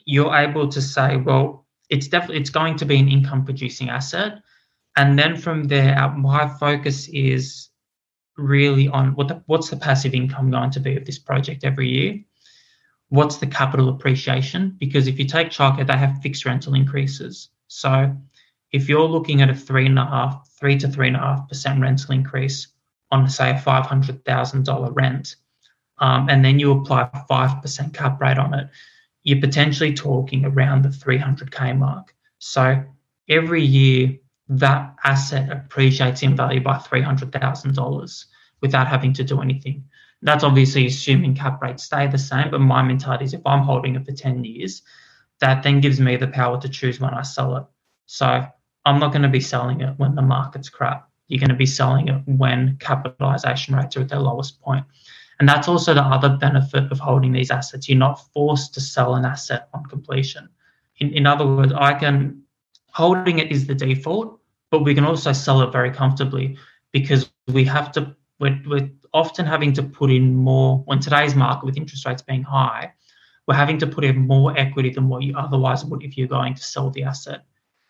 you're 0.06 0.36
able 0.36 0.68
to 0.70 0.82
say, 0.82 1.18
well, 1.18 1.66
it's 1.90 2.08
definitely 2.08 2.38
it's 2.38 2.50
going 2.50 2.76
to 2.78 2.86
be 2.86 2.98
an 2.98 3.08
income 3.08 3.46
producing 3.46 3.90
asset 3.90 4.42
and 4.96 5.18
then 5.18 5.38
from 5.38 5.66
there 5.66 6.10
my 6.18 6.48
focus 6.48 7.08
is 7.10 7.70
really 8.38 8.88
on 8.88 9.16
what 9.16 9.28
the, 9.30 9.42
what's 9.46 9.70
the 9.70 9.78
passive 9.78 10.14
income 10.14 10.52
going 10.52 10.72
to 10.72 10.80
be 10.80 10.98
of 10.98 11.06
this 11.06 11.20
project 11.20 11.64
every 11.64 11.88
year 11.88 12.20
what's 13.10 13.38
the 13.38 13.48
capital 13.48 13.90
appreciation 13.90 14.76
because 14.80 15.08
if 15.08 15.18
you 15.18 15.26
take 15.26 15.50
childcare 15.50 15.88
they 15.88 15.98
have 15.98 16.22
fixed 16.22 16.46
rental 16.46 16.74
increases 16.74 17.50
so 17.68 18.16
if 18.72 18.90
you're 18.90 19.08
looking 19.08 19.42
at 19.42 19.50
a 19.50 19.56
three 19.56 19.86
and 19.86 20.00
a 20.00 20.06
half 20.06 20.50
three 20.60 20.78
to 20.78 20.88
three 20.88 21.08
and 21.08 21.16
a 21.16 21.20
half 21.20 21.48
percent 21.48 21.82
rental 21.82 22.14
increase 22.14 22.68
on 23.12 23.30
say 23.30 23.52
a 23.52 23.60
five 23.60 23.86
hundred 23.86 24.24
thousand 24.26 24.66
dollar 24.66 24.92
rent 24.92 25.36
um, 26.00 26.30
and 26.30 26.44
then 26.44 26.60
you 26.60 26.72
apply 26.72 27.10
five 27.28 27.62
percent 27.62 27.94
cap 27.94 28.20
rate 28.20 28.38
on 28.38 28.54
it 28.54 28.70
you're 29.28 29.42
potentially 29.42 29.94
talking 29.94 30.46
around 30.46 30.84
the 30.84 30.90
300k 30.90 31.78
mark. 31.78 32.16
So 32.40 32.82
every 33.28 33.62
year, 33.62 34.18
that 34.48 34.96
asset 35.04 35.52
appreciates 35.52 36.24
in 36.24 36.34
value 36.34 36.62
by 36.62 36.78
$300,000 36.78 38.26
without 38.62 38.88
having 38.88 39.12
to 39.12 39.26
do 39.26 39.42
anything. 39.42 39.84
That's 40.22 40.46
obviously 40.46 40.86
assuming 40.86 41.36
cap 41.36 41.62
rates 41.62 41.84
stay 41.84 42.08
the 42.08 42.18
same, 42.18 42.52
but 42.52 42.62
my 42.62 42.82
mentality 42.82 43.26
is 43.26 43.34
if 43.34 43.46
I'm 43.46 43.64
holding 43.64 43.96
it 43.98 44.06
for 44.06 44.14
10 44.14 44.46
years, 44.46 44.82
that 45.42 45.62
then 45.62 45.82
gives 45.82 46.00
me 46.00 46.16
the 46.16 46.28
power 46.28 46.58
to 46.62 46.70
choose 46.70 47.02
when 47.02 47.14
I 47.14 47.24
sell 47.24 47.58
it. 47.58 47.66
So 48.06 48.48
I'm 48.88 49.00
not 49.00 49.12
going 49.12 49.24
to 49.24 49.28
be 49.28 49.42
selling 49.42 49.82
it 49.82 49.94
when 49.98 50.16
the 50.16 50.22
market's 50.22 50.70
crap. 50.70 51.10
You're 51.28 51.42
going 51.42 51.50
to 51.50 51.56
be 51.56 51.66
selling 51.66 52.08
it 52.08 52.22
when 52.26 52.78
capitalization 52.80 53.76
rates 53.76 53.98
are 53.98 54.02
at 54.02 54.08
their 54.08 54.20
lowest 54.20 54.62
point. 54.62 54.86
And 55.40 55.48
that's 55.48 55.68
also 55.68 55.94
the 55.94 56.04
other 56.04 56.30
benefit 56.30 56.90
of 56.90 56.98
holding 56.98 57.34
these 57.34 57.52
assets. 57.52 57.90
You're 57.90 57.98
not 57.98 58.26
forced 58.34 58.74
to 58.76 58.82
sell 58.82 59.16
an 59.16 59.26
asset 59.26 59.68
on 59.74 59.84
completion. 59.88 60.48
In, 61.00 61.12
in 61.12 61.28
other 61.28 61.46
words, 61.46 61.74
I 61.74 61.96
can, 61.96 62.42
holding 62.94 63.40
it 63.40 63.52
is 63.52 63.68
the 63.68 63.76
default, 63.76 64.40
but 64.72 64.86
we 64.86 64.96
can 64.96 65.04
also 65.04 65.34
sell 65.34 65.62
it 65.64 65.72
very 65.74 65.92
comfortably 65.92 66.58
because 66.94 67.30
we 67.50 67.66
have 67.66 67.92
to, 67.92 68.16
we're, 68.40 68.58
we're 68.66 68.90
often 69.14 69.46
having 69.46 69.74
to 69.74 69.84
put 69.84 70.12
in 70.12 70.34
more, 70.34 70.78
when 70.86 71.00
today's 71.00 71.36
market 71.36 71.66
with 71.66 71.76
interest 71.76 72.06
rates 72.06 72.22
being 72.22 72.42
high, 72.42 72.94
we're 73.48 73.54
having 73.54 73.80
to 73.80 73.88
put 73.88 74.06
in 74.06 74.26
more 74.26 74.58
equity 74.58 74.92
than 74.92 75.10
what 75.10 75.24
you 75.24 75.36
otherwise 75.38 75.84
would 75.84 76.04
if 76.04 76.18
you're 76.18 76.28
going 76.28 76.56
to 76.56 76.64
sell 76.64 76.90
the 76.90 77.04
asset 77.04 77.44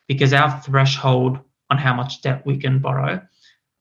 because 0.08 0.34
our 0.34 0.62
threshold 0.62 1.40
on 1.70 1.78
how 1.78 1.94
much 1.94 2.22
debt 2.22 2.46
we 2.46 2.58
can 2.58 2.80
borrow, 2.80 3.22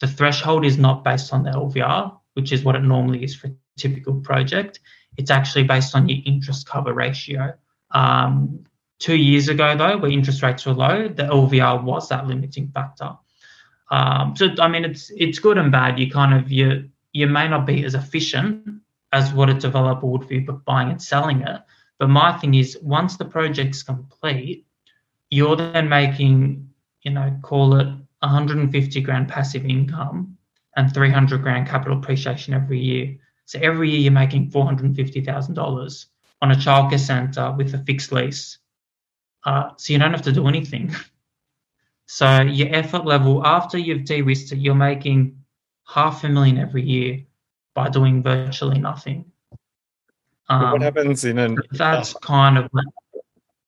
the 0.00 0.06
threshold 0.06 0.64
is 0.64 0.76
not 0.78 1.04
based 1.04 1.32
on 1.32 1.42
the 1.42 1.50
LVR, 1.50 2.18
which 2.34 2.52
is 2.52 2.64
what 2.64 2.76
it 2.76 2.82
normally 2.82 3.24
is 3.24 3.34
for 3.34 3.48
a 3.48 3.54
typical 3.78 4.20
project. 4.20 4.80
It's 5.16 5.30
actually 5.30 5.64
based 5.64 5.94
on 5.94 6.08
your 6.08 6.18
interest 6.26 6.68
cover 6.68 6.92
ratio. 6.92 7.54
Um, 7.92 8.64
two 8.98 9.16
years 9.16 9.48
ago, 9.48 9.76
though, 9.76 9.96
where 9.98 10.10
interest 10.10 10.42
rates 10.42 10.66
were 10.66 10.74
low, 10.74 11.08
the 11.08 11.24
LVR 11.24 11.82
was 11.82 12.08
that 12.08 12.26
limiting 12.26 12.68
factor. 12.68 13.12
Um, 13.90 14.34
so 14.36 14.48
I 14.58 14.68
mean, 14.68 14.84
it's 14.84 15.10
it's 15.16 15.38
good 15.38 15.58
and 15.58 15.70
bad. 15.70 15.98
You 15.98 16.10
kind 16.10 16.34
of 16.34 16.50
you 16.50 16.90
you 17.12 17.26
may 17.26 17.48
not 17.48 17.66
be 17.66 17.84
as 17.84 17.94
efficient 17.94 18.82
as 19.12 19.32
what 19.32 19.48
a 19.48 19.54
developer 19.54 20.06
would 20.06 20.28
be 20.28 20.40
but 20.40 20.64
buying 20.64 20.90
and 20.90 21.00
selling 21.00 21.42
it. 21.42 21.60
But 21.98 22.08
my 22.08 22.36
thing 22.36 22.54
is, 22.54 22.76
once 22.82 23.16
the 23.16 23.24
project's 23.24 23.82
complete, 23.82 24.65
you're 25.30 25.56
then 25.56 25.88
making, 25.88 26.68
you 27.02 27.10
know, 27.10 27.36
call 27.42 27.74
it 27.76 27.88
150 28.20 29.00
grand 29.00 29.28
passive 29.28 29.64
income 29.64 30.36
and 30.76 30.92
300 30.92 31.42
grand 31.42 31.66
capital 31.66 31.98
appreciation 31.98 32.54
every 32.54 32.78
year. 32.78 33.16
So 33.44 33.58
every 33.60 33.90
year 33.90 34.00
you're 34.00 34.12
making 34.12 34.50
$450,000 34.50 36.06
on 36.42 36.50
a 36.50 36.54
childcare 36.54 36.98
centre 36.98 37.52
with 37.52 37.74
a 37.74 37.78
fixed 37.78 38.12
lease. 38.12 38.58
Uh, 39.44 39.70
so 39.76 39.92
you 39.92 39.98
don't 39.98 40.12
have 40.12 40.22
to 40.22 40.32
do 40.32 40.48
anything. 40.48 40.94
So 42.06 42.42
your 42.42 42.68
effort 42.72 43.04
level 43.04 43.44
after 43.44 43.78
you've 43.78 44.04
de-risked 44.04 44.52
it, 44.52 44.58
you're 44.58 44.76
making 44.76 45.42
half 45.86 46.22
a 46.24 46.28
million 46.28 46.56
every 46.56 46.82
year 46.82 47.24
by 47.74 47.88
doing 47.88 48.22
virtually 48.22 48.78
nothing. 48.78 49.24
Um, 50.48 50.72
what 50.72 50.82
happens 50.82 51.24
in 51.24 51.38
an? 51.38 51.58
That's 51.72 52.14
kind 52.14 52.58
of. 52.58 52.70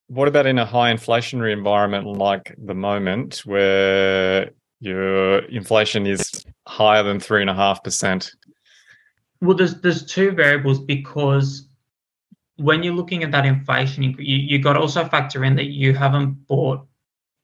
What 0.09 0.27
about 0.27 0.47
in 0.47 0.59
a 0.59 0.65
high 0.65 0.93
inflationary 0.93 1.53
environment 1.53 2.07
like 2.07 2.55
the 2.59 2.75
moment, 2.75 3.43
where 3.45 4.51
your 4.81 5.41
inflation 5.47 6.07
is 6.07 6.45
higher 6.67 7.03
than 7.03 7.21
three 7.21 7.41
and 7.43 7.51
a 7.51 7.55
half 7.55 7.85
percent? 7.85 8.33
Well, 9.41 9.57
there's 9.57 9.81
there's 9.81 10.05
two 10.05 10.33
variables 10.33 10.81
because 10.81 11.69
when 12.57 12.83
you're 12.83 12.95
looking 12.95 13.23
at 13.23 13.31
that 13.33 13.47
inflation, 13.47 14.03
you, 14.03 14.15
you 14.19 14.59
got 14.59 14.73
to 14.73 14.81
also 14.81 15.05
factor 15.05 15.45
in 15.45 15.55
that 15.57 15.67
you 15.67 15.95
haven't 15.95 16.47
bought, 16.47 16.85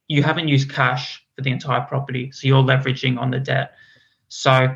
you 0.07 0.21
haven't 0.23 0.47
used 0.47 0.69
cash 0.69 1.25
for 1.35 1.41
the 1.41 1.51
entire 1.51 1.81
property, 1.81 2.31
so 2.31 2.47
you're 2.47 2.63
leveraging 2.63 3.17
on 3.17 3.31
the 3.31 3.39
debt. 3.39 3.73
So 4.27 4.75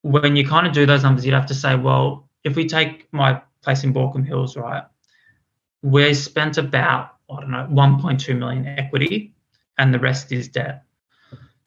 when 0.00 0.34
you 0.34 0.46
kind 0.46 0.66
of 0.66 0.72
do 0.72 0.84
those 0.84 1.02
numbers, 1.02 1.24
you'd 1.24 1.34
have 1.34 1.46
to 1.46 1.54
say, 1.54 1.76
well, 1.76 2.28
if 2.42 2.56
we 2.56 2.66
take 2.66 3.06
my 3.12 3.40
place 3.62 3.84
in 3.84 3.94
Baulkham 3.94 4.26
Hills, 4.26 4.56
right, 4.56 4.82
we 5.82 6.14
spent 6.14 6.58
about 6.58 7.16
I 7.30 7.40
don't 7.40 7.50
know 7.50 7.66
1.2 7.70 8.38
million 8.38 8.66
equity, 8.66 9.34
and 9.78 9.92
the 9.92 9.98
rest 9.98 10.32
is 10.32 10.48
debt. 10.48 10.84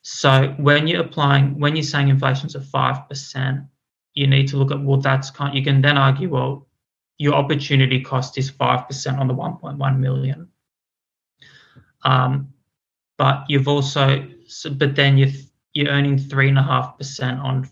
So 0.04 0.54
when 0.58 0.88
you're 0.88 1.02
applying, 1.02 1.60
when 1.60 1.76
you're 1.76 1.84
saying 1.84 2.10
inflation's 2.10 2.56
at 2.56 2.64
five 2.64 3.10
percent, 3.10 3.62
you 4.14 4.28
need 4.28 4.48
to 4.50 4.58
look 4.58 4.72
at 4.72 4.82
well, 4.82 5.02
that's 5.02 5.32
kind. 5.32 5.56
You 5.58 5.64
can 5.64 5.82
then 5.82 5.98
argue, 5.98 6.30
well, 6.30 6.68
your 7.18 7.34
opportunity 7.34 8.02
cost 8.02 8.38
is 8.38 8.52
5% 8.52 9.20
on 9.20 9.28
the 9.28 9.34
1.1 9.34 10.00
million. 10.00 10.50
Um, 12.04 12.54
but 13.18 13.46
you've 13.48 13.68
also, 13.68 14.28
so, 14.48 14.70
but 14.70 14.96
then 14.96 15.18
you're, 15.18 15.30
you're 15.74 15.90
earning 15.90 16.18
3.5% 16.18 17.44
on 17.44 17.70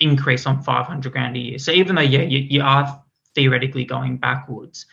increase 0.00 0.46
on 0.46 0.62
500 0.62 1.12
grand 1.12 1.36
a 1.36 1.40
year. 1.40 1.58
So 1.58 1.72
even 1.72 1.96
though, 1.96 2.02
yeah, 2.02 2.22
you, 2.22 2.38
you 2.38 2.62
are 2.62 3.02
theoretically 3.34 3.84
going 3.84 4.16
backwards, 4.16 4.86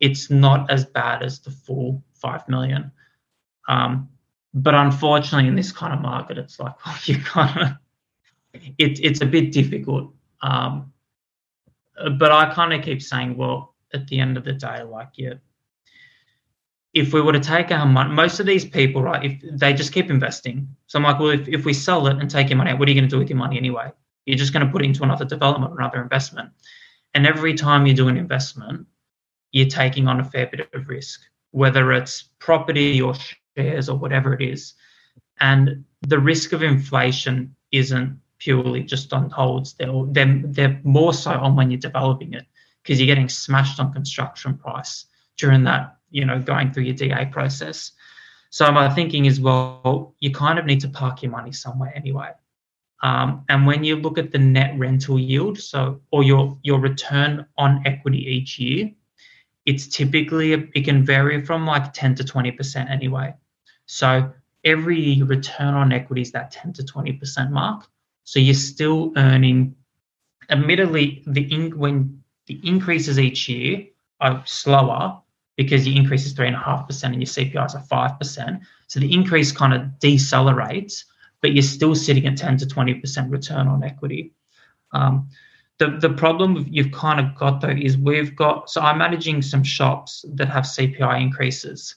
it's 0.00 0.30
not 0.30 0.70
as 0.70 0.84
bad 0.84 1.22
as 1.22 1.40
the 1.40 1.50
full 1.50 2.02
5 2.14 2.48
million. 2.48 2.90
Um, 3.68 4.08
but 4.54 4.74
unfortunately, 4.74 5.48
in 5.48 5.54
this 5.54 5.72
kind 5.72 5.92
of 5.92 6.00
market, 6.00 6.38
it's 6.38 6.58
like, 6.58 6.74
well, 6.86 6.96
you 7.04 7.18
kind 7.18 7.60
of, 7.60 8.62
it, 8.78 9.00
it's 9.02 9.20
a 9.20 9.26
bit 9.26 9.52
difficult. 9.52 10.12
Um, 10.42 10.92
but 12.18 12.32
I 12.32 12.52
kind 12.52 12.72
of 12.72 12.82
keep 12.82 13.02
saying, 13.02 13.36
well, 13.36 13.74
at 13.92 14.06
the 14.08 14.18
end 14.18 14.36
of 14.36 14.44
the 14.44 14.52
day, 14.52 14.82
like, 14.82 15.10
yeah, 15.16 15.34
if 16.96 17.12
we 17.12 17.20
were 17.20 17.32
to 17.32 17.40
take 17.40 17.70
our 17.70 17.84
money, 17.84 18.12
most 18.12 18.40
of 18.40 18.46
these 18.46 18.64
people, 18.64 19.02
right, 19.02 19.22
if 19.22 19.58
they 19.58 19.74
just 19.74 19.92
keep 19.92 20.08
investing. 20.08 20.66
So 20.86 20.98
I'm 20.98 21.02
like, 21.02 21.18
well, 21.18 21.28
if, 21.28 21.46
if 21.46 21.64
we 21.66 21.74
sell 21.74 22.06
it 22.06 22.16
and 22.16 22.30
take 22.30 22.48
your 22.48 22.56
money 22.56 22.70
out, 22.70 22.78
what 22.78 22.88
are 22.88 22.90
you 22.90 22.98
going 22.98 23.08
to 23.08 23.14
do 23.14 23.18
with 23.18 23.28
your 23.28 23.36
money 23.38 23.58
anyway? 23.58 23.92
You're 24.24 24.38
just 24.38 24.54
going 24.54 24.64
to 24.64 24.72
put 24.72 24.82
it 24.82 24.86
into 24.86 25.02
another 25.02 25.26
development 25.26 25.74
another 25.78 26.00
investment. 26.02 26.50
And 27.14 27.26
every 27.26 27.52
time 27.54 27.86
you 27.86 27.92
do 27.92 28.08
an 28.08 28.16
investment, 28.16 28.86
you're 29.56 29.66
taking 29.66 30.06
on 30.06 30.20
a 30.20 30.24
fair 30.24 30.46
bit 30.46 30.68
of 30.74 30.86
risk, 30.86 31.22
whether 31.52 31.90
it's 31.90 32.24
property 32.40 33.00
or 33.00 33.14
shares 33.56 33.88
or 33.88 33.96
whatever 33.96 34.34
it 34.34 34.42
is. 34.42 34.74
And 35.40 35.82
the 36.02 36.18
risk 36.18 36.52
of 36.52 36.62
inflation 36.62 37.56
isn't 37.72 38.20
purely 38.38 38.82
just 38.82 39.14
on 39.14 39.30
holds. 39.30 39.72
They're, 39.72 39.90
they're, 40.08 40.42
they're 40.44 40.80
more 40.84 41.14
so 41.14 41.30
on 41.30 41.56
when 41.56 41.70
you're 41.70 41.80
developing 41.80 42.34
it 42.34 42.44
because 42.82 43.00
you're 43.00 43.06
getting 43.06 43.30
smashed 43.30 43.80
on 43.80 43.94
construction 43.94 44.58
price 44.58 45.06
during 45.38 45.64
that, 45.64 45.96
you 46.10 46.26
know, 46.26 46.38
going 46.38 46.70
through 46.70 46.82
your 46.82 46.94
DA 46.94 47.24
process. 47.24 47.92
So 48.50 48.70
my 48.70 48.90
thinking 48.90 49.24
is, 49.24 49.40
well, 49.40 50.14
you 50.20 50.32
kind 50.32 50.58
of 50.58 50.66
need 50.66 50.80
to 50.80 50.88
park 50.90 51.22
your 51.22 51.32
money 51.32 51.52
somewhere 51.52 51.94
anyway. 51.96 52.32
Um, 53.02 53.46
and 53.48 53.66
when 53.66 53.84
you 53.84 53.96
look 53.96 54.18
at 54.18 54.32
the 54.32 54.38
net 54.38 54.78
rental 54.78 55.18
yield, 55.18 55.58
so 55.58 56.02
or 56.10 56.22
your 56.22 56.58
your 56.62 56.78
return 56.78 57.46
on 57.56 57.82
equity 57.86 58.18
each 58.18 58.58
year, 58.58 58.90
it's 59.66 59.88
typically 59.88 60.52
it 60.52 60.84
can 60.84 61.04
vary 61.04 61.44
from 61.44 61.66
like 61.66 61.92
10 61.92 62.14
to 62.16 62.24
20 62.24 62.52
percent 62.52 62.88
anyway. 62.88 63.34
So 63.86 64.32
every 64.64 65.22
return 65.22 65.74
on 65.74 65.92
equity 65.92 66.22
is 66.22 66.32
that 66.32 66.52
10 66.52 66.72
to 66.74 66.84
20 66.84 67.12
percent 67.14 67.50
mark. 67.50 67.86
So 68.24 68.40
you're 68.40 68.54
still 68.54 69.12
earning, 69.16 69.76
admittedly, 70.50 71.22
the 71.26 71.42
in, 71.52 71.78
when 71.78 72.22
the 72.46 72.60
increases 72.64 73.18
each 73.18 73.48
year 73.48 73.86
are 74.20 74.42
slower 74.46 75.20
because 75.56 75.86
your 75.86 75.96
increase 75.96 76.26
is 76.26 76.34
3.5% 76.34 77.04
and 77.04 77.14
your 77.14 77.22
CPI 77.22 77.66
is 77.66 77.74
at 77.74 77.88
5%. 77.88 78.60
So 78.88 79.00
the 79.00 79.12
increase 79.12 79.52
kind 79.52 79.72
of 79.74 79.82
decelerates, 80.00 81.04
but 81.40 81.52
you're 81.52 81.62
still 81.62 81.94
sitting 81.94 82.26
at 82.26 82.36
10 82.36 82.58
to 82.58 82.66
20% 82.66 83.30
return 83.30 83.66
on 83.66 83.82
equity. 83.82 84.32
Um, 84.92 85.28
the, 85.78 85.98
the 86.00 86.10
problem 86.10 86.66
you've 86.70 86.92
kind 86.92 87.20
of 87.20 87.34
got 87.36 87.60
though 87.60 87.68
is 87.68 87.96
we've 87.98 88.34
got, 88.34 88.70
so 88.70 88.80
I'm 88.80 88.98
managing 88.98 89.42
some 89.42 89.62
shops 89.62 90.24
that 90.34 90.48
have 90.48 90.64
CPI 90.64 91.20
increases 91.20 91.96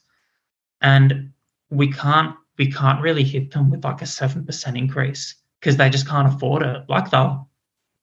and 0.80 1.30
we 1.70 1.90
can't, 1.90 2.34
we 2.58 2.70
can't 2.70 3.00
really 3.00 3.24
hit 3.24 3.52
them 3.52 3.70
with 3.70 3.84
like 3.84 4.02
a 4.02 4.06
7% 4.06 4.78
increase 4.78 5.34
because 5.60 5.76
they 5.76 5.88
just 5.88 6.06
can't 6.06 6.28
afford 6.28 6.62
it. 6.62 6.84
Like 6.88 7.10
they'll 7.10 7.48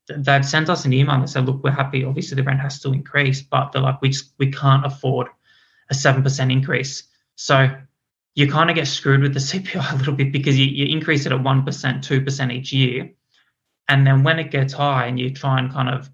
they've 0.09 0.45
sent 0.45 0.69
us 0.69 0.85
an 0.85 0.93
email 0.93 1.15
and 1.15 1.29
said, 1.29 1.45
look, 1.45 1.63
we're 1.63 1.71
happy. 1.71 2.03
Obviously, 2.03 2.35
the 2.35 2.43
rent 2.43 2.59
has 2.59 2.79
to 2.81 2.93
increase, 2.93 3.41
but 3.41 3.71
they're 3.71 3.81
like, 3.81 4.01
we 4.01 4.09
just 4.09 4.31
we 4.37 4.51
can't 4.51 4.85
afford 4.85 5.27
a 5.89 5.93
seven 5.93 6.23
percent 6.23 6.51
increase. 6.51 7.03
So 7.35 7.69
you 8.35 8.49
kind 8.49 8.69
of 8.69 8.75
get 8.75 8.87
screwed 8.87 9.21
with 9.21 9.33
the 9.33 9.39
CPI 9.39 9.93
a 9.93 9.97
little 9.97 10.13
bit 10.13 10.31
because 10.31 10.57
you, 10.57 10.65
you 10.65 10.85
increase 10.85 11.25
it 11.25 11.31
at 11.31 11.43
one 11.43 11.63
percent, 11.63 12.03
two 12.03 12.21
percent 12.21 12.51
each 12.51 12.71
year, 12.71 13.11
and 13.87 14.05
then 14.05 14.23
when 14.23 14.39
it 14.39 14.51
gets 14.51 14.73
high 14.73 15.05
and 15.05 15.19
you 15.19 15.33
try 15.33 15.59
and 15.59 15.71
kind 15.71 15.89
of 15.89 16.09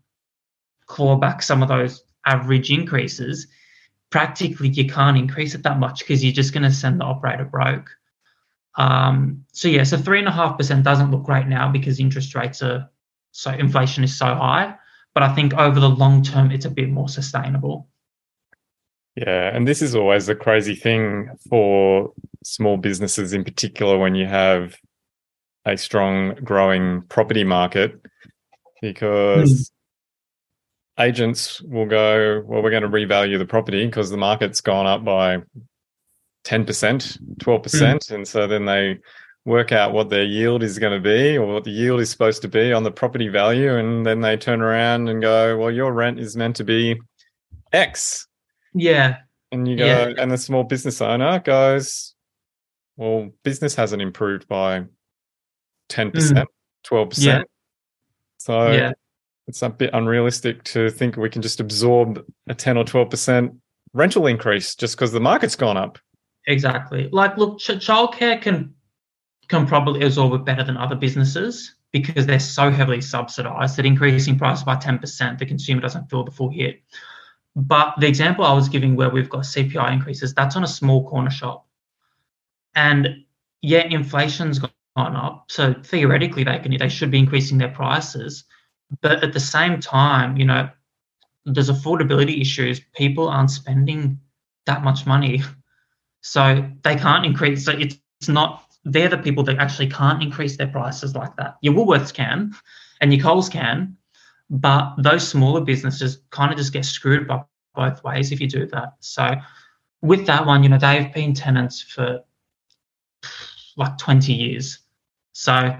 claw 0.86 1.16
back 1.16 1.42
some 1.42 1.64
of 1.64 1.70
those 1.70 2.04
average 2.26 2.72
increases, 2.72 3.48
practically 4.10 4.70
you 4.70 4.88
can't 4.88 5.18
increase 5.18 5.56
it 5.56 5.64
that 5.64 5.80
much 5.80 6.00
because 6.00 6.24
you're 6.24 6.34
just 6.34 6.54
going 6.54 6.64
to 6.64 6.72
send 6.72 7.00
the 7.00 7.06
operator 7.06 7.46
broke. 7.46 7.90
Um, 8.76 9.46
so 9.52 9.68
yeah, 9.68 9.84
so 9.84 9.98
three 9.98 10.20
and 10.20 10.28
a 10.28 10.32
half 10.32 10.58
percent 10.58 10.84
doesn't 10.84 11.12
look 11.12 11.24
great 11.24 11.48
now 11.48 11.72
because 11.72 12.00
interest 12.00 12.36
rates 12.36 12.62
are 12.62 12.90
so 13.32 13.52
inflation 13.52 14.04
is 14.04 14.18
so 14.18 14.26
high. 14.26 14.76
But 15.14 15.24
I 15.24 15.34
think 15.34 15.54
over 15.54 15.80
the 15.80 15.90
long 15.90 16.24
term, 16.24 16.52
it's 16.52 16.66
a 16.66 16.72
bit 16.72 16.90
more 16.90 17.10
sustainable. 17.10 17.88
Yeah, 19.16 19.56
and 19.56 19.68
this 19.68 19.84
is 19.84 19.96
always 19.96 20.26
the 20.26 20.36
crazy 20.36 20.76
thing 20.76 21.30
for 21.48 22.14
small 22.44 22.78
businesses 22.78 23.32
in 23.34 23.44
particular 23.44 23.98
when 23.98 24.16
you 24.16 24.26
have 24.26 24.76
a 25.66 25.78
strong 25.78 26.36
growing 26.36 27.02
property 27.04 27.44
market 27.44 28.00
because 28.82 29.72
mm. 31.00 31.04
agents 31.04 31.62
will 31.62 31.86
go, 31.86 32.44
well, 32.46 32.62
we're 32.62 32.70
going 32.70 32.84
to 32.84 32.90
revalue 32.90 33.38
the 33.38 33.46
property 33.46 33.86
because 33.86 34.10
the 34.10 34.18
market's 34.18 34.62
gone 34.62 34.86
up 34.86 35.06
by 35.06 35.38
10%, 36.46 36.66
12%. 36.66 37.38
Mm. 37.38 38.12
And 38.12 38.28
so 38.28 38.48
then 38.48 38.66
they 38.66 39.00
work 39.46 39.72
out 39.72 39.94
what 39.94 40.10
their 40.10 40.24
yield 40.24 40.64
is 40.64 40.80
going 40.80 40.94
to 40.94 41.04
be 41.04 41.38
or 41.38 41.54
what 41.54 41.64
the 41.64 41.72
yield 41.72 42.00
is 42.00 42.10
supposed 42.10 42.42
to 42.42 42.48
be 42.48 42.74
on 42.74 42.84
the 42.84 42.92
property 42.92 43.30
value. 43.30 43.76
And 43.76 44.06
then 44.06 44.22
they 44.22 44.38
turn 44.38 44.62
around 44.62 45.10
and 45.10 45.22
go, 45.22 45.58
well, 45.58 45.72
your 45.72 45.94
rent 45.94 46.20
is 46.20 46.36
meant 46.36 46.58
to 46.58 46.64
be 46.64 47.00
X. 47.72 48.28
Yeah. 48.74 49.18
And 49.52 49.68
you 49.68 49.78
go, 49.78 49.86
yeah. 49.86 50.14
and 50.18 50.32
the 50.32 50.38
small 50.38 50.64
business 50.64 51.02
owner 51.02 51.40
goes, 51.40 52.16
well, 52.98 53.30
business 53.44 53.76
hasn't 53.76 54.02
improved 54.02 54.48
by 54.48 54.86
10%, 55.94 56.12
mm. 56.12 56.46
12%. 56.86 57.24
Yeah. 57.24 57.44
So 58.38 58.72
yeah. 58.72 58.92
it's 59.48 59.62
a 59.62 59.70
bit 59.70 59.92
unrealistic 59.94 60.64
to 60.66 60.90
think 60.90 61.16
we 61.16 61.30
can 61.30 61.42
just 61.42 61.60
absorb 61.60 62.26
a 62.48 62.56
10 62.56 62.78
or 62.78 62.84
12% 62.84 63.56
rental 63.94 64.28
increase 64.28 64.76
just 64.76 64.96
because 64.96 65.12
the 65.12 65.20
market's 65.20 65.56
gone 65.56 65.78
up. 65.78 66.00
Exactly. 66.48 67.10
Like, 67.12 67.38
look, 67.38 67.60
ch- 67.60 67.80
childcare 67.80 68.42
can 68.42 68.74
can 69.50 69.68
probably 69.68 70.06
absorb 70.06 70.34
it 70.34 70.46
better 70.46 70.64
than 70.64 70.78
other 70.78 70.96
businesses 70.96 71.76
because 71.92 72.26
they're 72.26 72.40
so 72.40 72.72
heavily 72.72 73.02
subsidized 73.02 73.76
that 73.78 73.86
increasing 73.86 74.38
prices 74.38 74.64
by 74.64 74.76
10%, 74.76 75.38
the 75.38 75.46
consumer 75.46 75.82
doesn't 75.82 76.10
feel 76.10 76.24
the 76.24 76.32
full 76.32 76.50
hit. 76.50 76.82
But 77.56 77.94
the 78.00 78.08
example 78.08 78.46
I 78.46 78.54
was 78.54 78.68
giving 78.68 78.96
where 78.96 79.10
we've 79.10 79.30
got 79.30 79.42
CPI 79.42 79.94
increases, 79.94 80.34
that's 80.34 80.56
on 80.56 80.64
a 80.64 80.68
small 80.68 81.08
corner 81.08 81.30
shop. 81.30 81.68
And 82.74 83.26
yeah, 83.62 83.84
inflation's 83.84 84.60
gone 84.96 85.16
up. 85.16 85.46
So 85.50 85.74
theoretically 85.84 86.44
they 86.44 86.60
can 86.60 86.78
they 86.78 86.90
should 86.90 87.12
be 87.12 87.20
increasing 87.20 87.58
their 87.58 87.70
prices. 87.70 88.44
But 89.02 89.24
at 89.24 89.34
the 89.34 89.40
same 89.40 89.80
time, 89.80 90.38
you 90.38 90.46
know, 90.46 90.70
there's 91.46 91.70
affordability 91.70 92.40
issues. 92.42 92.80
People 92.96 93.28
aren't 93.28 93.52
spending 93.52 94.20
that 94.66 94.84
much 94.84 95.06
money 95.06 95.42
so 96.22 96.70
they 96.84 96.96
can't 96.96 97.26
increase. 97.26 97.66
So 97.66 97.72
it's, 97.72 97.98
it's 98.20 98.30
not, 98.30 98.66
they're 98.86 99.10
the 99.10 99.18
people 99.18 99.44
that 99.46 99.58
actually 99.58 99.90
can't 99.90 100.22
increase 100.22 100.58
their 100.58 100.68
prices 100.68 101.16
like 101.16 101.36
that. 101.38 101.58
Your 101.62 101.74
Woolworths 101.74 102.14
can 102.14 102.54
and 103.02 103.14
your 103.14 103.24
Coles 103.24 103.50
can, 103.50 103.98
but 104.50 104.96
those 104.98 105.28
smaller 105.28 105.62
businesses 105.62 106.22
kind 106.30 106.52
of 106.52 106.58
just 106.58 106.74
get 106.74 106.86
screwed 106.86 107.28
by 107.28 107.44
both 107.76 108.04
ways 108.04 108.32
if 108.32 108.40
you 108.40 108.48
do 108.48 108.68
that. 108.68 108.94
So 109.00 109.36
with 110.02 110.26
that 110.28 110.46
one, 110.46 110.64
you 110.64 110.70
know, 110.70 110.78
they've 110.78 111.12
been 111.14 111.34
tenants 111.34 111.82
for 111.82 112.24
like 113.78 113.98
20 113.98 114.34
years. 114.34 114.80
So 115.34 115.78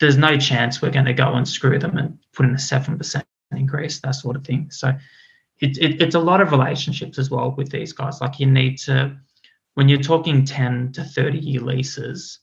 there's 0.00 0.16
no 0.16 0.36
chance 0.36 0.82
we're 0.82 0.90
going 0.90 1.06
to 1.06 1.14
go 1.14 1.32
and 1.32 1.48
screw 1.48 1.78
them 1.78 1.96
and 1.96 2.18
put 2.32 2.46
in 2.46 2.52
a 2.52 2.58
7% 2.58 3.24
increase, 3.52 4.00
that 4.00 4.14
sort 4.14 4.36
of 4.36 4.44
thing. 4.44 4.70
So 4.70 4.88
it, 5.60 5.78
it, 5.78 6.02
it's 6.02 6.14
a 6.14 6.20
lot 6.20 6.40
of 6.40 6.50
relationships 6.50 7.18
as 7.18 7.30
well 7.30 7.52
with 7.52 7.70
these 7.70 7.92
guys. 7.92 8.20
Like 8.20 8.38
you 8.38 8.46
need 8.46 8.78
to 8.80 9.16
when 9.74 9.88
you're 9.88 10.00
talking 10.00 10.44
10 10.44 10.92
to 10.92 11.04
30 11.04 11.38
year 11.38 11.60
leases, 11.60 12.38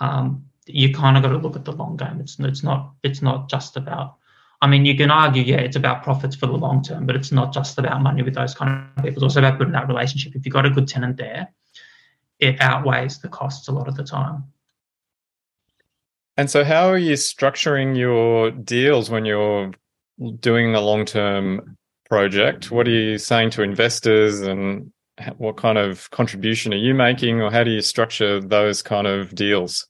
um, 0.00 0.44
you 0.66 0.92
kind 0.92 1.16
of 1.16 1.22
got 1.22 1.30
to 1.30 1.38
look 1.38 1.56
at 1.56 1.64
the 1.64 1.72
long 1.72 1.96
game. 1.96 2.20
It's 2.20 2.38
it's 2.38 2.62
not 2.62 2.92
it's 3.02 3.22
not 3.22 3.48
just 3.48 3.76
about 3.76 4.16
I 4.60 4.66
mean, 4.66 4.84
you 4.84 4.96
can 4.96 5.10
argue, 5.10 5.42
yeah, 5.42 5.58
it's 5.58 5.76
about 5.76 6.02
profits 6.02 6.34
for 6.34 6.46
the 6.46 6.52
long 6.52 6.82
term, 6.82 7.06
but 7.06 7.14
it's 7.14 7.30
not 7.30 7.52
just 7.52 7.78
about 7.78 8.02
money 8.02 8.22
with 8.22 8.34
those 8.34 8.54
kind 8.54 8.88
of 8.96 9.04
people. 9.04 9.22
It's 9.22 9.22
also 9.22 9.38
about 9.38 9.58
building 9.58 9.72
that 9.72 9.86
relationship. 9.86 10.34
If 10.34 10.44
you've 10.44 10.52
got 10.52 10.66
a 10.66 10.70
good 10.70 10.88
tenant 10.88 11.16
there, 11.16 11.48
it 12.40 12.60
outweighs 12.60 13.20
the 13.20 13.28
costs 13.28 13.68
a 13.68 13.72
lot 13.72 13.86
of 13.86 13.94
the 13.94 14.02
time. 14.02 14.44
And 16.38 16.48
so, 16.48 16.62
how 16.62 16.88
are 16.88 16.96
you 16.96 17.14
structuring 17.14 17.98
your 17.98 18.52
deals 18.52 19.10
when 19.10 19.24
you're 19.24 19.72
doing 20.38 20.72
a 20.72 20.80
long 20.80 21.04
term 21.04 21.76
project? 22.08 22.70
What 22.70 22.86
are 22.86 22.92
you 22.92 23.18
saying 23.18 23.50
to 23.50 23.62
investors 23.62 24.40
and 24.40 24.92
what 25.38 25.56
kind 25.56 25.78
of 25.78 26.08
contribution 26.12 26.72
are 26.72 26.76
you 26.76 26.94
making, 26.94 27.42
or 27.42 27.50
how 27.50 27.64
do 27.64 27.72
you 27.72 27.80
structure 27.80 28.40
those 28.40 28.82
kind 28.82 29.08
of 29.08 29.34
deals? 29.34 29.88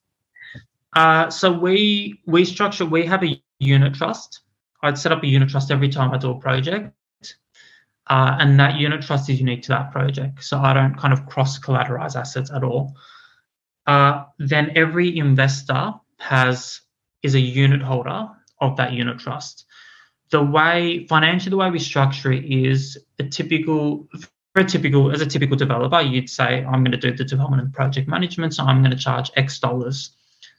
Uh, 0.96 1.28
so 1.28 1.52
we 1.52 2.18
we 2.26 2.46
structure 2.46 2.86
we 2.86 3.04
have 3.04 3.22
a 3.22 3.38
unit 3.58 3.92
trust. 3.92 4.40
I'd 4.82 4.96
set 4.96 5.12
up 5.12 5.22
a 5.22 5.26
unit 5.26 5.50
trust 5.50 5.70
every 5.70 5.90
time 5.90 6.12
I 6.12 6.16
do 6.16 6.30
a 6.30 6.40
project, 6.40 6.94
uh, 8.06 8.36
and 8.40 8.58
that 8.58 8.76
unit 8.76 9.02
trust 9.02 9.28
is 9.28 9.38
unique 9.38 9.64
to 9.64 9.68
that 9.68 9.92
project. 9.92 10.42
So 10.42 10.58
I 10.58 10.72
don't 10.72 10.96
kind 10.96 11.12
of 11.12 11.26
cross 11.26 11.58
collateralize 11.58 12.16
assets 12.16 12.50
at 12.50 12.64
all. 12.64 12.96
Uh, 13.86 14.24
then 14.38 14.72
every 14.76 15.18
investor 15.18 15.92
has 16.18 16.80
is 17.22 17.34
a 17.34 17.40
unit 17.40 17.82
holder 17.82 18.28
of 18.60 18.76
that 18.76 18.92
unit 18.92 19.18
trust. 19.18 19.64
The 20.30 20.42
way 20.42 21.06
financially, 21.08 21.50
the 21.50 21.56
way 21.56 21.70
we 21.70 21.78
structure 21.78 22.32
it 22.32 22.44
is 22.44 22.98
a 23.18 23.24
typical 23.24 24.08
for 24.54 24.62
a 24.62 24.64
typical 24.64 25.12
as 25.12 25.20
a 25.20 25.26
typical 25.26 25.56
developer, 25.56 26.00
you'd 26.00 26.28
say, 26.28 26.64
I'm 26.64 26.82
going 26.82 26.92
to 26.92 26.98
do 26.98 27.12
the 27.12 27.24
development 27.24 27.62
and 27.62 27.72
project 27.72 28.08
management, 28.08 28.54
so 28.54 28.64
I'm 28.64 28.82
going 28.82 28.90
to 28.90 28.96
charge 28.96 29.30
X 29.36 29.58
dollars 29.58 30.10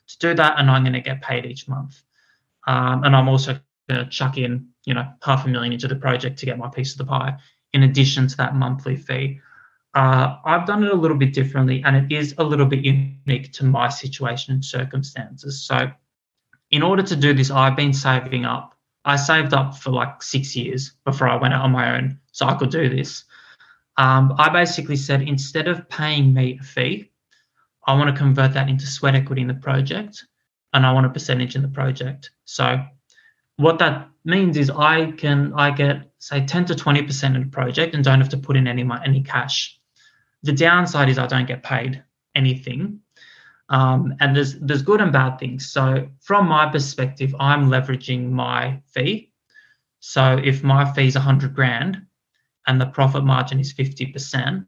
to 0.08 0.18
do 0.18 0.34
that, 0.34 0.58
and 0.58 0.70
I'm 0.70 0.82
going 0.82 0.94
to 0.94 1.00
get 1.00 1.22
paid 1.22 1.44
each 1.46 1.68
month. 1.68 2.02
Um, 2.66 3.04
and 3.04 3.14
I'm 3.14 3.28
also 3.28 3.58
going 3.88 4.04
to 4.04 4.10
chuck 4.10 4.38
in, 4.38 4.68
you 4.84 4.94
know, 4.94 5.06
half 5.22 5.44
a 5.44 5.48
million 5.48 5.72
into 5.72 5.88
the 5.88 5.96
project 5.96 6.38
to 6.38 6.46
get 6.46 6.58
my 6.58 6.68
piece 6.68 6.92
of 6.92 6.98
the 6.98 7.04
pie, 7.04 7.36
in 7.72 7.82
addition 7.82 8.26
to 8.28 8.36
that 8.38 8.54
monthly 8.54 8.96
fee. 8.96 9.40
Uh, 9.94 10.36
I've 10.44 10.66
done 10.66 10.84
it 10.84 10.92
a 10.92 10.96
little 10.96 11.16
bit 11.16 11.32
differently, 11.32 11.82
and 11.84 11.96
it 11.96 12.14
is 12.14 12.34
a 12.38 12.44
little 12.44 12.66
bit 12.66 12.84
unique 12.84 13.52
to 13.54 13.64
my 13.64 13.88
situation 13.88 14.54
and 14.54 14.64
circumstances. 14.64 15.62
So, 15.64 15.90
in 16.70 16.82
order 16.82 17.02
to 17.02 17.16
do 17.16 17.34
this, 17.34 17.50
I've 17.50 17.76
been 17.76 17.92
saving 17.92 18.44
up. 18.44 18.76
I 19.04 19.16
saved 19.16 19.52
up 19.52 19.76
for 19.76 19.90
like 19.90 20.22
six 20.22 20.54
years 20.54 20.92
before 21.04 21.28
I 21.28 21.36
went 21.36 21.54
out 21.54 21.62
on 21.62 21.72
my 21.72 21.96
own, 21.96 22.20
so 22.32 22.46
I 22.46 22.54
could 22.54 22.70
do 22.70 22.88
this. 22.88 23.24
Um, 23.96 24.34
I 24.38 24.48
basically 24.48 24.96
said 24.96 25.22
instead 25.22 25.68
of 25.68 25.88
paying 25.88 26.32
me 26.32 26.58
a 26.60 26.64
fee, 26.64 27.10
I 27.86 27.94
want 27.94 28.14
to 28.14 28.16
convert 28.16 28.54
that 28.54 28.68
into 28.68 28.86
sweat 28.86 29.14
equity 29.14 29.42
in 29.42 29.48
the 29.48 29.54
project 29.54 30.24
and 30.72 30.86
I 30.86 30.92
want 30.92 31.06
a 31.06 31.10
percentage 31.10 31.56
in 31.56 31.62
the 31.62 31.68
project. 31.68 32.30
So 32.44 32.82
what 33.56 33.78
that 33.80 34.08
means 34.24 34.56
is 34.56 34.70
I 34.70 35.12
can 35.12 35.52
I 35.54 35.70
get 35.70 36.10
say 36.18 36.44
10 36.44 36.66
to 36.66 36.74
20% 36.74 37.34
in 37.34 37.40
the 37.42 37.48
project 37.48 37.94
and 37.94 38.04
don't 38.04 38.20
have 38.20 38.28
to 38.30 38.36
put 38.36 38.56
in 38.56 38.66
any 38.66 38.88
any 39.04 39.22
cash. 39.22 39.79
The 40.42 40.52
downside 40.52 41.08
is 41.08 41.18
I 41.18 41.26
don't 41.26 41.46
get 41.46 41.62
paid 41.62 42.02
anything. 42.34 43.00
Um, 43.68 44.14
and 44.20 44.34
there's 44.34 44.58
there's 44.58 44.82
good 44.82 45.00
and 45.00 45.12
bad 45.12 45.38
things. 45.38 45.70
So 45.70 46.08
from 46.20 46.48
my 46.48 46.70
perspective, 46.70 47.34
I'm 47.38 47.70
leveraging 47.70 48.30
my 48.30 48.82
fee. 48.86 49.32
So 50.00 50.40
if 50.42 50.64
my 50.64 50.90
fee 50.92 51.06
is 51.06 51.14
100 51.14 51.54
grand, 51.54 52.06
and 52.66 52.80
the 52.80 52.86
profit 52.86 53.24
margin 53.24 53.58
is 53.58 53.72
50%, 53.72 54.66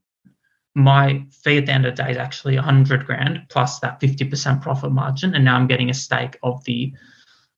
my 0.75 1.25
fee 1.31 1.59
at 1.59 1.67
the 1.67 1.73
end 1.73 1.87
of 1.87 1.95
the 1.95 2.03
day 2.03 2.11
is 2.11 2.17
actually 2.17 2.57
100 2.57 3.07
grand 3.07 3.43
plus 3.49 3.79
that 3.81 4.01
50% 4.01 4.63
profit 4.63 4.91
margin. 4.91 5.35
And 5.35 5.45
now 5.45 5.57
I'm 5.57 5.67
getting 5.67 5.91
a 5.91 5.95
stake 5.95 6.39
of 6.43 6.65
the 6.65 6.93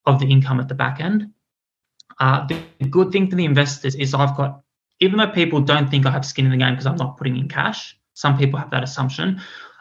of 0.07 0.19
the 0.21 0.27
income 0.27 0.61
at 0.61 0.69
the 0.69 0.75
back 0.75 1.01
end. 1.01 1.31
Uh, 2.21 2.47
the 2.47 2.87
good 2.91 3.11
thing 3.11 3.31
for 3.31 3.37
the 3.37 3.45
investors 3.47 3.95
is 3.95 4.13
I've 4.13 4.37
got, 4.37 4.61
even 5.01 5.19
though 5.19 5.29
people 5.29 5.61
don't 5.61 5.91
think 5.91 6.05
I 6.05 6.11
have 6.11 6.27
skin 6.27 6.45
in 6.45 6.51
the 6.51 6.59
game 6.59 6.75
because 6.75 6.87
I'm 6.87 6.97
not 6.97 7.17
putting 7.17 7.39
in 7.39 7.49
cash, 7.49 7.99
some 8.15 8.39
people 8.39 8.59
have 8.59 8.71
that 8.71 8.83
assumption. 8.83 9.41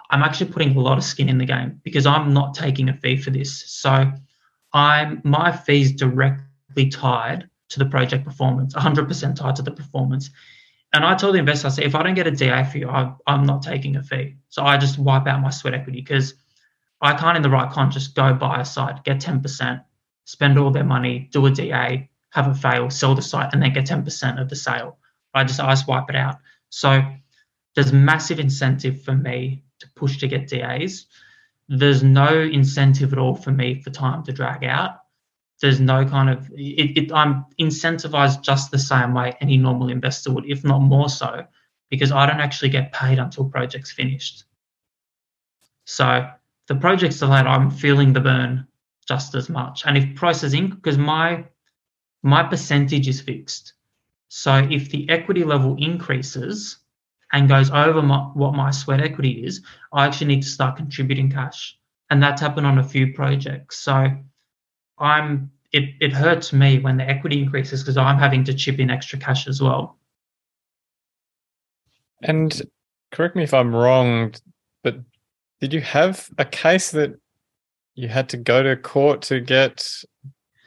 I'm 0.09 0.21
actually 0.21 0.51
putting 0.51 0.75
a 0.75 0.79
lot 0.79 0.97
of 0.97 1.03
skin 1.03 1.29
in 1.29 1.37
the 1.37 1.45
game 1.45 1.79
because 1.83 2.05
I'm 2.05 2.33
not 2.33 2.53
taking 2.53 2.89
a 2.89 2.93
fee 2.93 3.17
for 3.17 3.31
this. 3.31 3.63
So 3.71 4.11
I'm 4.73 5.21
my 5.23 5.51
fees 5.51 5.93
directly 5.93 6.89
tied 6.89 7.49
to 7.69 7.79
the 7.79 7.85
project 7.85 8.25
performance, 8.25 8.73
100% 8.75 9.35
tied 9.35 9.55
to 9.55 9.61
the 9.61 9.71
performance. 9.71 10.29
And 10.93 11.03
I 11.03 11.15
told 11.15 11.33
the 11.33 11.39
investor, 11.39 11.67
I 11.67 11.71
said, 11.71 11.85
if 11.85 11.95
I 11.95 12.03
don't 12.03 12.13
get 12.13 12.27
a 12.27 12.31
DA 12.31 12.63
for 12.63 12.77
you, 12.77 12.87
I, 12.87 13.11
I'm 13.25 13.45
not 13.45 13.63
taking 13.63 13.95
a 13.95 14.03
fee. 14.03 14.35
So 14.49 14.63
I 14.63 14.77
just 14.77 14.99
wipe 14.99 15.25
out 15.25 15.41
my 15.41 15.49
sweat 15.49 15.73
equity 15.73 16.01
because 16.01 16.35
I 17.01 17.15
can't, 17.15 17.35
in 17.35 17.41
the 17.41 17.49
right 17.49 17.71
con, 17.71 17.89
just 17.89 18.15
go 18.15 18.33
buy 18.33 18.61
a 18.61 18.65
site, 18.65 19.03
get 19.03 19.19
10%, 19.19 19.83
spend 20.25 20.59
all 20.59 20.69
their 20.69 20.83
money, 20.83 21.29
do 21.31 21.45
a 21.47 21.51
DA, 21.51 22.07
have 22.29 22.47
a 22.47 22.53
fail, 22.53 22.91
sell 22.91 23.15
the 23.15 23.23
site, 23.23 23.53
and 23.53 23.61
then 23.61 23.73
get 23.73 23.85
10% 23.85 24.39
of 24.39 24.49
the 24.49 24.55
sale. 24.55 24.97
I 25.33 25.43
just, 25.43 25.59
I 25.59 25.71
just 25.71 25.87
wipe 25.87 26.09
it 26.09 26.15
out. 26.15 26.37
So 26.69 27.01
there's 27.75 27.93
massive 27.93 28.39
incentive 28.39 29.01
for 29.01 29.13
me 29.13 29.63
to 29.79 29.87
push 29.95 30.17
to 30.19 30.27
get 30.27 30.47
DAs. 30.47 31.05
There's 31.67 32.03
no 32.03 32.39
incentive 32.39 33.13
at 33.13 33.19
all 33.19 33.35
for 33.35 33.51
me 33.51 33.81
for 33.81 33.89
time 33.89 34.23
to 34.23 34.31
drag 34.31 34.63
out 34.63 34.99
there's 35.63 35.79
no 35.79 36.05
kind 36.05 36.29
of 36.29 36.49
it, 36.51 36.97
it, 36.97 37.11
I'm 37.13 37.45
incentivized 37.57 38.41
just 38.41 38.69
the 38.69 38.77
same 38.77 39.13
way 39.13 39.37
any 39.39 39.55
normal 39.55 39.87
investor 39.87 40.33
would, 40.33 40.45
if 40.45 40.65
not 40.65 40.79
more 40.79 41.07
so, 41.07 41.45
because 41.89 42.11
I 42.11 42.25
don't 42.25 42.41
actually 42.41 42.67
get 42.67 42.91
paid 42.91 43.17
until 43.17 43.45
project's 43.49 43.89
finished. 43.89 44.43
So 45.85 46.29
the 46.67 46.75
project's 46.75 47.19
delayed, 47.19 47.45
I'm 47.45 47.71
feeling 47.71 48.11
the 48.11 48.19
burn 48.19 48.67
just 49.07 49.35
as 49.35 49.47
much. 49.49 49.85
And 49.85 49.97
if 49.97 50.15
prices 50.15 50.53
in, 50.53 50.69
because 50.69 50.97
my 50.97 51.45
my 52.23 52.43
percentage 52.43 53.07
is 53.07 53.21
fixed. 53.21 53.73
So 54.27 54.67
if 54.69 54.89
the 54.89 55.09
equity 55.09 55.45
level 55.45 55.77
increases 55.77 56.77
and 57.33 57.49
goes 57.49 57.71
over 57.71 58.01
my, 58.01 58.19
what 58.35 58.53
my 58.53 58.71
sweat 58.71 59.01
equity 59.01 59.43
is, 59.45 59.61
I 59.91 60.05
actually 60.05 60.27
need 60.27 60.43
to 60.43 60.49
start 60.49 60.77
contributing 60.77 61.31
cash. 61.31 61.77
And 62.09 62.21
that's 62.21 62.39
happened 62.39 62.67
on 62.67 62.77
a 62.77 62.83
few 62.83 63.11
projects. 63.11 63.79
So 63.79 64.11
I'm 64.99 65.51
it, 65.73 65.95
it 65.99 66.13
hurts 66.13 66.53
me 66.53 66.77
when 66.77 66.97
the 66.97 67.09
equity 67.09 67.41
increases 67.41 67.81
because 67.81 67.97
I'm 67.97 68.19
having 68.19 68.43
to 68.43 68.53
chip 68.53 68.79
in 68.79 68.91
extra 68.91 69.17
cash 69.17 69.47
as 69.47 69.59
well. 69.59 69.97
And 72.21 72.61
correct 73.11 73.35
me 73.35 73.43
if 73.43 73.55
I'm 73.55 73.75
wrong, 73.75 74.33
but 74.83 74.99
did 75.59 75.73
you 75.73 75.81
have 75.81 76.29
a 76.37 76.45
case 76.45 76.91
that 76.91 77.19
you 77.95 78.07
had 78.07 78.29
to 78.29 78.37
go 78.37 78.61
to 78.61 78.75
court 78.75 79.23
to 79.23 79.39
get 79.39 79.83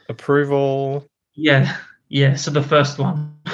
approval? 0.09 1.07
Yeah, 1.35 1.77
yeah. 2.09 2.35
So 2.35 2.51
the 2.51 2.61
first 2.61 2.99
one, 2.99 3.33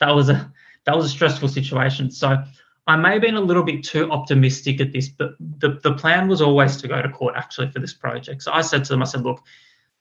that 0.00 0.10
was 0.10 0.28
a 0.28 0.52
that 0.90 0.96
was 0.96 1.06
a 1.06 1.10
stressful 1.10 1.46
situation. 1.46 2.10
So 2.10 2.42
I 2.88 2.96
may 2.96 3.12
have 3.12 3.22
been 3.22 3.36
a 3.36 3.40
little 3.40 3.62
bit 3.62 3.84
too 3.84 4.10
optimistic 4.10 4.80
at 4.80 4.92
this, 4.92 5.08
but 5.08 5.34
the, 5.38 5.78
the 5.84 5.94
plan 5.94 6.26
was 6.26 6.42
always 6.42 6.76
to 6.78 6.88
go 6.88 7.00
to 7.00 7.08
court 7.08 7.34
actually 7.36 7.70
for 7.70 7.78
this 7.78 7.94
project. 7.94 8.42
So 8.42 8.52
I 8.52 8.62
said 8.62 8.84
to 8.84 8.92
them, 8.92 9.00
I 9.00 9.04
said, 9.04 9.22
look, 9.22 9.40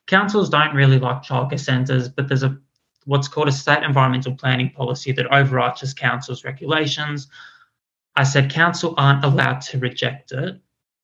councils 0.07 0.49
don't 0.49 0.73
really 0.73 0.97
like 0.97 1.21
childcare 1.21 1.59
centres, 1.59 2.09
but 2.09 2.27
there's 2.27 2.41
a 2.41 2.57
what's 3.05 3.27
called 3.27 3.47
a 3.47 3.51
state 3.51 3.83
environmental 3.83 4.33
planning 4.33 4.71
policy 4.71 5.11
that 5.11 5.27
overarches 5.27 5.93
council's 5.93 6.43
regulations. 6.43 7.27
I 8.15 8.23
said 8.23 8.51
council 8.51 8.95
aren't 8.97 9.23
allowed 9.23 9.61
to 9.61 9.77
reject 9.77 10.31
it 10.31 10.59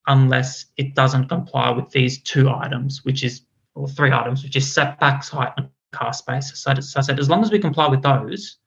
unless 0.08 0.66
it 0.78 0.96
doesn't 0.96 1.30
comply 1.30 1.70
with 1.70 1.92
these 1.92 2.24
two 2.24 2.50
items, 2.50 3.06
which 3.06 3.24
is 3.24 3.42
or 3.76 3.88
three 3.88 4.12
items, 4.12 4.44
which 4.44 4.56
is 4.56 4.72
setbacks, 4.72 5.30
height, 5.30 5.54
and 5.58 5.70
car 5.92 6.14
space. 6.14 6.52
So, 6.56 6.74
so 6.74 7.00
I 7.00 7.04
said 7.04 7.20
as 7.20 7.30
long 7.30 7.44
as 7.44 7.52
we 7.52 7.60
comply 7.60 7.88
with 7.88 8.02
those, 8.02 8.58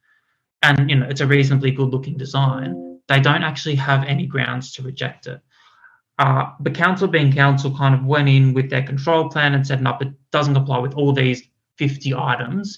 and 0.63 0.91
you 0.91 0.97
know 0.97 1.07
it's 1.09 1.21
a 1.21 1.27
reasonably 1.27 1.71
good 1.71 1.91
looking 1.91 2.17
design, 2.17 3.01
they 3.09 3.21
don't 3.21 3.43
actually 3.43 3.77
have 3.77 4.05
any 4.05 4.27
grounds 4.27 4.73
to 4.75 4.83
reject 4.83 5.27
it. 5.27 5.41
Uh, 6.19 6.51
the 6.61 6.71
council, 6.71 7.07
being 7.07 7.33
council, 7.33 7.77
kind 7.77 7.95
of 7.95 8.05
went 8.05 8.29
in 8.29 8.53
with 8.53 8.71
their 8.71 8.83
control 8.83 9.29
plan 9.29 9.55
and 9.55 9.65
said, 9.65 9.81
no, 9.81 9.97
it 10.01 10.09
doesn't 10.33 10.55
comply 10.55 10.79
with 10.79 10.95
all 10.95 11.13
these 11.13 11.43
50 11.77 12.13
items. 12.15 12.77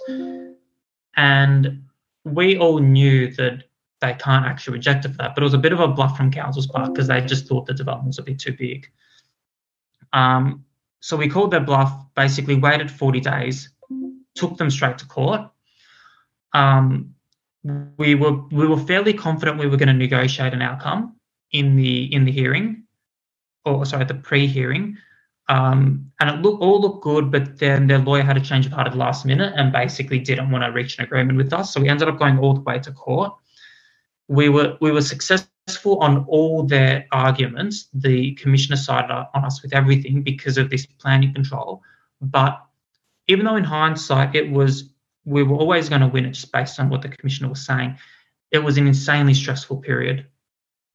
And 1.16 1.84
we 2.24 2.58
all 2.58 2.78
knew 2.78 3.32
that 3.36 3.64
they 4.00 4.12
can't 4.14 4.44
actually 4.44 4.74
reject 4.74 5.04
it 5.06 5.12
for 5.12 5.18
that, 5.18 5.34
but 5.34 5.42
it 5.42 5.44
was 5.44 5.54
a 5.54 5.58
bit 5.58 5.72
of 5.72 5.80
a 5.80 5.88
bluff 5.88 6.16
from 6.16 6.30
council's 6.30 6.66
part 6.66 6.92
because 6.92 7.08
they 7.08 7.20
just 7.22 7.48
thought 7.48 7.66
the 7.66 7.74
developments 7.74 8.18
would 8.18 8.26
be 8.26 8.34
too 8.34 8.52
big. 8.52 8.86
Um, 10.12 10.64
so 11.00 11.16
we 11.16 11.28
called 11.28 11.50
their 11.50 11.60
bluff, 11.60 11.92
basically 12.14 12.56
waited 12.56 12.90
40 12.90 13.20
days, 13.20 13.70
took 14.34 14.58
them 14.58 14.70
straight 14.70 14.98
to 14.98 15.06
court. 15.06 15.42
Um, 16.52 17.14
we 17.96 18.14
were 18.14 18.42
we 18.48 18.66
were 18.66 18.78
fairly 18.78 19.12
confident 19.12 19.58
we 19.58 19.66
were 19.66 19.76
going 19.76 19.88
to 19.88 19.94
negotiate 19.94 20.54
an 20.54 20.62
outcome 20.62 21.16
in 21.52 21.76
the 21.76 22.12
in 22.12 22.24
the 22.24 22.32
hearing 22.32 22.80
or 23.64 23.84
sorry, 23.84 24.04
the 24.04 24.14
pre-hearing, 24.14 24.96
um, 25.48 26.10
and 26.20 26.30
it 26.30 26.42
looked 26.42 26.62
all 26.62 26.80
looked 26.80 27.02
good, 27.02 27.30
but 27.30 27.58
then 27.58 27.86
their 27.86 27.98
lawyer 27.98 28.22
had 28.22 28.36
a 28.36 28.40
change 28.40 28.66
of 28.66 28.72
heart 28.72 28.86
at 28.86 28.92
the 28.92 28.98
last 28.98 29.26
minute 29.26 29.52
and 29.56 29.72
basically 29.72 30.18
didn't 30.18 30.50
want 30.50 30.64
to 30.64 30.70
reach 30.70 30.98
an 30.98 31.04
agreement 31.04 31.36
with 31.36 31.52
us. 31.52 31.72
So 31.72 31.80
we 31.80 31.88
ended 31.88 32.08
up 32.08 32.18
going 32.18 32.38
all 32.38 32.54
the 32.54 32.60
way 32.60 32.78
to 32.78 32.92
court. 32.92 33.32
We 34.28 34.48
were 34.48 34.76
we 34.80 34.92
were 34.92 35.02
successful 35.02 35.98
on 35.98 36.24
all 36.28 36.62
their 36.62 37.06
arguments. 37.12 37.88
The 37.92 38.34
commissioner 38.34 38.76
sided 38.76 39.10
on 39.10 39.44
us 39.44 39.62
with 39.62 39.74
everything 39.74 40.22
because 40.22 40.56
of 40.56 40.70
this 40.70 40.86
planning 40.86 41.34
control, 41.34 41.82
but 42.20 42.62
even 43.26 43.44
though 43.44 43.56
in 43.56 43.64
hindsight 43.64 44.34
it 44.34 44.50
was 44.50 44.89
we 45.24 45.42
were 45.42 45.56
always 45.56 45.88
going 45.88 46.00
to 46.00 46.08
win 46.08 46.26
it 46.26 46.32
just 46.32 46.52
based 46.52 46.80
on 46.80 46.88
what 46.88 47.02
the 47.02 47.08
commissioner 47.08 47.48
was 47.48 47.64
saying, 47.64 47.98
it 48.50 48.58
was 48.58 48.78
an 48.78 48.86
insanely 48.86 49.34
stressful 49.34 49.78
period 49.78 50.26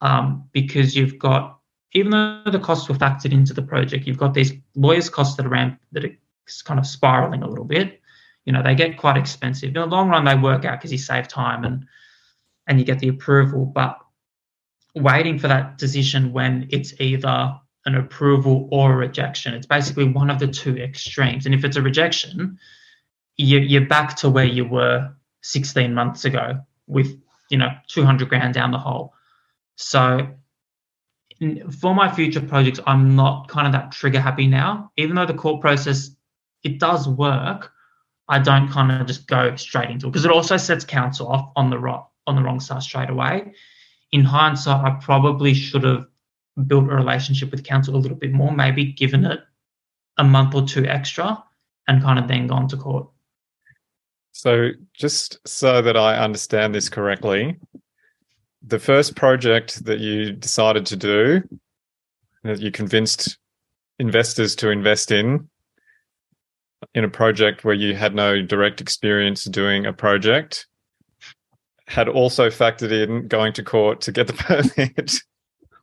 um, 0.02 0.50
because 0.52 0.96
you've 0.96 1.18
got 1.20 1.60
even 1.96 2.12
though 2.12 2.52
the 2.52 2.60
costs 2.60 2.90
were 2.90 2.96
factored 2.96 3.32
into 3.32 3.54
the 3.54 3.62
project, 3.62 4.06
you've 4.06 4.18
got 4.18 4.34
these 4.34 4.52
lawyers' 4.76 5.10
costs 5.10 5.38
that 5.38 5.46
are 5.46 5.50
ramp, 5.50 5.80
that 5.94 6.04
are 6.04 6.16
kind 6.66 6.78
of 6.78 6.86
spiraling 6.86 7.42
a 7.42 7.48
little 7.48 7.64
bit. 7.64 8.02
You 8.44 8.52
know, 8.52 8.62
they 8.62 8.76
get 8.76 8.98
quite 8.98 9.16
expensive. 9.16 9.70
In 9.70 9.74
the 9.74 9.86
long 9.86 10.10
run, 10.10 10.26
they 10.26 10.36
work 10.36 10.66
out 10.66 10.78
because 10.78 10.92
you 10.92 10.98
save 10.98 11.30
time 11.30 11.64
and 11.64 11.86
and 12.68 12.80
you 12.80 12.86
get 12.86 13.00
the 13.00 13.08
approval. 13.08 13.66
But 13.66 13.98
waiting 14.94 15.40
for 15.40 15.48
that 15.48 15.78
decision 15.78 16.34
when 16.34 16.68
it's 16.70 16.94
either 17.00 17.58
an 17.86 17.96
approval 17.96 18.68
or 18.72 18.94
a 18.94 18.98
rejection, 18.98 19.54
it's 19.54 19.68
basically 19.68 20.06
one 20.06 20.30
of 20.30 20.40
the 20.40 20.48
two 20.48 20.78
extremes. 20.78 21.46
And 21.46 21.56
if 21.56 21.64
it's 21.64 21.78
a 21.78 21.82
rejection, 21.82 22.60
you, 23.38 23.60
you're 23.60 23.86
back 23.86 24.16
to 24.18 24.30
where 24.30 24.46
you 24.46 24.66
were 24.66 25.12
16 25.42 25.94
months 25.94 26.26
ago 26.26 26.60
with 26.88 27.20
you 27.50 27.58
know 27.58 27.70
200 27.88 28.30
grand 28.30 28.54
down 28.54 28.72
the 28.72 28.78
hole. 28.78 29.14
So 29.76 30.28
for 31.80 31.94
my 31.94 32.12
future 32.14 32.42
projects, 32.42 32.80
I'm 32.88 33.16
not 33.16 33.50
kind 33.50 33.68
of 33.68 33.74
that 33.74 33.92
trigger 33.92 34.22
happy 34.22 34.48
now. 34.48 34.92
Even 34.98 35.16
though 35.16 35.26
the 35.26 35.34
court 35.34 35.62
process 35.62 36.12
it 36.64 36.80
does 36.80 37.08
work, 37.08 37.72
I 38.28 38.40
don't 38.40 38.70
kind 38.70 38.92
of 38.92 39.06
just 39.06 39.28
go 39.28 39.56
straight 39.56 39.90
into 39.90 40.08
it 40.08 40.12
because 40.12 40.26
it 40.26 40.32
also 40.32 40.58
sets 40.58 40.86
council 40.86 41.28
off 41.28 41.52
on 41.56 41.70
the 41.70 41.78
right 41.78 42.02
on 42.28 42.36
the 42.36 42.42
wrong 42.42 42.60
side 42.60 42.82
straight 42.82 43.10
away. 43.10 43.54
In 44.12 44.24
hindsight, 44.24 44.84
I 44.84 44.98
probably 45.02 45.54
should 45.54 45.84
have 45.84 46.06
built 46.68 46.86
a 46.86 46.96
relationship 46.96 47.52
with 47.52 47.64
council 47.64 47.96
a 47.96 47.98
little 47.98 48.18
bit 48.18 48.32
more, 48.32 48.52
maybe 48.52 48.94
given 48.94 49.26
it 49.26 49.42
a 50.18 50.24
month 50.24 50.56
or 50.56 50.64
two 50.64 50.86
extra, 50.86 51.44
and 51.88 52.02
kind 52.02 52.18
of 52.18 52.28
then 52.28 52.48
gone 52.48 52.68
to 52.70 52.78
court. 52.78 53.10
So, 54.38 54.72
just 54.94 55.40
so 55.48 55.82
that 55.82 55.96
I 55.96 56.18
understand 56.18 56.76
this 56.76 56.90
correctly, 56.90 57.56
the 58.68 58.80
first 58.80 59.16
project 59.16 59.86
that 59.86 60.00
you 60.00 60.34
decided 60.34 60.86
to 60.88 60.98
do, 60.98 61.42
that 62.44 62.60
you 62.60 62.70
convinced 62.70 63.38
investors 63.98 64.54
to 64.58 64.72
invest 64.72 65.10
in, 65.10 65.50
in 66.94 67.06
a 67.06 67.10
project 67.10 67.64
where 67.64 67.76
you 67.76 67.96
had 67.96 68.14
no 68.14 68.42
direct 68.42 68.82
experience 68.82 69.46
doing 69.46 69.86
a 69.86 69.94
project, 69.94 70.68
had 71.88 72.10
also 72.10 72.50
factored 72.50 72.92
in 72.92 73.30
going 73.30 73.54
to 73.54 73.64
court 73.64 74.02
to 74.02 74.12
get 74.12 74.28
the 74.28 74.34
permit. 74.76 75.14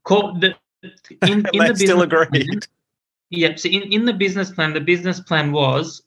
Court 0.05 0.43
the, 0.43 0.55
in, 1.27 1.47
in 1.55 1.69
the 1.69 1.75
still 1.75 2.03
agreed. 2.03 2.29
Plan, 2.29 2.61
yeah, 3.31 3.57
so 3.57 3.71
in, 3.71 3.91
in 3.91 4.05
the 4.05 4.13
business 4.13 4.51
plan, 4.51 4.75
the 4.75 4.81
business 4.81 5.21
plan 5.21 5.53
was 5.53 6.03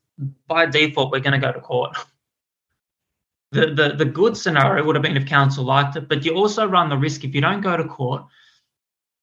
by 0.47 0.67
default 0.67 1.11
we're 1.11 1.21
going 1.21 1.33
to 1.33 1.39
go 1.39 1.51
to 1.51 1.59
court. 1.59 1.97
The, 3.55 3.67
the 3.67 3.95
the 3.95 4.05
good 4.05 4.35
scenario 4.35 4.83
would 4.83 4.95
have 4.95 5.03
been 5.03 5.15
if 5.15 5.25
council 5.25 5.63
liked 5.63 5.95
it, 5.95 6.09
but 6.09 6.25
you 6.25 6.33
also 6.35 6.67
run 6.67 6.89
the 6.89 6.97
risk 6.97 7.23
if 7.23 7.33
you 7.33 7.39
don't 7.39 7.61
go 7.61 7.77
to 7.77 7.85
court, 7.85 8.25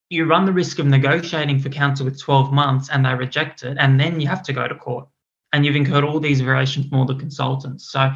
you 0.08 0.24
run 0.24 0.46
the 0.46 0.52
risk 0.52 0.78
of 0.78 0.86
negotiating 0.86 1.58
for 1.58 1.68
council 1.68 2.06
with 2.06 2.18
12 2.18 2.50
months 2.50 2.88
and 2.88 3.04
they 3.04 3.14
reject 3.14 3.62
it, 3.62 3.76
and 3.78 4.00
then 4.00 4.20
you 4.20 4.28
have 4.28 4.42
to 4.44 4.52
go 4.52 4.66
to 4.66 4.74
court. 4.74 5.06
And 5.52 5.66
you've 5.66 5.76
incurred 5.76 6.04
all 6.04 6.18
these 6.18 6.40
variations 6.40 6.88
from 6.88 6.98
all 6.98 7.04
the 7.04 7.14
consultants. 7.14 7.92
So 7.92 8.10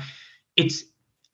it's 0.57 0.85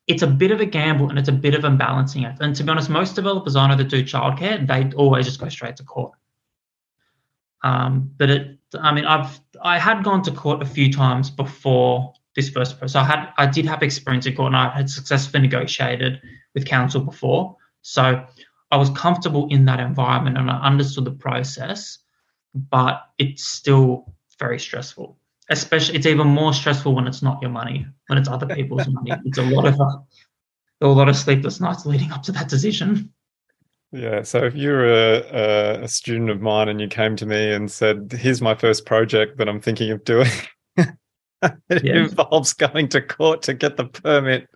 it's 0.09 0.23
a 0.23 0.27
bit 0.27 0.51
of 0.51 0.61
a 0.61 0.67
gamble 0.67 1.09
and 1.11 1.19
it's 1.19 1.29
a 1.29 1.39
bit 1.47 1.55
of 1.55 1.63
a 1.63 1.71
balancing 1.71 2.25
act. 2.25 2.41
And 2.41 2.57
to 2.57 2.65
be 2.65 2.71
honest, 2.71 2.91
most 2.91 3.15
developers 3.15 3.55
I 3.55 3.69
know 3.69 3.77
that 3.77 3.85
do 3.85 4.03
childcare, 4.03 4.67
they 4.67 4.97
always 4.97 5.27
just 5.27 5.39
go 5.39 5.49
straight 5.49 5.77
to 5.77 5.85
court. 5.85 6.13
Um, 7.63 8.11
but 8.17 8.31
it, 8.31 8.59
I 8.81 8.93
mean, 8.93 9.05
I've 9.05 9.41
I 9.63 9.79
had 9.79 10.03
gone 10.03 10.23
to 10.23 10.33
court 10.33 10.61
a 10.61 10.67
few 10.67 10.93
times 10.93 11.31
before 11.31 12.15
this 12.35 12.49
first 12.49 12.79
process. 12.79 12.97
I 12.97 13.05
had 13.05 13.29
I 13.37 13.47
did 13.47 13.67
have 13.67 13.83
experience 13.83 14.27
in 14.27 14.35
court 14.35 14.49
and 14.49 14.57
I 14.57 14.71
had 14.71 14.91
successfully 14.91 15.43
negotiated 15.43 16.21
with 16.55 16.67
council 16.67 17.01
before. 17.01 17.57
So 17.83 18.25
I 18.71 18.77
was 18.77 18.91
comfortable 18.91 19.49
in 19.51 19.65
that 19.67 19.81
environment 19.81 20.39
and 20.39 20.51
I 20.51 20.59
understood 20.61 21.05
the 21.05 21.13
process, 21.13 21.99
but 22.55 23.03
it's 23.19 23.45
still 23.45 24.15
very 24.39 24.59
stressful. 24.59 25.19
Especially 25.51 25.97
it's 25.97 26.07
even 26.07 26.27
more 26.27 26.55
stressful 26.55 26.95
when 26.95 27.07
it's 27.07 27.23
not 27.23 27.43
your 27.43 27.51
money, 27.51 27.87
when 28.07 28.19
it's 28.19 28.29
other 28.29 28.47
people's 28.47 28.89
money. 28.89 29.13
It's 29.25 29.39
a 29.39 29.43
lot 29.43 29.67
of 29.67 29.79
a, 29.79 30.03
a 30.81 30.87
lot 30.87 31.09
of 31.09 31.17
sleepless 31.17 31.61
nights 31.61 31.85
leading 31.85 32.13
up 32.13 32.23
to 32.25 32.33
that 32.33 32.49
decision. 32.49 33.13
Yeah. 33.93 34.23
So 34.23 34.39
if 34.45 34.55
you're 34.55 34.87
a, 34.89 35.83
a, 35.83 35.89
student 35.89 36.31
of 36.31 36.41
mine 36.41 36.71
and 36.71 36.81
you 36.81 36.89
came 36.89 37.15
to 37.17 37.27
me 37.27 37.53
and 37.53 37.71
said, 37.71 38.11
"Here's 38.13 38.41
my 38.41 38.55
first 38.55 38.87
project 38.87 39.37
that 39.37 39.51
I'm 39.51 39.61
thinking 39.61 39.91
of 39.91 40.03
doing," 40.05 40.31
it 41.69 41.85
yeah. 41.85 41.97
involves 41.97 42.53
going 42.53 42.89
to 42.89 43.01
court 43.01 43.43
to 43.43 43.55
get 43.55 43.77
the 43.77 43.87
permit. 43.87 44.49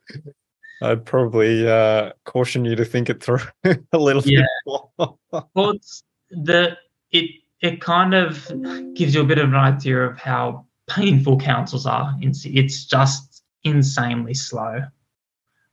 I'd 0.83 1.05
probably 1.05 1.69
uh, 1.69 2.13
caution 2.25 2.65
you 2.65 2.77
to 2.77 2.85
think 2.85 3.09
it 3.09 3.23
through 3.23 3.41
a 3.65 3.99
little 3.99 4.23
yeah. 4.25 4.43
bit 4.67 5.09
well, 5.55 5.71
it's 5.71 6.03
the 6.31 6.77
it 7.11 7.31
it 7.61 7.81
kind 7.81 8.15
of 8.15 8.47
gives 8.95 9.15
you 9.15 9.23
a 9.23 9.25
bit 9.25 9.39
of 9.39 9.49
an 9.49 9.55
idea 9.55 10.03
of 10.03 10.19
how 10.19 10.67
painful 10.89 11.39
councils 11.39 11.87
are. 11.87 12.15
It's 12.21 12.85
just 12.85 13.43
insanely 13.65 14.35
slow. 14.35 14.83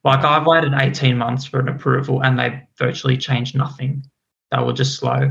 Like 0.03 0.23
I've 0.23 0.45
waited 0.45 0.73
18 0.73 1.17
months 1.17 1.45
for 1.45 1.59
an 1.59 1.69
approval 1.69 2.23
and 2.23 2.39
they 2.39 2.67
virtually 2.77 3.17
changed 3.17 3.55
nothing. 3.55 4.03
They 4.51 4.61
were 4.61 4.73
just 4.73 4.97
slow. 4.97 5.29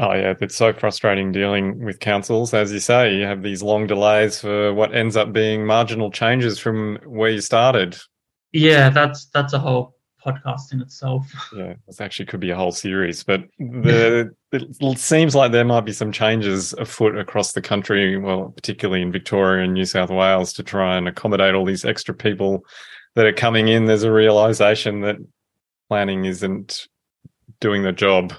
Oh 0.00 0.14
yeah, 0.14 0.32
it's 0.40 0.56
so 0.56 0.72
frustrating 0.72 1.30
dealing 1.30 1.84
with 1.84 2.00
councils. 2.00 2.54
As 2.54 2.72
you 2.72 2.80
say, 2.80 3.14
you 3.14 3.24
have 3.24 3.42
these 3.42 3.62
long 3.62 3.86
delays 3.86 4.40
for 4.40 4.72
what 4.72 4.94
ends 4.94 5.14
up 5.14 5.30
being 5.30 5.66
marginal 5.66 6.10
changes 6.10 6.58
from 6.58 6.98
where 7.04 7.28
you 7.28 7.42
started. 7.42 7.98
Yeah, 8.50 8.88
that's 8.88 9.26
that's 9.26 9.52
a 9.52 9.58
whole 9.58 9.96
podcast 10.24 10.72
in 10.72 10.80
itself. 10.80 11.30
Yeah, 11.54 11.74
this 11.86 12.00
actually 12.00 12.24
could 12.26 12.40
be 12.40 12.48
a 12.48 12.56
whole 12.56 12.72
series. 12.72 13.22
But 13.22 13.42
the 13.58 14.34
it 14.52 14.98
seems 14.98 15.34
like 15.34 15.52
there 15.52 15.66
might 15.66 15.82
be 15.82 15.92
some 15.92 16.12
changes 16.12 16.72
afoot 16.72 17.18
across 17.18 17.52
the 17.52 17.60
country, 17.60 18.16
well, 18.16 18.54
particularly 18.56 19.02
in 19.02 19.12
Victoria 19.12 19.64
and 19.64 19.74
New 19.74 19.84
South 19.84 20.08
Wales, 20.08 20.54
to 20.54 20.62
try 20.62 20.96
and 20.96 21.08
accommodate 21.08 21.54
all 21.54 21.66
these 21.66 21.84
extra 21.84 22.14
people 22.14 22.64
that 23.16 23.26
are 23.26 23.34
coming 23.34 23.68
in. 23.68 23.84
There's 23.84 24.04
a 24.04 24.12
realization 24.12 25.02
that 25.02 25.16
planning 25.90 26.24
isn't 26.24 26.88
doing 27.60 27.82
the 27.82 27.92
job 27.92 28.32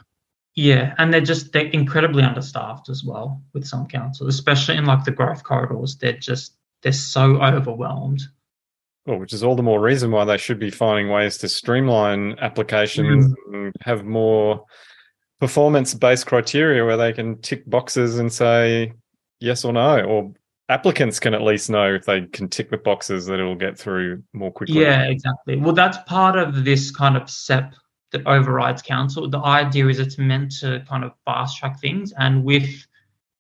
yeah, 0.56 0.94
and 0.98 1.14
they're 1.14 1.22
just 1.22 1.54
they're 1.54 1.68
incredibly 1.68 2.24
understaffed 2.24 2.90
as 2.90 3.04
well 3.04 3.42
with 3.54 3.66
some 3.66 3.88
councils, 3.88 4.34
especially 4.34 4.78
in 4.78 4.86
like 4.86 5.06
the 5.06 5.12
growth 5.12 5.44
corridors. 5.44 5.98
They're 5.98 6.14
just 6.14 6.56
they're 6.82 6.92
so 6.92 7.42
overwhelmed. 7.42 8.24
Well, 9.06 9.18
which 9.18 9.34
is 9.34 9.44
all 9.44 9.56
the 9.56 9.64
more 9.64 9.80
reason 9.80 10.12
why 10.12 10.26
they 10.26 10.38
should 10.38 10.60
be 10.60 10.70
finding 10.70 11.10
ways 11.10 11.38
to 11.40 11.50
streamline 11.50 12.38
applications 12.40 13.34
mm. 13.50 13.54
and 13.54 13.76
have 13.82 14.06
more 14.06 14.66
performance-based 15.40 16.28
criteria 16.28 16.86
where 16.86 16.98
they 16.98 17.12
can 17.12 17.40
tick 17.42 17.68
boxes 17.68 18.20
and 18.20 18.32
say 18.32 18.94
yes 19.40 19.66
or 19.66 19.74
no, 19.74 20.02
or 20.02 20.34
applicants 20.70 21.20
can 21.20 21.34
at 21.34 21.42
least 21.42 21.70
know 21.70 21.96
if 21.96 22.06
they 22.06 22.22
can 22.28 22.48
tick 22.48 22.70
the 22.70 22.78
boxes 22.78 23.26
that 23.26 23.40
it'll 23.40 23.56
get 23.56 23.78
through 23.78 24.22
more 24.34 24.52
quickly. 24.52 24.82
Yeah, 24.82 25.04
exactly. 25.04 25.56
Well, 25.56 25.74
that's 25.74 25.98
part 26.06 26.38
of 26.38 26.64
this 26.64 26.92
kind 26.92 27.18
of 27.18 27.28
SEP 27.28 27.74
that 28.12 28.26
overrides 28.28 28.82
council. 28.82 29.30
The 29.30 29.40
idea 29.40 29.88
is 29.88 30.00
it's 30.00 30.18
meant 30.18 30.52
to 30.60 30.84
kind 30.88 31.04
of 31.04 31.14
fast 31.26 31.58
track 31.58 31.80
things, 31.80 32.14
and 32.18 32.44
with 32.44 32.70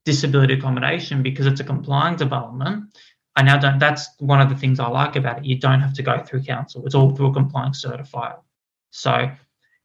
disability 0.05 0.55
accommodation, 0.55 1.21
because 1.21 1.45
it's 1.45 1.59
a 1.59 1.63
complying 1.63 2.15
development, 2.15 2.97
I 3.35 3.43
now 3.43 3.57
don't. 3.57 3.79
That's 3.79 4.09
one 4.19 4.41
of 4.41 4.49
the 4.49 4.55
things 4.55 4.79
I 4.79 4.87
like 4.87 5.15
about 5.15 5.39
it. 5.39 5.45
You 5.45 5.59
don't 5.59 5.81
have 5.81 5.93
to 5.95 6.03
go 6.03 6.23
through 6.23 6.43
council; 6.43 6.85
it's 6.85 6.95
all 6.95 7.15
through 7.15 7.27
a 7.27 7.33
complying 7.33 7.73
certifier. 7.73 8.39
So 8.91 9.31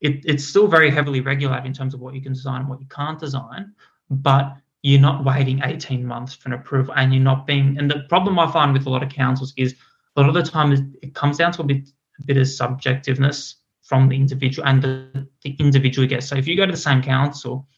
it, 0.00 0.24
it's 0.24 0.44
still 0.44 0.68
very 0.68 0.90
heavily 0.90 1.20
regulated 1.20 1.66
in 1.66 1.72
terms 1.72 1.94
of 1.94 2.00
what 2.00 2.14
you 2.14 2.22
can 2.22 2.32
design 2.32 2.62
and 2.62 2.68
what 2.68 2.80
you 2.80 2.86
can't 2.86 3.18
design, 3.18 3.72
but 4.10 4.56
you're 4.82 5.00
not 5.00 5.24
waiting 5.24 5.60
18 5.64 6.06
months 6.06 6.34
for 6.34 6.48
an 6.48 6.52
approval 6.52 6.94
and 6.96 7.12
you're 7.12 7.22
not 7.22 7.44
being 7.44 7.76
and 7.76 7.90
the 7.90 8.04
problem 8.08 8.38
i 8.38 8.50
find 8.52 8.72
with 8.72 8.86
a 8.86 8.90
lot 8.90 9.02
of 9.02 9.08
councils 9.08 9.52
is 9.56 9.74
a 10.14 10.20
lot 10.20 10.28
of 10.28 10.34
the 10.34 10.42
time 10.42 10.72
it 11.02 11.14
comes 11.14 11.38
down 11.38 11.50
to 11.52 11.62
a 11.62 11.64
bit, 11.64 11.88
a 12.20 12.24
bit 12.24 12.36
of 12.36 12.44
subjectiveness 12.44 13.54
from 13.86 14.08
the 14.08 14.16
individual 14.16 14.66
and 14.66 14.82
the, 14.82 15.28
the 15.42 15.56
individual 15.58 16.06
gets. 16.08 16.26
So 16.26 16.36
if 16.36 16.46
you 16.46 16.56
go 16.56 16.66
to 16.66 16.72
the 16.72 16.78
same 16.78 17.02
council, 17.02 17.68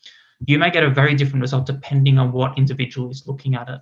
you 0.47 0.59
may 0.59 0.71
get 0.71 0.85
a 0.85 0.91
very 0.91 1.15
different 1.15 1.43
result 1.43 1.67
depending 1.67 2.19
on 2.19 2.33
what 2.33 2.57
individual 2.57 3.11
is 3.11 3.27
looking 3.27 3.55
at 3.55 3.69
it. 3.69 3.81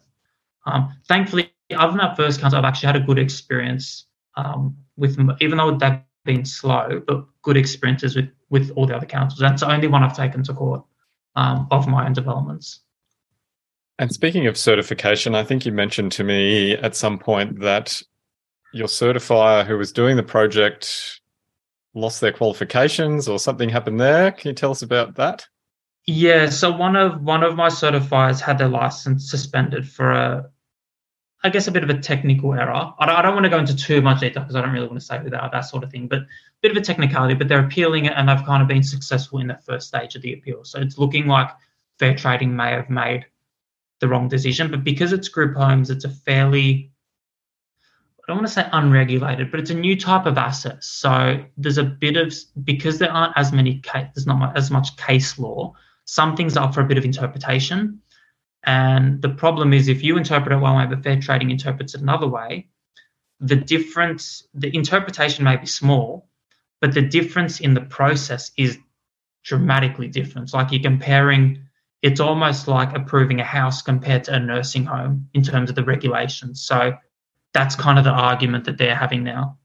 Um, 0.66 0.92
thankfully, 1.06 1.52
other 1.76 1.92
than 1.92 1.98
that 1.98 2.16
first 2.16 2.40
council, 2.40 2.58
I've 2.58 2.64
actually 2.64 2.88
had 2.88 2.96
a 2.96 3.00
good 3.00 3.18
experience 3.18 4.06
um, 4.36 4.76
with, 4.96 5.18
even 5.40 5.58
though 5.58 5.76
they've 5.76 6.00
been 6.24 6.44
slow, 6.44 7.02
but 7.06 7.24
good 7.42 7.56
experiences 7.56 8.16
with 8.16 8.28
with 8.50 8.70
all 8.76 8.86
the 8.86 8.96
other 8.96 9.06
councils. 9.06 9.40
That's 9.40 9.62
the 9.62 9.70
only 9.70 9.88
one 9.88 10.02
I've 10.02 10.16
taken 10.16 10.42
to 10.44 10.54
court 10.54 10.84
um, 11.34 11.66
of 11.70 11.88
my 11.88 12.06
own 12.06 12.12
developments. 12.12 12.80
And 13.98 14.12
speaking 14.12 14.46
of 14.46 14.56
certification, 14.56 15.34
I 15.34 15.42
think 15.42 15.64
you 15.64 15.72
mentioned 15.72 16.12
to 16.12 16.24
me 16.24 16.72
at 16.72 16.94
some 16.94 17.18
point 17.18 17.60
that 17.60 18.02
your 18.72 18.88
certifier 18.88 19.66
who 19.66 19.78
was 19.78 19.90
doing 19.90 20.16
the 20.16 20.22
project 20.22 21.20
lost 21.97 22.20
their 22.20 22.32
qualifications 22.32 23.26
or 23.26 23.38
something 23.38 23.68
happened 23.68 24.01
there. 24.01 24.30
Can 24.30 24.51
you 24.51 24.55
tell 24.55 24.70
us 24.70 24.82
about 24.82 25.16
that? 25.16 25.47
Yeah, 26.07 26.51
so 26.51 26.70
one 26.70 26.94
of 26.94 27.20
one 27.22 27.42
of 27.42 27.57
my 27.57 27.68
certifiers 27.68 28.40
had 28.40 28.59
their 28.59 28.68
license 28.68 29.28
suspended 29.28 29.88
for 29.88 30.12
a 30.12 30.51
I 31.47 31.49
guess, 31.49 31.68
a 31.68 31.72
bit 31.72 31.84
of 31.84 31.90
a 31.90 31.99
technical 31.99 32.55
error. 32.55 32.92
I 32.99 33.07
don't, 33.07 33.14
I 33.14 33.22
don't 33.22 33.34
want 33.34 33.44
to 33.44 33.51
go 33.51 33.59
into 33.59 33.76
too 33.76 34.01
much 34.01 34.18
detail 34.18 34.42
because 34.42 34.57
I 34.57 34.62
don't 34.62 34.72
really 34.72 34.88
want 34.88 34.99
to 34.99 35.05
say 35.07 35.22
without 35.22 35.53
that 35.53 35.61
sort 35.61 35.84
of 35.84 35.92
thing, 35.92 36.09
but 36.09 36.20
a 36.20 36.26
bit 36.61 36.72
of 36.72 36.76
a 36.76 36.80
technicality. 36.80 37.34
But 37.34 37.47
they're 37.47 37.64
appealing 37.64 38.07
it 38.07 38.14
and 38.16 38.28
they've 38.28 38.44
kind 38.44 38.62
of 38.62 38.68
been 38.68 38.82
successful 38.82 39.38
in 39.38 39.47
the 39.47 39.59
first 39.64 39.86
stage 39.86 40.16
of 40.16 40.22
the 40.22 40.32
appeal. 40.32 40.64
So 40.64 40.80
it's 40.80 40.99
looking 40.99 41.28
like 41.28 41.51
fair 42.01 42.16
trading 42.16 42.57
may 42.57 42.72
have 42.72 42.90
made 42.90 43.26
the 44.01 44.09
wrong 44.09 44.28
decision. 44.28 44.72
But 44.72 44.82
because 44.82 45.12
it's 45.12 45.28
group 45.28 45.57
homes, 45.57 45.88
it's 45.88 46.05
a 46.05 46.11
fairly 46.11 46.90
I 48.26 48.32
don't 48.32 48.38
want 48.38 48.48
to 48.48 48.54
say 48.54 48.68
unregulated, 48.72 49.52
but 49.52 49.60
it's 49.60 49.70
a 49.70 49.74
new 49.74 49.98
type 49.98 50.26
of 50.26 50.36
asset. 50.36 50.82
So 50.82 51.44
there's 51.56 51.78
a 51.78 51.84
bit 51.84 52.16
of 52.16 52.34
because 52.64 52.98
there 52.98 53.12
aren't 53.12 53.38
as 53.38 53.52
many 53.52 53.78
case, 53.78 54.08
there's 54.14 54.26
not 54.26 54.56
as 54.56 54.68
much 54.68 54.96
case 54.96 55.38
law. 55.38 55.74
Some 56.06 56.34
things 56.34 56.56
are 56.56 56.72
for 56.72 56.80
a 56.80 56.84
bit 56.84 56.98
of 56.98 57.04
interpretation, 57.04 58.00
and 58.64 59.22
the 59.22 59.28
problem 59.28 59.72
is 59.72 59.86
if 59.86 60.02
you 60.02 60.16
interpret 60.16 60.52
it 60.52 60.60
one 60.60 60.76
way, 60.76 60.86
but 60.86 61.04
fair 61.04 61.20
trading 61.20 61.50
interprets 61.50 61.94
it 61.94 62.00
another 62.00 62.26
way, 62.26 62.68
the 63.38 63.56
difference, 63.56 64.46
the 64.54 64.74
interpretation 64.74 65.44
may 65.44 65.56
be 65.56 65.66
small, 65.66 66.28
but 66.80 66.94
the 66.94 67.02
difference 67.02 67.60
in 67.60 67.74
the 67.74 67.80
process 67.82 68.50
is 68.56 68.78
dramatically 69.44 70.08
different. 70.08 70.52
Like 70.52 70.72
you're 70.72 70.82
comparing. 70.82 71.62
It's 72.02 72.20
almost 72.20 72.68
like 72.68 72.94
approving 72.94 73.40
a 73.40 73.44
house 73.44 73.82
compared 73.82 74.24
to 74.24 74.34
a 74.34 74.38
nursing 74.38 74.84
home 74.84 75.28
in 75.32 75.42
terms 75.42 75.70
of 75.70 75.76
the 75.76 75.82
regulations. 75.82 76.62
So 76.62 76.92
that's 77.57 77.74
kind 77.74 77.98
of 77.98 78.04
the 78.04 78.11
argument 78.11 78.66
that 78.66 78.76
they're 78.76 78.94
having 78.94 79.24
now. 79.24 79.59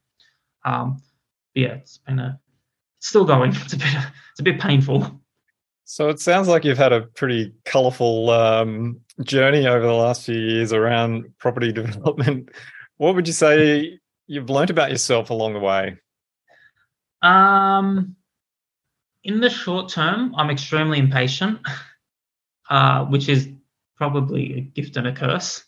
Um, 0.64 1.02
yeah, 1.54 1.74
it's 1.74 1.98
been 1.98 2.20
a 2.20 2.40
it's 3.00 3.10
still 3.10 3.26
going. 3.26 3.54
It's 3.54 3.74
a 3.74 3.78
bit 3.78 3.88
it's 4.32 4.40
a 4.40 4.44
bit 4.44 4.62
painful. 4.62 5.20
So 5.84 6.08
it 6.08 6.22
sounds 6.22 6.48
like 6.48 6.64
you've 6.64 6.78
had 6.78 6.94
a 6.94 7.02
pretty 7.02 7.54
colourful 7.66 8.30
um, 8.30 9.02
journey 9.24 9.68
over 9.68 9.86
the 9.86 9.92
last 9.92 10.26
few 10.26 10.40
years 10.40 10.72
around 10.72 11.26
property 11.38 11.72
development. 11.74 12.50
What 12.96 13.14
would 13.16 13.28
you 13.28 13.34
say 13.34 14.00
you've 14.26 14.50
learned 14.50 14.70
about 14.70 14.92
yourself 14.92 15.30
along 15.30 15.54
the 15.54 15.60
way? 15.60 15.98
Um, 17.22 18.16
in 19.26 19.42
the 19.42 19.50
short 19.50 19.90
term, 19.90 20.34
I'm 20.38 20.50
extremely 20.50 20.98
impatient, 20.98 21.60
uh, 22.70 23.04
which 23.06 23.28
is 23.28 23.50
probably 23.98 24.54
a 24.54 24.62
gift 24.62 24.96
and 24.96 25.08
a 25.08 25.12
curse. 25.14 25.66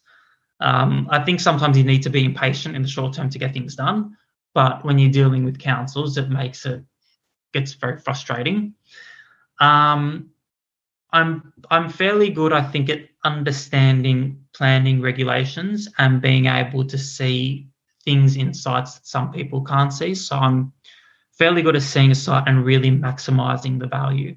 Um, 0.64 1.10
I 1.12 1.20
think 1.20 1.42
sometimes 1.42 1.78
you 1.78 1.84
need 1.84 2.04
to 2.04 2.10
be 2.10 2.24
impatient 2.24 2.76
in 2.76 2.82
the 2.82 2.88
short 2.88 3.14
term 3.14 3.30
to 3.30 3.38
get 3.38 3.54
things 3.54 3.76
done, 3.76 4.18
but 4.54 4.86
when 4.86 4.98
you're 4.98 5.12
dealing 5.12 5.44
with 5.44 5.60
councils, 5.60 6.18
it 6.18 6.30
makes 6.30 6.66
it 6.66 6.84
gets 7.54 7.74
very 7.74 8.00
frustrating. 8.00 8.74
Um, 9.60 10.30
I'm 11.12 11.54
I'm 11.70 11.90
fairly 11.90 12.30
good, 12.30 12.54
I 12.54 12.62
think, 12.64 12.90
at 12.90 13.10
understanding 13.26 14.46
planning 14.54 15.02
regulations 15.02 15.90
and 15.98 16.22
being 16.22 16.46
able 16.46 16.86
to 16.86 16.98
see 16.98 17.68
things 18.06 18.38
in 18.38 18.54
sites 18.54 18.96
that 18.96 19.06
some 19.06 19.34
people 19.34 19.64
can't 19.64 19.92
see. 19.92 20.16
So 20.16 20.38
I'm 20.38 20.72
fairly 21.38 21.62
good 21.62 21.76
at 21.76 21.82
seeing 21.82 22.12
a 22.12 22.16
site 22.16 22.48
and 22.48 22.64
really 22.64 22.90
maximizing 22.90 23.80
the 23.80 23.88
value. 23.88 24.36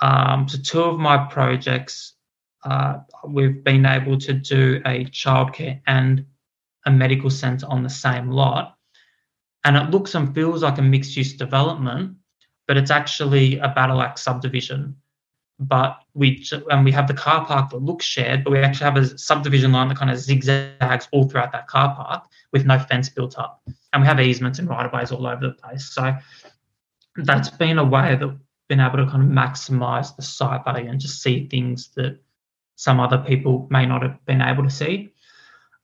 Um, 0.00 0.48
so 0.48 0.58
two 0.62 0.82
of 0.82 0.98
my 0.98 1.26
projects 1.26 2.14
uh, 2.64 2.98
we've 3.26 3.64
been 3.64 3.86
able 3.86 4.18
to 4.18 4.32
do 4.32 4.80
a 4.86 5.04
childcare 5.06 5.80
and 5.86 6.24
a 6.86 6.90
medical 6.90 7.30
centre 7.30 7.66
on 7.68 7.82
the 7.82 7.90
same 7.90 8.28
lot. 8.30 8.76
And 9.64 9.76
it 9.76 9.90
looks 9.90 10.14
and 10.14 10.34
feels 10.34 10.62
like 10.62 10.78
a 10.78 10.82
mixed 10.82 11.16
use 11.16 11.34
development, 11.34 12.16
but 12.66 12.76
it's 12.76 12.90
actually 12.90 13.58
a 13.58 13.68
Battle 13.68 14.02
Axe 14.02 14.22
subdivision. 14.22 14.96
But 15.60 15.98
we 16.14 16.44
and 16.70 16.84
we 16.84 16.90
have 16.90 17.06
the 17.06 17.14
car 17.14 17.44
park 17.46 17.70
that 17.70 17.82
looks 17.82 18.04
shared, 18.04 18.42
but 18.42 18.50
we 18.50 18.58
actually 18.58 18.84
have 18.84 18.96
a 18.96 19.16
subdivision 19.16 19.70
line 19.70 19.88
that 19.88 19.96
kind 19.98 20.10
of 20.10 20.18
zigzags 20.18 21.08
all 21.12 21.28
throughout 21.28 21.52
that 21.52 21.68
car 21.68 21.94
park 21.94 22.24
with 22.52 22.66
no 22.66 22.80
fence 22.80 23.08
built 23.08 23.38
up. 23.38 23.62
And 23.92 24.02
we 24.02 24.08
have 24.08 24.18
easements 24.18 24.58
and 24.58 24.68
right 24.68 24.86
of 24.86 24.92
ways 24.92 25.12
all 25.12 25.26
over 25.26 25.48
the 25.48 25.52
place. 25.52 25.84
So 25.92 26.16
that's 27.16 27.50
been 27.50 27.78
a 27.78 27.84
way 27.84 28.16
that 28.16 28.26
we've 28.26 28.38
been 28.68 28.80
able 28.80 28.96
to 28.98 29.06
kind 29.06 29.22
of 29.22 29.28
maximize 29.28 30.16
the 30.16 30.22
site 30.22 30.64
value 30.64 30.90
and 30.90 30.98
just 30.98 31.22
see 31.22 31.46
things 31.46 31.90
that 31.94 32.18
some 32.76 33.00
other 33.00 33.18
people 33.18 33.66
may 33.70 33.86
not 33.86 34.02
have 34.02 34.24
been 34.24 34.42
able 34.42 34.62
to 34.64 34.70
see. 34.70 35.12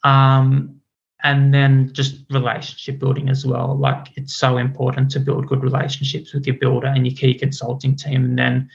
Um, 0.04 0.78
and 1.24 1.52
then 1.52 1.92
just 1.92 2.24
relationship 2.30 2.98
building 2.98 3.28
as 3.28 3.44
well. 3.44 3.76
Like 3.76 4.08
it's 4.16 4.34
so 4.34 4.56
important 4.56 5.10
to 5.12 5.20
build 5.20 5.48
good 5.48 5.62
relationships 5.62 6.32
with 6.32 6.46
your 6.46 6.56
builder 6.56 6.86
and 6.86 7.06
your 7.06 7.16
key 7.16 7.34
consulting 7.34 7.96
team. 7.96 8.24
And 8.24 8.38
then 8.38 8.70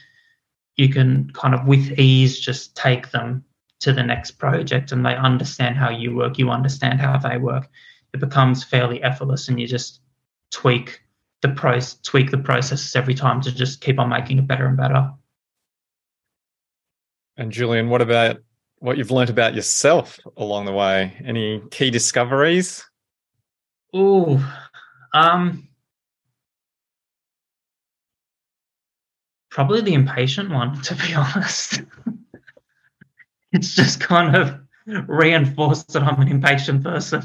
you 0.76 0.88
can 0.88 1.30
kind 1.30 1.54
of 1.54 1.66
with 1.66 1.98
ease 1.98 2.38
just 2.38 2.76
take 2.76 3.10
them 3.10 3.44
to 3.80 3.92
the 3.92 4.02
next 4.02 4.32
project 4.32 4.92
and 4.92 5.04
they 5.04 5.14
understand 5.14 5.76
how 5.76 5.90
you 5.90 6.14
work, 6.14 6.38
you 6.38 6.50
understand 6.50 7.00
how 7.00 7.16
they 7.16 7.38
work. 7.38 7.68
It 8.12 8.20
becomes 8.20 8.62
fairly 8.62 9.02
effortless 9.02 9.48
and 9.48 9.60
you 9.60 9.66
just 9.66 10.00
tweak 10.50 11.00
the 11.42 11.48
process 11.48 11.98
tweak 12.02 12.30
the 12.30 12.38
processes 12.38 12.96
every 12.96 13.14
time 13.14 13.40
to 13.42 13.52
just 13.52 13.82
keep 13.82 13.98
on 13.98 14.08
making 14.08 14.38
it 14.38 14.46
better 14.46 14.66
and 14.66 14.76
better. 14.76 15.12
And 17.36 17.50
Julian, 17.50 17.88
what 17.88 18.00
about 18.00 18.38
what 18.78 18.96
you've 18.96 19.10
learned 19.10 19.30
about 19.30 19.54
yourself 19.54 20.18
along 20.36 20.66
the 20.66 20.72
way? 20.72 21.14
Any 21.24 21.62
key 21.70 21.90
discoveries? 21.90 22.84
Oh, 23.92 24.44
um, 25.12 25.68
probably 29.50 29.80
the 29.80 29.94
impatient 29.94 30.50
one, 30.50 30.80
to 30.82 30.94
be 30.94 31.14
honest. 31.14 31.82
it's 33.52 33.74
just 33.74 34.00
kind 34.00 34.36
of 34.36 34.60
reinforced 35.08 35.92
that 35.92 36.02
I'm 36.02 36.20
an 36.20 36.28
impatient 36.28 36.82
person. 36.82 37.24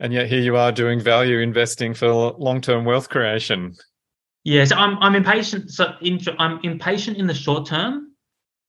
And 0.00 0.12
yet 0.12 0.28
here 0.28 0.40
you 0.40 0.56
are 0.56 0.72
doing 0.72 1.00
value 1.00 1.40
investing 1.40 1.92
for 1.92 2.08
long-term 2.08 2.84
wealth 2.84 3.08
creation. 3.08 3.76
Yes, 4.44 4.72
I'm 4.72 4.98
I'm 4.98 5.14
impatient. 5.14 5.70
So 5.70 5.94
in, 6.00 6.20
I'm 6.38 6.60
impatient 6.62 7.16
in 7.18 7.26
the 7.26 7.34
short 7.34 7.66
term, 7.66 8.12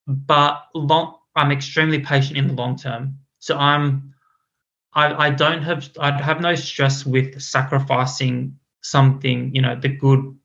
but 0.08 0.66
long 0.74 1.16
I'm 1.36 1.52
extremely 1.52 2.00
patient 2.00 2.38
in 2.38 2.48
the 2.48 2.54
long 2.54 2.76
term. 2.76 3.18
So 3.40 3.58
I'm 3.58 4.14
I 4.94 5.28
I 5.28 5.30
don't 5.30 5.62
have 5.64 5.90
I 6.00 6.12
have 6.22 6.42
no 6.42 6.56
stress 6.56 7.06
with 7.06 7.40
sacrificing 7.42 8.58
something. 8.82 9.54
You 9.56 9.62
know, 9.62 9.76
the 9.76 9.90
good, 9.90 10.38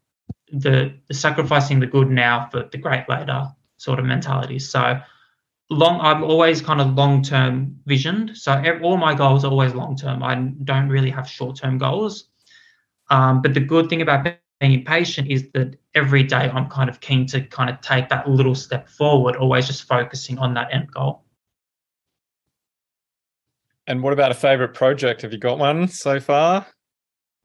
the, 0.52 0.94
the 1.08 1.14
sacrificing 1.14 1.80
the 1.80 1.86
good 1.86 2.10
now 2.10 2.48
for 2.50 2.68
the 2.70 2.78
great 2.78 3.08
later 3.08 3.48
sort 3.78 3.98
of 3.98 4.04
mentality. 4.04 4.58
So 4.58 5.00
long 5.70 5.98
i'm 6.00 6.22
always 6.22 6.60
kind 6.60 6.80
of 6.80 6.94
long 6.94 7.22
term 7.22 7.76
visioned 7.86 8.36
so 8.36 8.62
all 8.82 8.96
my 8.98 9.14
goals 9.14 9.44
are 9.44 9.50
always 9.50 9.74
long 9.74 9.96
term 9.96 10.22
i 10.22 10.34
don't 10.64 10.88
really 10.88 11.10
have 11.10 11.28
short 11.28 11.56
term 11.56 11.78
goals 11.78 12.28
um, 13.10 13.42
but 13.42 13.54
the 13.54 13.60
good 13.60 13.88
thing 13.88 14.02
about 14.02 14.24
being 14.64 14.80
impatient 14.80 15.30
is 15.30 15.50
that 15.52 15.76
every 15.94 16.22
day 16.22 16.50
I'm 16.54 16.70
kind 16.70 16.88
of 16.88 17.00
keen 17.00 17.26
to 17.26 17.42
kind 17.42 17.68
of 17.68 17.82
take 17.82 18.08
that 18.08 18.26
little 18.26 18.54
step 18.54 18.88
forward, 18.88 19.36
always 19.36 19.66
just 19.66 19.84
focusing 19.84 20.38
on 20.38 20.54
that 20.54 20.72
end 20.72 20.90
goal. 20.90 21.22
And 23.86 24.02
what 24.02 24.14
about 24.14 24.30
a 24.30 24.34
favorite 24.34 24.72
project? 24.72 25.20
Have 25.20 25.32
you 25.32 25.38
got 25.38 25.58
one 25.58 25.86
so 25.86 26.18
far? 26.18 26.66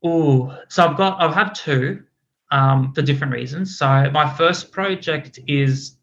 Oh, 0.02 0.58
so 0.70 0.88
I've 0.88 0.96
got 0.96 1.22
I've 1.22 1.34
had 1.34 1.50
two 1.54 2.04
um, 2.52 2.94
for 2.94 3.02
different 3.02 3.34
reasons. 3.34 3.78
So 3.78 4.10
my 4.12 4.34
first 4.38 4.72
project 4.72 5.40
is 5.46 5.98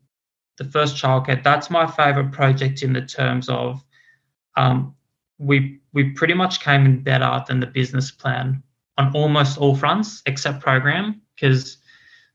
the 0.58 0.64
first 0.64 0.96
childcare. 0.96 1.42
That's 1.42 1.70
my 1.70 1.86
favorite 1.86 2.30
project 2.32 2.82
in 2.82 2.92
the 2.92 3.00
terms 3.00 3.48
of 3.48 3.82
um, 4.58 4.94
we 5.38 5.80
we 5.94 6.10
pretty 6.10 6.34
much 6.34 6.60
came 6.60 6.84
in 6.84 7.02
better 7.02 7.42
than 7.48 7.60
the 7.60 7.66
business 7.66 8.10
plan 8.10 8.62
on 8.98 9.12
almost 9.14 9.58
all 9.58 9.76
fronts 9.76 10.22
except 10.26 10.60
program 10.60 11.20
because 11.34 11.78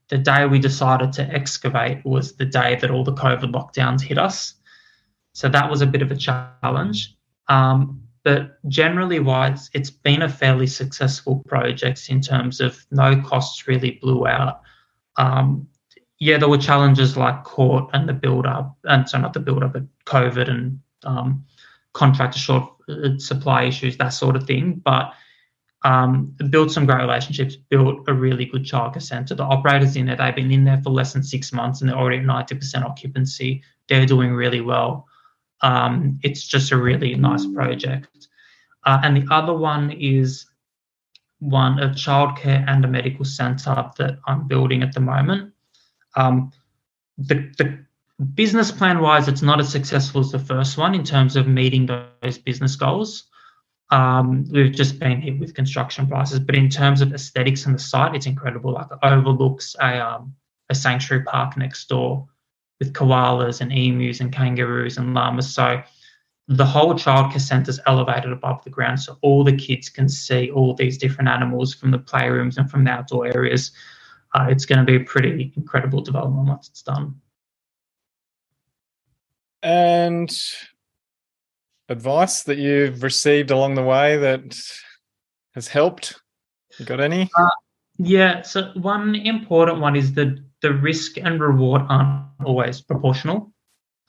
the 0.08 0.18
day 0.18 0.46
we 0.46 0.58
decided 0.58 1.12
to 1.14 1.22
excavate 1.22 2.04
was 2.04 2.36
the 2.36 2.44
day 2.44 2.76
that 2.76 2.90
all 2.90 3.04
the 3.04 3.14
COVID 3.14 3.52
lockdowns 3.52 4.02
hit 4.02 4.18
us. 4.18 4.54
So 5.32 5.48
that 5.48 5.70
was 5.70 5.80
a 5.80 5.86
bit 5.86 6.02
of 6.02 6.10
a 6.10 6.16
challenge. 6.16 7.16
Um, 7.48 8.02
but 8.24 8.58
generally 8.68 9.18
wise, 9.18 9.70
it's 9.72 9.90
been 9.90 10.22
a 10.22 10.28
fairly 10.28 10.66
successful 10.66 11.42
project 11.46 12.08
in 12.08 12.20
terms 12.20 12.60
of 12.60 12.84
no 12.90 13.20
costs 13.22 13.66
really 13.66 13.92
blew 14.02 14.26
out. 14.26 14.60
Um, 15.16 15.66
yeah, 16.18 16.38
there 16.38 16.48
were 16.48 16.58
challenges 16.58 17.16
like 17.16 17.42
court 17.42 17.90
and 17.92 18.08
the 18.08 18.12
build 18.12 18.46
up, 18.46 18.76
and 18.84 19.08
so 19.08 19.18
not 19.18 19.32
the 19.32 19.40
build 19.40 19.64
up, 19.64 19.72
but 19.72 19.82
COVID 20.06 20.48
and 20.48 20.78
um, 21.02 21.44
contractor 21.94 22.38
short 22.38 22.70
uh, 22.88 23.18
supply 23.18 23.64
issues, 23.64 23.96
that 23.96 24.10
sort 24.10 24.36
of 24.36 24.44
thing. 24.44 24.80
But 24.84 25.12
um, 25.84 26.36
built 26.50 26.70
some 26.70 26.86
great 26.86 27.00
relationships, 27.00 27.56
built 27.56 28.04
a 28.08 28.14
really 28.14 28.44
good 28.44 28.64
childcare 28.64 29.02
centre. 29.02 29.34
The 29.34 29.42
operators 29.42 29.96
in 29.96 30.06
there, 30.06 30.16
they've 30.16 30.34
been 30.34 30.52
in 30.52 30.64
there 30.64 30.80
for 30.82 30.90
less 30.90 31.12
than 31.12 31.22
six 31.22 31.52
months 31.52 31.80
and 31.80 31.90
they're 31.90 31.96
already 31.96 32.18
at 32.18 32.24
90% 32.24 32.84
occupancy. 32.84 33.62
They're 33.88 34.06
doing 34.06 34.32
really 34.32 34.60
well. 34.60 35.06
Um, 35.60 36.20
it's 36.22 36.46
just 36.46 36.72
a 36.72 36.76
really 36.76 37.14
nice 37.14 37.46
project. 37.46 38.28
Uh, 38.84 39.00
and 39.02 39.16
the 39.16 39.34
other 39.34 39.54
one 39.54 39.90
is 39.92 40.46
one 41.38 41.80
a 41.80 41.88
childcare 41.88 42.64
and 42.68 42.84
a 42.84 42.88
medical 42.88 43.24
centre 43.24 43.90
that 43.98 44.18
I'm 44.26 44.46
building 44.46 44.82
at 44.82 44.92
the 44.92 45.00
moment. 45.00 45.52
Um, 46.14 46.52
the, 47.18 47.52
the 47.58 47.84
business 48.34 48.70
plan 48.70 49.00
wise, 49.00 49.26
it's 49.26 49.42
not 49.42 49.58
as 49.58 49.68
successful 49.68 50.20
as 50.20 50.30
the 50.30 50.38
first 50.38 50.78
one 50.78 50.94
in 50.94 51.02
terms 51.04 51.34
of 51.34 51.48
meeting 51.48 51.86
those 51.86 52.38
business 52.38 52.76
goals. 52.76 53.24
Um, 53.90 54.46
we've 54.50 54.72
just 54.72 54.98
been 54.98 55.20
hit 55.20 55.38
with 55.38 55.54
construction 55.54 56.06
prices, 56.06 56.40
but 56.40 56.54
in 56.54 56.70
terms 56.70 57.02
of 57.02 57.12
aesthetics 57.12 57.66
on 57.66 57.74
the 57.74 57.78
site, 57.78 58.14
it's 58.14 58.26
incredible. 58.26 58.72
Like 58.72 58.86
it 58.90 58.98
overlooks 59.02 59.76
a 59.80 60.00
um, 60.00 60.34
a 60.70 60.74
sanctuary 60.74 61.24
park 61.24 61.56
next 61.56 61.88
door 61.88 62.26
with 62.78 62.94
koalas 62.94 63.60
and 63.60 63.70
emus 63.70 64.20
and 64.20 64.32
kangaroos 64.32 64.96
and 64.96 65.14
llamas. 65.14 65.54
So 65.54 65.82
the 66.48 66.64
whole 66.64 66.94
childcare 66.94 67.40
centre 67.40 67.70
is 67.70 67.80
elevated 67.86 68.32
above 68.32 68.64
the 68.64 68.70
ground, 68.70 69.00
so 69.00 69.18
all 69.22 69.44
the 69.44 69.56
kids 69.56 69.88
can 69.88 70.08
see 70.08 70.50
all 70.50 70.74
these 70.74 70.98
different 70.98 71.28
animals 71.28 71.74
from 71.74 71.90
the 71.90 71.98
playrooms 71.98 72.56
and 72.56 72.70
from 72.70 72.84
the 72.84 72.90
outdoor 72.90 73.26
areas. 73.26 73.70
Uh, 74.34 74.46
it's 74.48 74.64
going 74.64 74.78
to 74.78 74.84
be 74.84 74.96
a 74.96 75.04
pretty 75.04 75.52
incredible 75.56 76.00
development 76.00 76.48
once 76.48 76.68
it's 76.68 76.82
done. 76.82 77.20
And 79.62 80.34
advice 81.88 82.44
that 82.44 82.58
you've 82.58 83.02
received 83.02 83.50
along 83.50 83.74
the 83.74 83.82
way 83.82 84.16
that 84.16 84.60
has 85.54 85.68
helped? 85.68 86.20
You 86.78 86.86
got 86.86 87.00
any? 87.00 87.30
Uh, 87.36 87.48
yeah. 87.98 88.42
So 88.42 88.72
one 88.74 89.14
important 89.14 89.80
one 89.80 89.96
is 89.96 90.14
that 90.14 90.42
the 90.62 90.72
risk 90.72 91.18
and 91.18 91.40
reward 91.40 91.82
aren't 91.88 92.26
always 92.44 92.80
proportional 92.80 93.52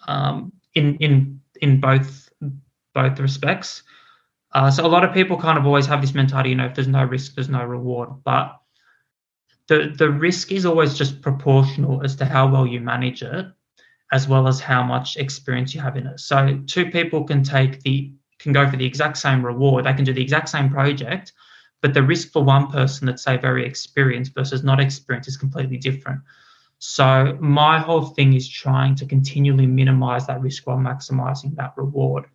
um, 0.07 0.53
in 0.75 0.95
in 0.97 1.41
in 1.61 1.79
both 1.79 2.29
both 2.93 3.19
respects. 3.19 3.83
Uh, 4.53 4.69
so 4.69 4.85
a 4.85 4.87
lot 4.87 5.03
of 5.03 5.13
people 5.13 5.37
kind 5.37 5.57
of 5.57 5.65
always 5.65 5.87
have 5.87 5.99
this 5.99 6.13
mentality, 6.13 6.49
you 6.49 6.55
know, 6.55 6.65
if 6.65 6.75
there's 6.75 6.87
no 6.87 7.03
risk, 7.03 7.33
there's 7.33 7.49
no 7.49 7.63
reward. 7.63 8.09
But 8.23 8.59
the 9.67 9.93
the 9.97 10.09
risk 10.09 10.51
is 10.51 10.65
always 10.65 10.93
just 10.93 11.21
proportional 11.21 12.03
as 12.03 12.15
to 12.17 12.25
how 12.25 12.47
well 12.47 12.67
you 12.67 12.79
manage 12.79 13.23
it 13.23 13.47
as 14.13 14.27
well 14.27 14.47
as 14.47 14.59
how 14.59 14.83
much 14.83 15.17
experience 15.17 15.73
you 15.73 15.81
have 15.81 15.97
in 15.97 16.05
it. 16.05 16.19
So 16.19 16.61
two 16.67 16.91
people 16.91 17.23
can 17.23 17.43
take 17.43 17.81
the 17.81 18.13
can 18.37 18.53
go 18.53 18.69
for 18.69 18.77
the 18.77 18.85
exact 18.85 19.17
same 19.17 19.43
reward. 19.43 19.85
They 19.85 19.93
can 19.93 20.05
do 20.05 20.13
the 20.13 20.21
exact 20.21 20.49
same 20.49 20.69
project, 20.69 21.33
but 21.81 21.93
the 21.93 22.03
risk 22.03 22.31
for 22.31 22.43
one 22.43 22.67
person 22.67 23.07
that's 23.07 23.23
say 23.23 23.37
very 23.37 23.65
experienced 23.65 24.33
versus 24.35 24.63
not 24.63 24.79
experienced 24.79 25.29
is 25.29 25.37
completely 25.37 25.77
different. 25.77 26.21
So 26.77 27.37
my 27.39 27.79
whole 27.79 28.05
thing 28.05 28.33
is 28.33 28.47
trying 28.47 28.95
to 28.95 29.05
continually 29.05 29.65
minimize 29.65 30.27
that 30.27 30.41
risk 30.41 30.67
while 30.67 30.77
maximizing 30.77 31.55
that 31.55 31.73
reward. 31.75 32.25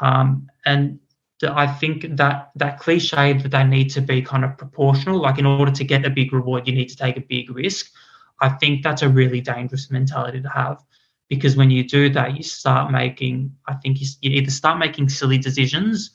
Um, 0.00 0.48
and 0.66 0.98
I 1.46 1.66
think 1.66 2.16
that 2.16 2.50
that 2.56 2.80
cliche 2.80 3.34
that 3.34 3.50
they 3.50 3.64
need 3.64 3.90
to 3.90 4.00
be 4.00 4.22
kind 4.22 4.44
of 4.44 4.58
proportional, 4.58 5.20
like 5.20 5.38
in 5.38 5.46
order 5.46 5.72
to 5.72 5.84
get 5.84 6.04
a 6.04 6.10
big 6.10 6.32
reward, 6.32 6.66
you 6.66 6.74
need 6.74 6.88
to 6.88 6.96
take 6.96 7.16
a 7.18 7.20
big 7.28 7.50
risk. 7.50 7.92
I 8.40 8.48
think 8.48 8.82
that's 8.82 9.02
a 9.02 9.08
really 9.08 9.40
dangerous 9.40 9.90
mentality 9.90 10.40
to 10.40 10.48
have 10.48 10.82
because 11.28 11.56
when 11.56 11.70
you 11.70 11.86
do 11.86 12.08
that, 12.10 12.36
you 12.36 12.42
start 12.42 12.90
making, 12.90 13.54
I 13.66 13.74
think 13.74 14.00
you, 14.00 14.06
you 14.20 14.30
either 14.32 14.50
start 14.50 14.78
making 14.78 15.08
silly 15.08 15.38
decisions 15.38 16.10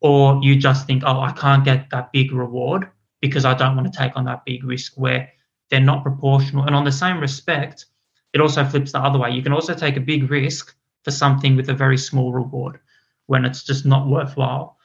or 0.00 0.38
you 0.42 0.56
just 0.56 0.86
think, 0.86 1.02
oh, 1.04 1.20
I 1.20 1.32
can't 1.32 1.64
get 1.64 1.90
that 1.90 2.12
big 2.12 2.32
reward 2.32 2.88
because 3.20 3.44
I 3.44 3.54
don't 3.54 3.76
want 3.76 3.92
to 3.92 3.98
take 3.98 4.16
on 4.16 4.24
that 4.24 4.44
big 4.44 4.64
risk 4.64 4.92
where 4.96 5.28
they're 5.70 5.80
not 5.80 6.02
proportional. 6.02 6.64
And 6.64 6.76
on 6.76 6.84
the 6.84 6.92
same 6.92 7.18
respect, 7.18 7.86
it 8.32 8.40
also 8.40 8.64
flips 8.64 8.92
the 8.92 9.00
other 9.00 9.18
way. 9.18 9.30
You 9.30 9.42
can 9.42 9.52
also 9.52 9.74
take 9.74 9.96
a 9.96 10.00
big 10.00 10.30
risk 10.30 10.74
for 11.02 11.10
something 11.10 11.56
with 11.56 11.68
a 11.68 11.74
very 11.74 11.98
small 11.98 12.32
reward 12.32 12.78
when 13.26 13.44
it's 13.44 13.64
just 13.64 13.84
not 13.84 14.08
worthwhile. 14.08 14.76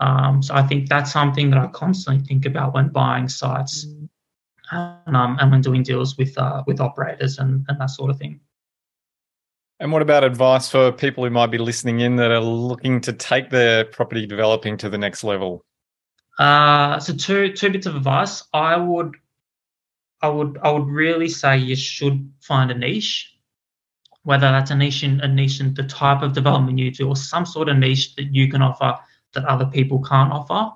Um, 0.00 0.42
so 0.42 0.54
I 0.54 0.62
think 0.62 0.88
that's 0.88 1.12
something 1.12 1.50
that 1.50 1.58
I 1.58 1.66
constantly 1.68 2.24
think 2.24 2.46
about 2.46 2.74
when 2.74 2.88
buying 2.88 3.28
sites 3.28 3.84
and, 4.70 5.16
um, 5.16 5.38
and 5.40 5.50
when 5.50 5.62
doing 5.62 5.82
deals 5.82 6.16
with 6.18 6.36
uh, 6.38 6.62
with 6.66 6.80
operators 6.80 7.38
and, 7.38 7.64
and 7.68 7.80
that 7.80 7.90
sort 7.90 8.10
of 8.10 8.18
thing. 8.18 8.40
And 9.78 9.92
what 9.92 10.02
about 10.02 10.24
advice 10.24 10.70
for 10.70 10.90
people 10.90 11.24
who 11.24 11.30
might 11.30 11.48
be 11.48 11.58
listening 11.58 12.00
in 12.00 12.16
that 12.16 12.30
are 12.30 12.40
looking 12.40 13.00
to 13.02 13.12
take 13.12 13.50
their 13.50 13.84
property 13.84 14.26
developing 14.26 14.78
to 14.78 14.88
the 14.88 14.96
next 14.96 15.22
level? 15.22 15.64
Uh, 16.38 16.98
so 16.98 17.14
two 17.14 17.52
two 17.52 17.70
bits 17.70 17.86
of 17.86 17.96
advice. 17.96 18.42
I 18.52 18.76
would 18.76 19.16
I 20.22 20.28
would 20.28 20.58
I 20.62 20.70
would 20.70 20.86
really 20.86 21.28
say 21.28 21.58
you 21.58 21.76
should 21.76 22.32
find 22.40 22.70
a 22.70 22.74
niche, 22.74 23.34
whether 24.22 24.50
that's 24.50 24.70
a 24.70 24.76
niche 24.76 25.02
in 25.02 25.20
a 25.20 25.28
niche 25.28 25.60
in 25.60 25.74
the 25.74 25.82
type 25.82 26.22
of 26.22 26.32
development 26.32 26.78
you 26.78 26.90
do 26.90 27.08
or 27.08 27.16
some 27.16 27.44
sort 27.44 27.68
of 27.68 27.76
niche 27.76 28.14
that 28.16 28.34
you 28.34 28.48
can 28.50 28.62
offer 28.62 28.98
that 29.34 29.44
other 29.44 29.66
people 29.66 30.02
can't 30.02 30.32
offer, 30.32 30.74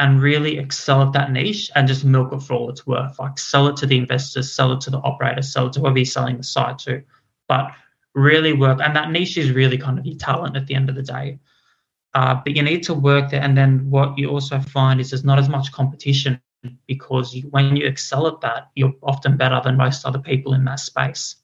and 0.00 0.20
really 0.20 0.58
excel 0.58 1.02
at 1.02 1.12
that 1.12 1.30
niche 1.30 1.70
and 1.76 1.86
just 1.86 2.04
milk 2.04 2.32
it 2.32 2.42
for 2.42 2.54
all 2.54 2.70
it's 2.70 2.86
worth. 2.86 3.18
Like 3.20 3.38
sell 3.38 3.68
it 3.68 3.76
to 3.78 3.86
the 3.86 3.98
investors, 3.98 4.52
sell 4.52 4.72
it 4.72 4.80
to 4.82 4.90
the 4.90 4.98
operator, 4.98 5.42
sell 5.42 5.68
it 5.68 5.74
to 5.74 5.80
whoever 5.80 5.98
you're 5.98 6.04
selling 6.04 6.38
the 6.38 6.42
site 6.42 6.78
to. 6.80 7.02
But 7.48 7.70
really 8.16 8.54
work, 8.54 8.80
and 8.82 8.96
that 8.96 9.10
niche 9.10 9.36
is 9.36 9.52
really 9.52 9.78
kind 9.78 9.98
of 9.98 10.06
your 10.06 10.16
talent 10.16 10.56
at 10.56 10.66
the 10.66 10.74
end 10.74 10.88
of 10.88 10.96
the 10.96 11.02
day. 11.02 11.38
Uh, 12.14 12.34
but 12.42 12.56
you 12.56 12.62
need 12.62 12.82
to 12.82 12.94
work 12.94 13.30
there, 13.30 13.42
and 13.42 13.56
then 13.56 13.88
what 13.90 14.18
you 14.18 14.30
also 14.30 14.58
find 14.58 15.00
is 15.00 15.10
there's 15.10 15.24
not 15.24 15.38
as 15.38 15.48
much 15.48 15.70
competition 15.70 16.40
because 16.86 17.34
you, 17.34 17.42
when 17.50 17.76
you 17.76 17.86
excel 17.86 18.26
at 18.26 18.40
that, 18.40 18.70
you're 18.74 18.94
often 19.02 19.36
better 19.36 19.60
than 19.62 19.76
most 19.76 20.06
other 20.06 20.18
people 20.18 20.54
in 20.54 20.64
that 20.64 20.80
space. 20.80 21.36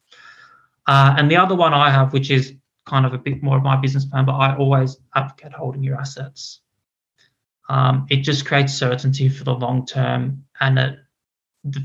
Uh, 0.87 1.15
and 1.17 1.31
the 1.31 1.37
other 1.37 1.55
one 1.55 1.75
I 1.75 1.91
have, 1.91 2.13
which 2.13 2.31
is 2.31 2.55
kind 2.87 3.07
of 3.07 3.13
a 3.13 3.19
bit 3.19 3.43
more 3.43 3.59
of 3.59 3.63
my 3.63 3.77
business 3.77 4.07
plan, 4.07 4.25
but 4.25 4.33
I 4.33 4.57
always 4.57 4.97
advocate 5.15 5.53
holding 5.53 5.85
your 5.85 6.01
assets. 6.01 6.61
Um, 7.69 8.07
it 8.11 8.23
just 8.23 8.47
creates 8.47 8.75
certainty 8.75 9.29
for 9.29 9.45
the 9.45 9.55
long 9.55 9.85
term, 9.87 10.45
and 10.61 10.79
it, 10.79 10.99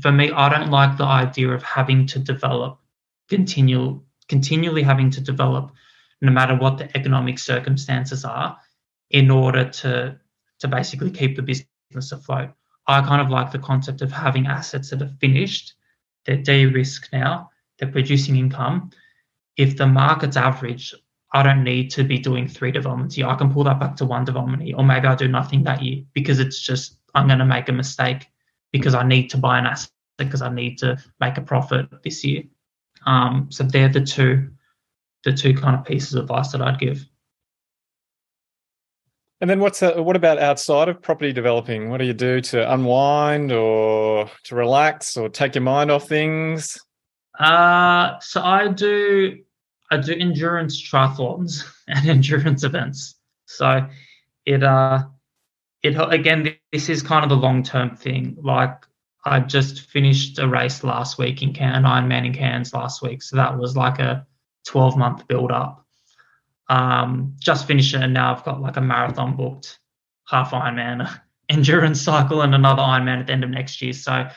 for 0.00 0.10
me, 0.10 0.30
I 0.30 0.48
don't 0.48 0.70
like 0.70 0.96
the 0.96 1.04
idea 1.04 1.50
of 1.50 1.62
having 1.62 2.06
to 2.06 2.18
develop 2.18 2.80
continual 3.28 4.04
continually 4.28 4.82
having 4.82 5.10
to 5.10 5.20
develop 5.20 5.72
no 6.20 6.32
matter 6.32 6.56
what 6.56 6.78
the 6.78 6.96
economic 6.96 7.38
circumstances 7.38 8.24
are 8.24 8.58
in 9.10 9.30
order 9.30 9.68
to 9.68 10.18
to 10.60 10.68
basically 10.68 11.10
keep 11.10 11.36
the 11.36 11.42
business 11.42 12.12
afloat. 12.12 12.50
I 12.88 13.00
kind 13.02 13.22
of 13.22 13.30
like 13.30 13.52
the 13.52 13.58
concept 13.58 14.02
of 14.02 14.10
having 14.10 14.46
assets 14.46 14.90
that 14.90 15.02
are 15.02 15.14
finished, 15.20 15.74
they're 16.24 16.42
de-risked 16.42 17.12
now, 17.12 17.50
they're 17.78 17.92
producing 17.92 18.36
income. 18.36 18.90
If 19.56 19.76
the 19.76 19.86
market's 19.86 20.36
average, 20.36 20.94
I 21.32 21.42
don't 21.42 21.62
need 21.62 21.90
to 21.90 22.04
be 22.04 22.18
doing 22.18 22.48
three 22.48 22.72
developments 22.72 23.14
here. 23.14 23.28
I 23.28 23.36
can 23.36 23.52
pull 23.52 23.64
that 23.64 23.78
back 23.78 23.96
to 23.96 24.06
one 24.06 24.24
development 24.24 24.66
year, 24.66 24.76
or 24.76 24.84
maybe 24.84 25.06
I 25.06 25.14
do 25.14 25.28
nothing 25.28 25.62
that 25.64 25.82
year 25.82 26.02
because 26.12 26.40
it's 26.40 26.60
just 26.60 26.96
I'm 27.14 27.26
going 27.26 27.38
to 27.38 27.44
make 27.44 27.68
a 27.68 27.72
mistake 27.72 28.26
because 28.72 28.94
I 28.94 29.06
need 29.06 29.28
to 29.30 29.38
buy 29.38 29.58
an 29.58 29.66
asset 29.66 29.90
because 30.16 30.42
I 30.42 30.52
need 30.52 30.78
to 30.78 30.98
make 31.20 31.36
a 31.38 31.42
profit 31.42 31.86
this 32.02 32.24
year. 32.24 32.44
Um, 33.06 33.48
so 33.50 33.64
they're 33.64 33.88
the 33.88 34.00
two, 34.00 34.50
the 35.24 35.32
two 35.32 35.54
kind 35.54 35.76
of 35.76 35.84
pieces 35.84 36.14
of 36.14 36.24
advice 36.24 36.52
that 36.52 36.62
I'd 36.62 36.78
give. 36.78 37.04
And 39.40 39.48
then 39.48 39.60
what's 39.60 39.82
uh, 39.82 40.02
what 40.02 40.16
about 40.16 40.38
outside 40.38 40.88
of 40.88 41.00
property 41.00 41.32
developing? 41.32 41.90
What 41.90 41.98
do 41.98 42.04
you 42.04 42.12
do 42.12 42.40
to 42.40 42.72
unwind 42.72 43.52
or 43.52 44.28
to 44.44 44.54
relax 44.56 45.16
or 45.16 45.28
take 45.28 45.54
your 45.54 45.62
mind 45.62 45.92
off 45.92 46.08
things? 46.08 46.76
Uh, 47.38 48.18
so 48.20 48.42
I 48.42 48.68
do 48.68 49.38
I 49.92 49.98
do 49.98 50.12
endurance 50.12 50.80
triathlons 50.80 51.64
and 51.88 52.08
endurance 52.08 52.64
events. 52.64 53.14
So 53.46 53.86
it 54.44 54.64
uh 54.64 55.04
it 55.84 55.96
again 56.12 56.56
this 56.72 56.88
is 56.88 57.02
kind 57.02 57.22
of 57.22 57.30
the 57.30 57.36
long 57.36 57.62
term 57.62 57.94
thing. 57.94 58.36
Like 58.42 58.87
I 59.28 59.40
just 59.40 59.80
finished 59.80 60.38
a 60.38 60.48
race 60.48 60.82
last 60.82 61.18
week 61.18 61.42
in 61.42 61.52
Cairns, 61.52 61.84
Ironman 61.84 62.26
in 62.26 62.34
Cairns 62.34 62.72
last 62.72 63.02
week. 63.02 63.22
So 63.22 63.36
that 63.36 63.58
was 63.58 63.76
like 63.76 63.98
a 63.98 64.26
12 64.66 64.96
month 64.96 65.28
build 65.28 65.50
up. 65.50 65.84
Um, 66.68 67.34
just 67.38 67.66
finished 67.66 67.94
it 67.94 68.02
and 68.02 68.12
now 68.12 68.34
I've 68.34 68.44
got 68.44 68.60
like 68.60 68.76
a 68.76 68.80
marathon 68.80 69.36
booked, 69.36 69.78
half 70.26 70.50
Ironman, 70.50 71.10
endurance 71.48 72.00
cycle, 72.00 72.42
and 72.42 72.54
another 72.54 72.82
Ironman 72.82 73.20
at 73.20 73.26
the 73.26 73.32
end 73.32 73.44
of 73.44 73.50
next 73.50 73.80
year. 73.80 73.92
So 73.92 74.28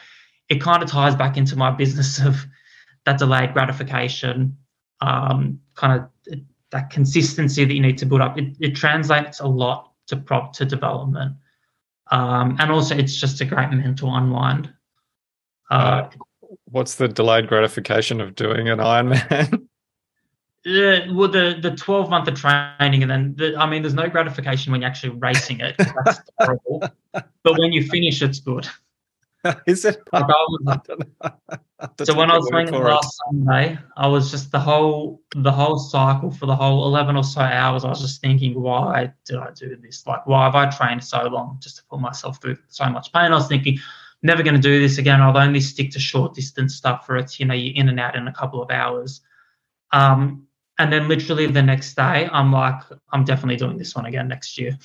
it 0.49 0.61
kind 0.61 0.81
of 0.83 0.89
ties 0.89 1.15
back 1.15 1.37
into 1.37 1.55
my 1.55 1.71
business 1.71 2.19
of 2.19 2.45
that 3.05 3.17
delayed 3.17 3.53
gratification, 3.53 4.57
um, 5.01 5.59
kind 5.75 6.01
of 6.01 6.37
that 6.71 6.89
consistency 6.89 7.65
that 7.65 7.73
you 7.73 7.81
need 7.81 7.97
to 7.97 8.05
build 8.05 8.21
up. 8.21 8.37
It, 8.37 8.55
it 8.59 8.75
translates 8.75 9.39
a 9.39 9.47
lot 9.47 9.91
to 10.07 10.17
prop 10.17 10.53
to 10.53 10.65
development. 10.65 11.35
Um, 12.11 12.57
and 12.59 12.71
also, 12.71 12.95
it's 12.95 13.15
just 13.15 13.41
a 13.41 13.45
great 13.45 13.71
mental 13.71 14.13
unwind. 14.13 14.71
Uh, 15.71 16.09
what's 16.65 16.95
the 16.95 17.07
delayed 17.07 17.47
gratification 17.47 18.21
of 18.21 18.35
doing 18.35 18.69
an 18.69 18.79
Ironman? 18.79 19.67
Yeah, 20.63 21.11
well, 21.11 21.27
the 21.27 21.57
the 21.59 21.71
twelve 21.71 22.11
month 22.11 22.27
of 22.27 22.35
training, 22.35 23.01
and 23.01 23.09
then 23.09 23.33
the, 23.35 23.55
I 23.57 23.67
mean, 23.67 23.81
there's 23.81 23.95
no 23.95 24.07
gratification 24.07 24.71
when 24.71 24.81
you're 24.81 24.91
actually 24.91 25.17
racing 25.17 25.59
it. 25.59 25.75
That's 25.75 26.21
terrible. 26.39 26.83
But 27.13 27.57
when 27.57 27.71
you 27.71 27.83
finish, 27.87 28.21
it's 28.21 28.39
good. 28.39 28.67
Is 29.65 29.85
it? 29.85 30.03
Like 30.13 30.27
was, 30.27 30.79
so 32.03 32.13
when 32.13 32.29
I 32.29 32.37
was 32.37 32.47
doing 32.51 32.67
it 32.67 32.77
last 32.77 33.19
Sunday, 33.25 33.79
I 33.97 34.05
was 34.05 34.29
just 34.29 34.51
the 34.51 34.59
whole 34.59 35.23
the 35.35 35.51
whole 35.51 35.79
cycle 35.79 36.29
for 36.29 36.45
the 36.45 36.55
whole 36.55 36.85
eleven 36.85 37.15
or 37.15 37.23
so 37.23 37.41
hours. 37.41 37.83
I 37.83 37.89
was 37.89 37.99
just 37.99 38.21
thinking, 38.21 38.53
why 38.61 39.11
did 39.25 39.37
I 39.37 39.49
do 39.55 39.75
this? 39.77 40.05
Like, 40.05 40.27
why 40.27 40.43
have 40.45 40.53
I 40.53 40.69
trained 40.69 41.03
so 41.03 41.23
long 41.23 41.57
just 41.59 41.77
to 41.77 41.83
put 41.85 41.99
myself 41.99 42.39
through 42.39 42.59
so 42.67 42.87
much 42.87 43.11
pain? 43.11 43.31
I 43.31 43.35
was 43.35 43.47
thinking, 43.47 43.79
never 44.23 44.43
going 44.43 44.55
to 44.55 44.61
do 44.61 44.79
this 44.79 44.97
again. 44.97 45.21
I'll 45.21 45.37
only 45.37 45.61
stick 45.61 45.91
to 45.91 45.99
short 45.99 46.33
distance 46.33 46.75
stuff 46.75 47.05
for 47.05 47.17
it's, 47.17 47.39
You 47.39 47.45
know, 47.45 47.53
you're 47.53 47.75
in 47.75 47.89
and 47.89 47.99
out 47.99 48.15
in 48.15 48.27
a 48.27 48.33
couple 48.33 48.61
of 48.61 48.69
hours. 48.69 49.21
Um, 49.91 50.47
and 50.77 50.91
then 50.91 51.07
literally 51.07 51.47
the 51.47 51.61
next 51.61 51.95
day, 51.95 52.29
I'm 52.31 52.51
like, 52.51 52.81
I'm 53.11 53.23
definitely 53.23 53.57
doing 53.57 53.77
this 53.77 53.95
one 53.95 54.05
again 54.05 54.27
next 54.27 54.57
year. 54.57 54.77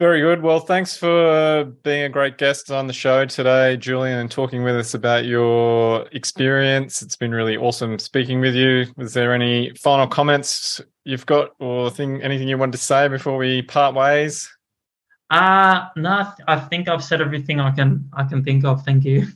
Very 0.00 0.20
good. 0.20 0.42
Well, 0.42 0.58
thanks 0.58 0.96
for 0.96 1.64
being 1.84 2.02
a 2.02 2.08
great 2.08 2.36
guest 2.36 2.72
on 2.72 2.88
the 2.88 2.92
show 2.92 3.24
today, 3.24 3.76
Julian, 3.76 4.18
and 4.18 4.28
talking 4.28 4.64
with 4.64 4.74
us 4.74 4.94
about 4.94 5.26
your 5.26 6.08
experience. 6.10 7.02
It's 7.02 7.14
been 7.14 7.30
really 7.30 7.56
awesome 7.56 7.96
speaking 8.00 8.40
with 8.40 8.56
you. 8.56 8.86
Was 8.96 9.14
there 9.14 9.32
any 9.32 9.72
final 9.74 10.08
comments 10.08 10.80
you've 11.04 11.26
got, 11.26 11.50
or 11.60 11.88
thing 11.88 12.20
anything 12.20 12.48
you 12.48 12.58
wanted 12.58 12.72
to 12.72 12.78
say 12.78 13.06
before 13.06 13.36
we 13.36 13.62
part 13.62 13.94
ways? 13.94 14.50
Uh 15.30 15.86
no, 15.94 16.10
I 16.10 16.34
I 16.48 16.58
think 16.58 16.88
I've 16.88 17.04
said 17.04 17.20
everything 17.20 17.60
I 17.60 17.70
can 17.70 18.10
I 18.12 18.24
can 18.24 18.42
think 18.42 18.64
of. 18.64 18.84
Thank 18.84 19.04
you. 19.04 19.28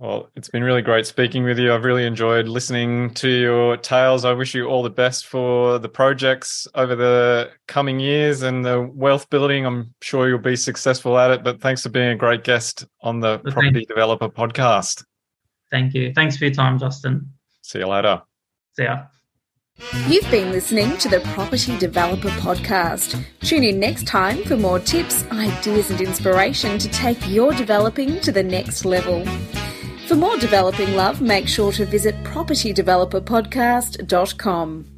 Well, 0.00 0.30
it's 0.36 0.48
been 0.48 0.62
really 0.62 0.82
great 0.82 1.06
speaking 1.06 1.42
with 1.42 1.58
you. 1.58 1.74
I've 1.74 1.82
really 1.82 2.06
enjoyed 2.06 2.46
listening 2.46 3.12
to 3.14 3.28
your 3.28 3.76
tales. 3.76 4.24
I 4.24 4.32
wish 4.32 4.54
you 4.54 4.66
all 4.66 4.84
the 4.84 4.90
best 4.90 5.26
for 5.26 5.80
the 5.80 5.88
projects 5.88 6.68
over 6.76 6.94
the 6.94 7.50
coming 7.66 7.98
years 7.98 8.42
and 8.42 8.64
the 8.64 8.80
wealth 8.94 9.28
building. 9.28 9.66
I'm 9.66 9.92
sure 10.00 10.28
you'll 10.28 10.38
be 10.38 10.54
successful 10.54 11.18
at 11.18 11.32
it. 11.32 11.42
But 11.42 11.60
thanks 11.60 11.82
for 11.82 11.88
being 11.88 12.10
a 12.10 12.14
great 12.14 12.44
guest 12.44 12.86
on 13.00 13.18
the 13.18 13.38
Thank 13.38 13.54
Property. 13.54 13.86
Developer 13.86 14.28
podcast. 14.28 15.04
Thank 15.68 15.94
you. 15.94 16.12
Thanks 16.14 16.36
for 16.36 16.44
your 16.44 16.54
time, 16.54 16.78
Justin. 16.78 17.32
See 17.62 17.80
you 17.80 17.88
later. 17.88 18.22
See 18.74 18.84
ya. 18.84 19.02
You've 20.06 20.30
been 20.30 20.52
listening 20.52 20.96
to 20.98 21.08
the 21.08 21.20
Property 21.34 21.76
Developer 21.76 22.30
Podcast. 22.30 23.20
Tune 23.40 23.64
in 23.64 23.80
next 23.80 24.06
time 24.06 24.44
for 24.44 24.56
more 24.56 24.78
tips, 24.78 25.24
ideas, 25.32 25.90
and 25.90 26.00
inspiration 26.00 26.78
to 26.78 26.88
take 26.88 27.18
your 27.28 27.52
developing 27.52 28.20
to 28.20 28.30
the 28.30 28.44
next 28.44 28.84
level. 28.84 29.24
For 30.08 30.16
more 30.16 30.38
developing 30.38 30.94
love, 30.94 31.20
make 31.20 31.46
sure 31.46 31.70
to 31.72 31.84
visit 31.84 32.14
propertydeveloperpodcast.com. 32.24 34.97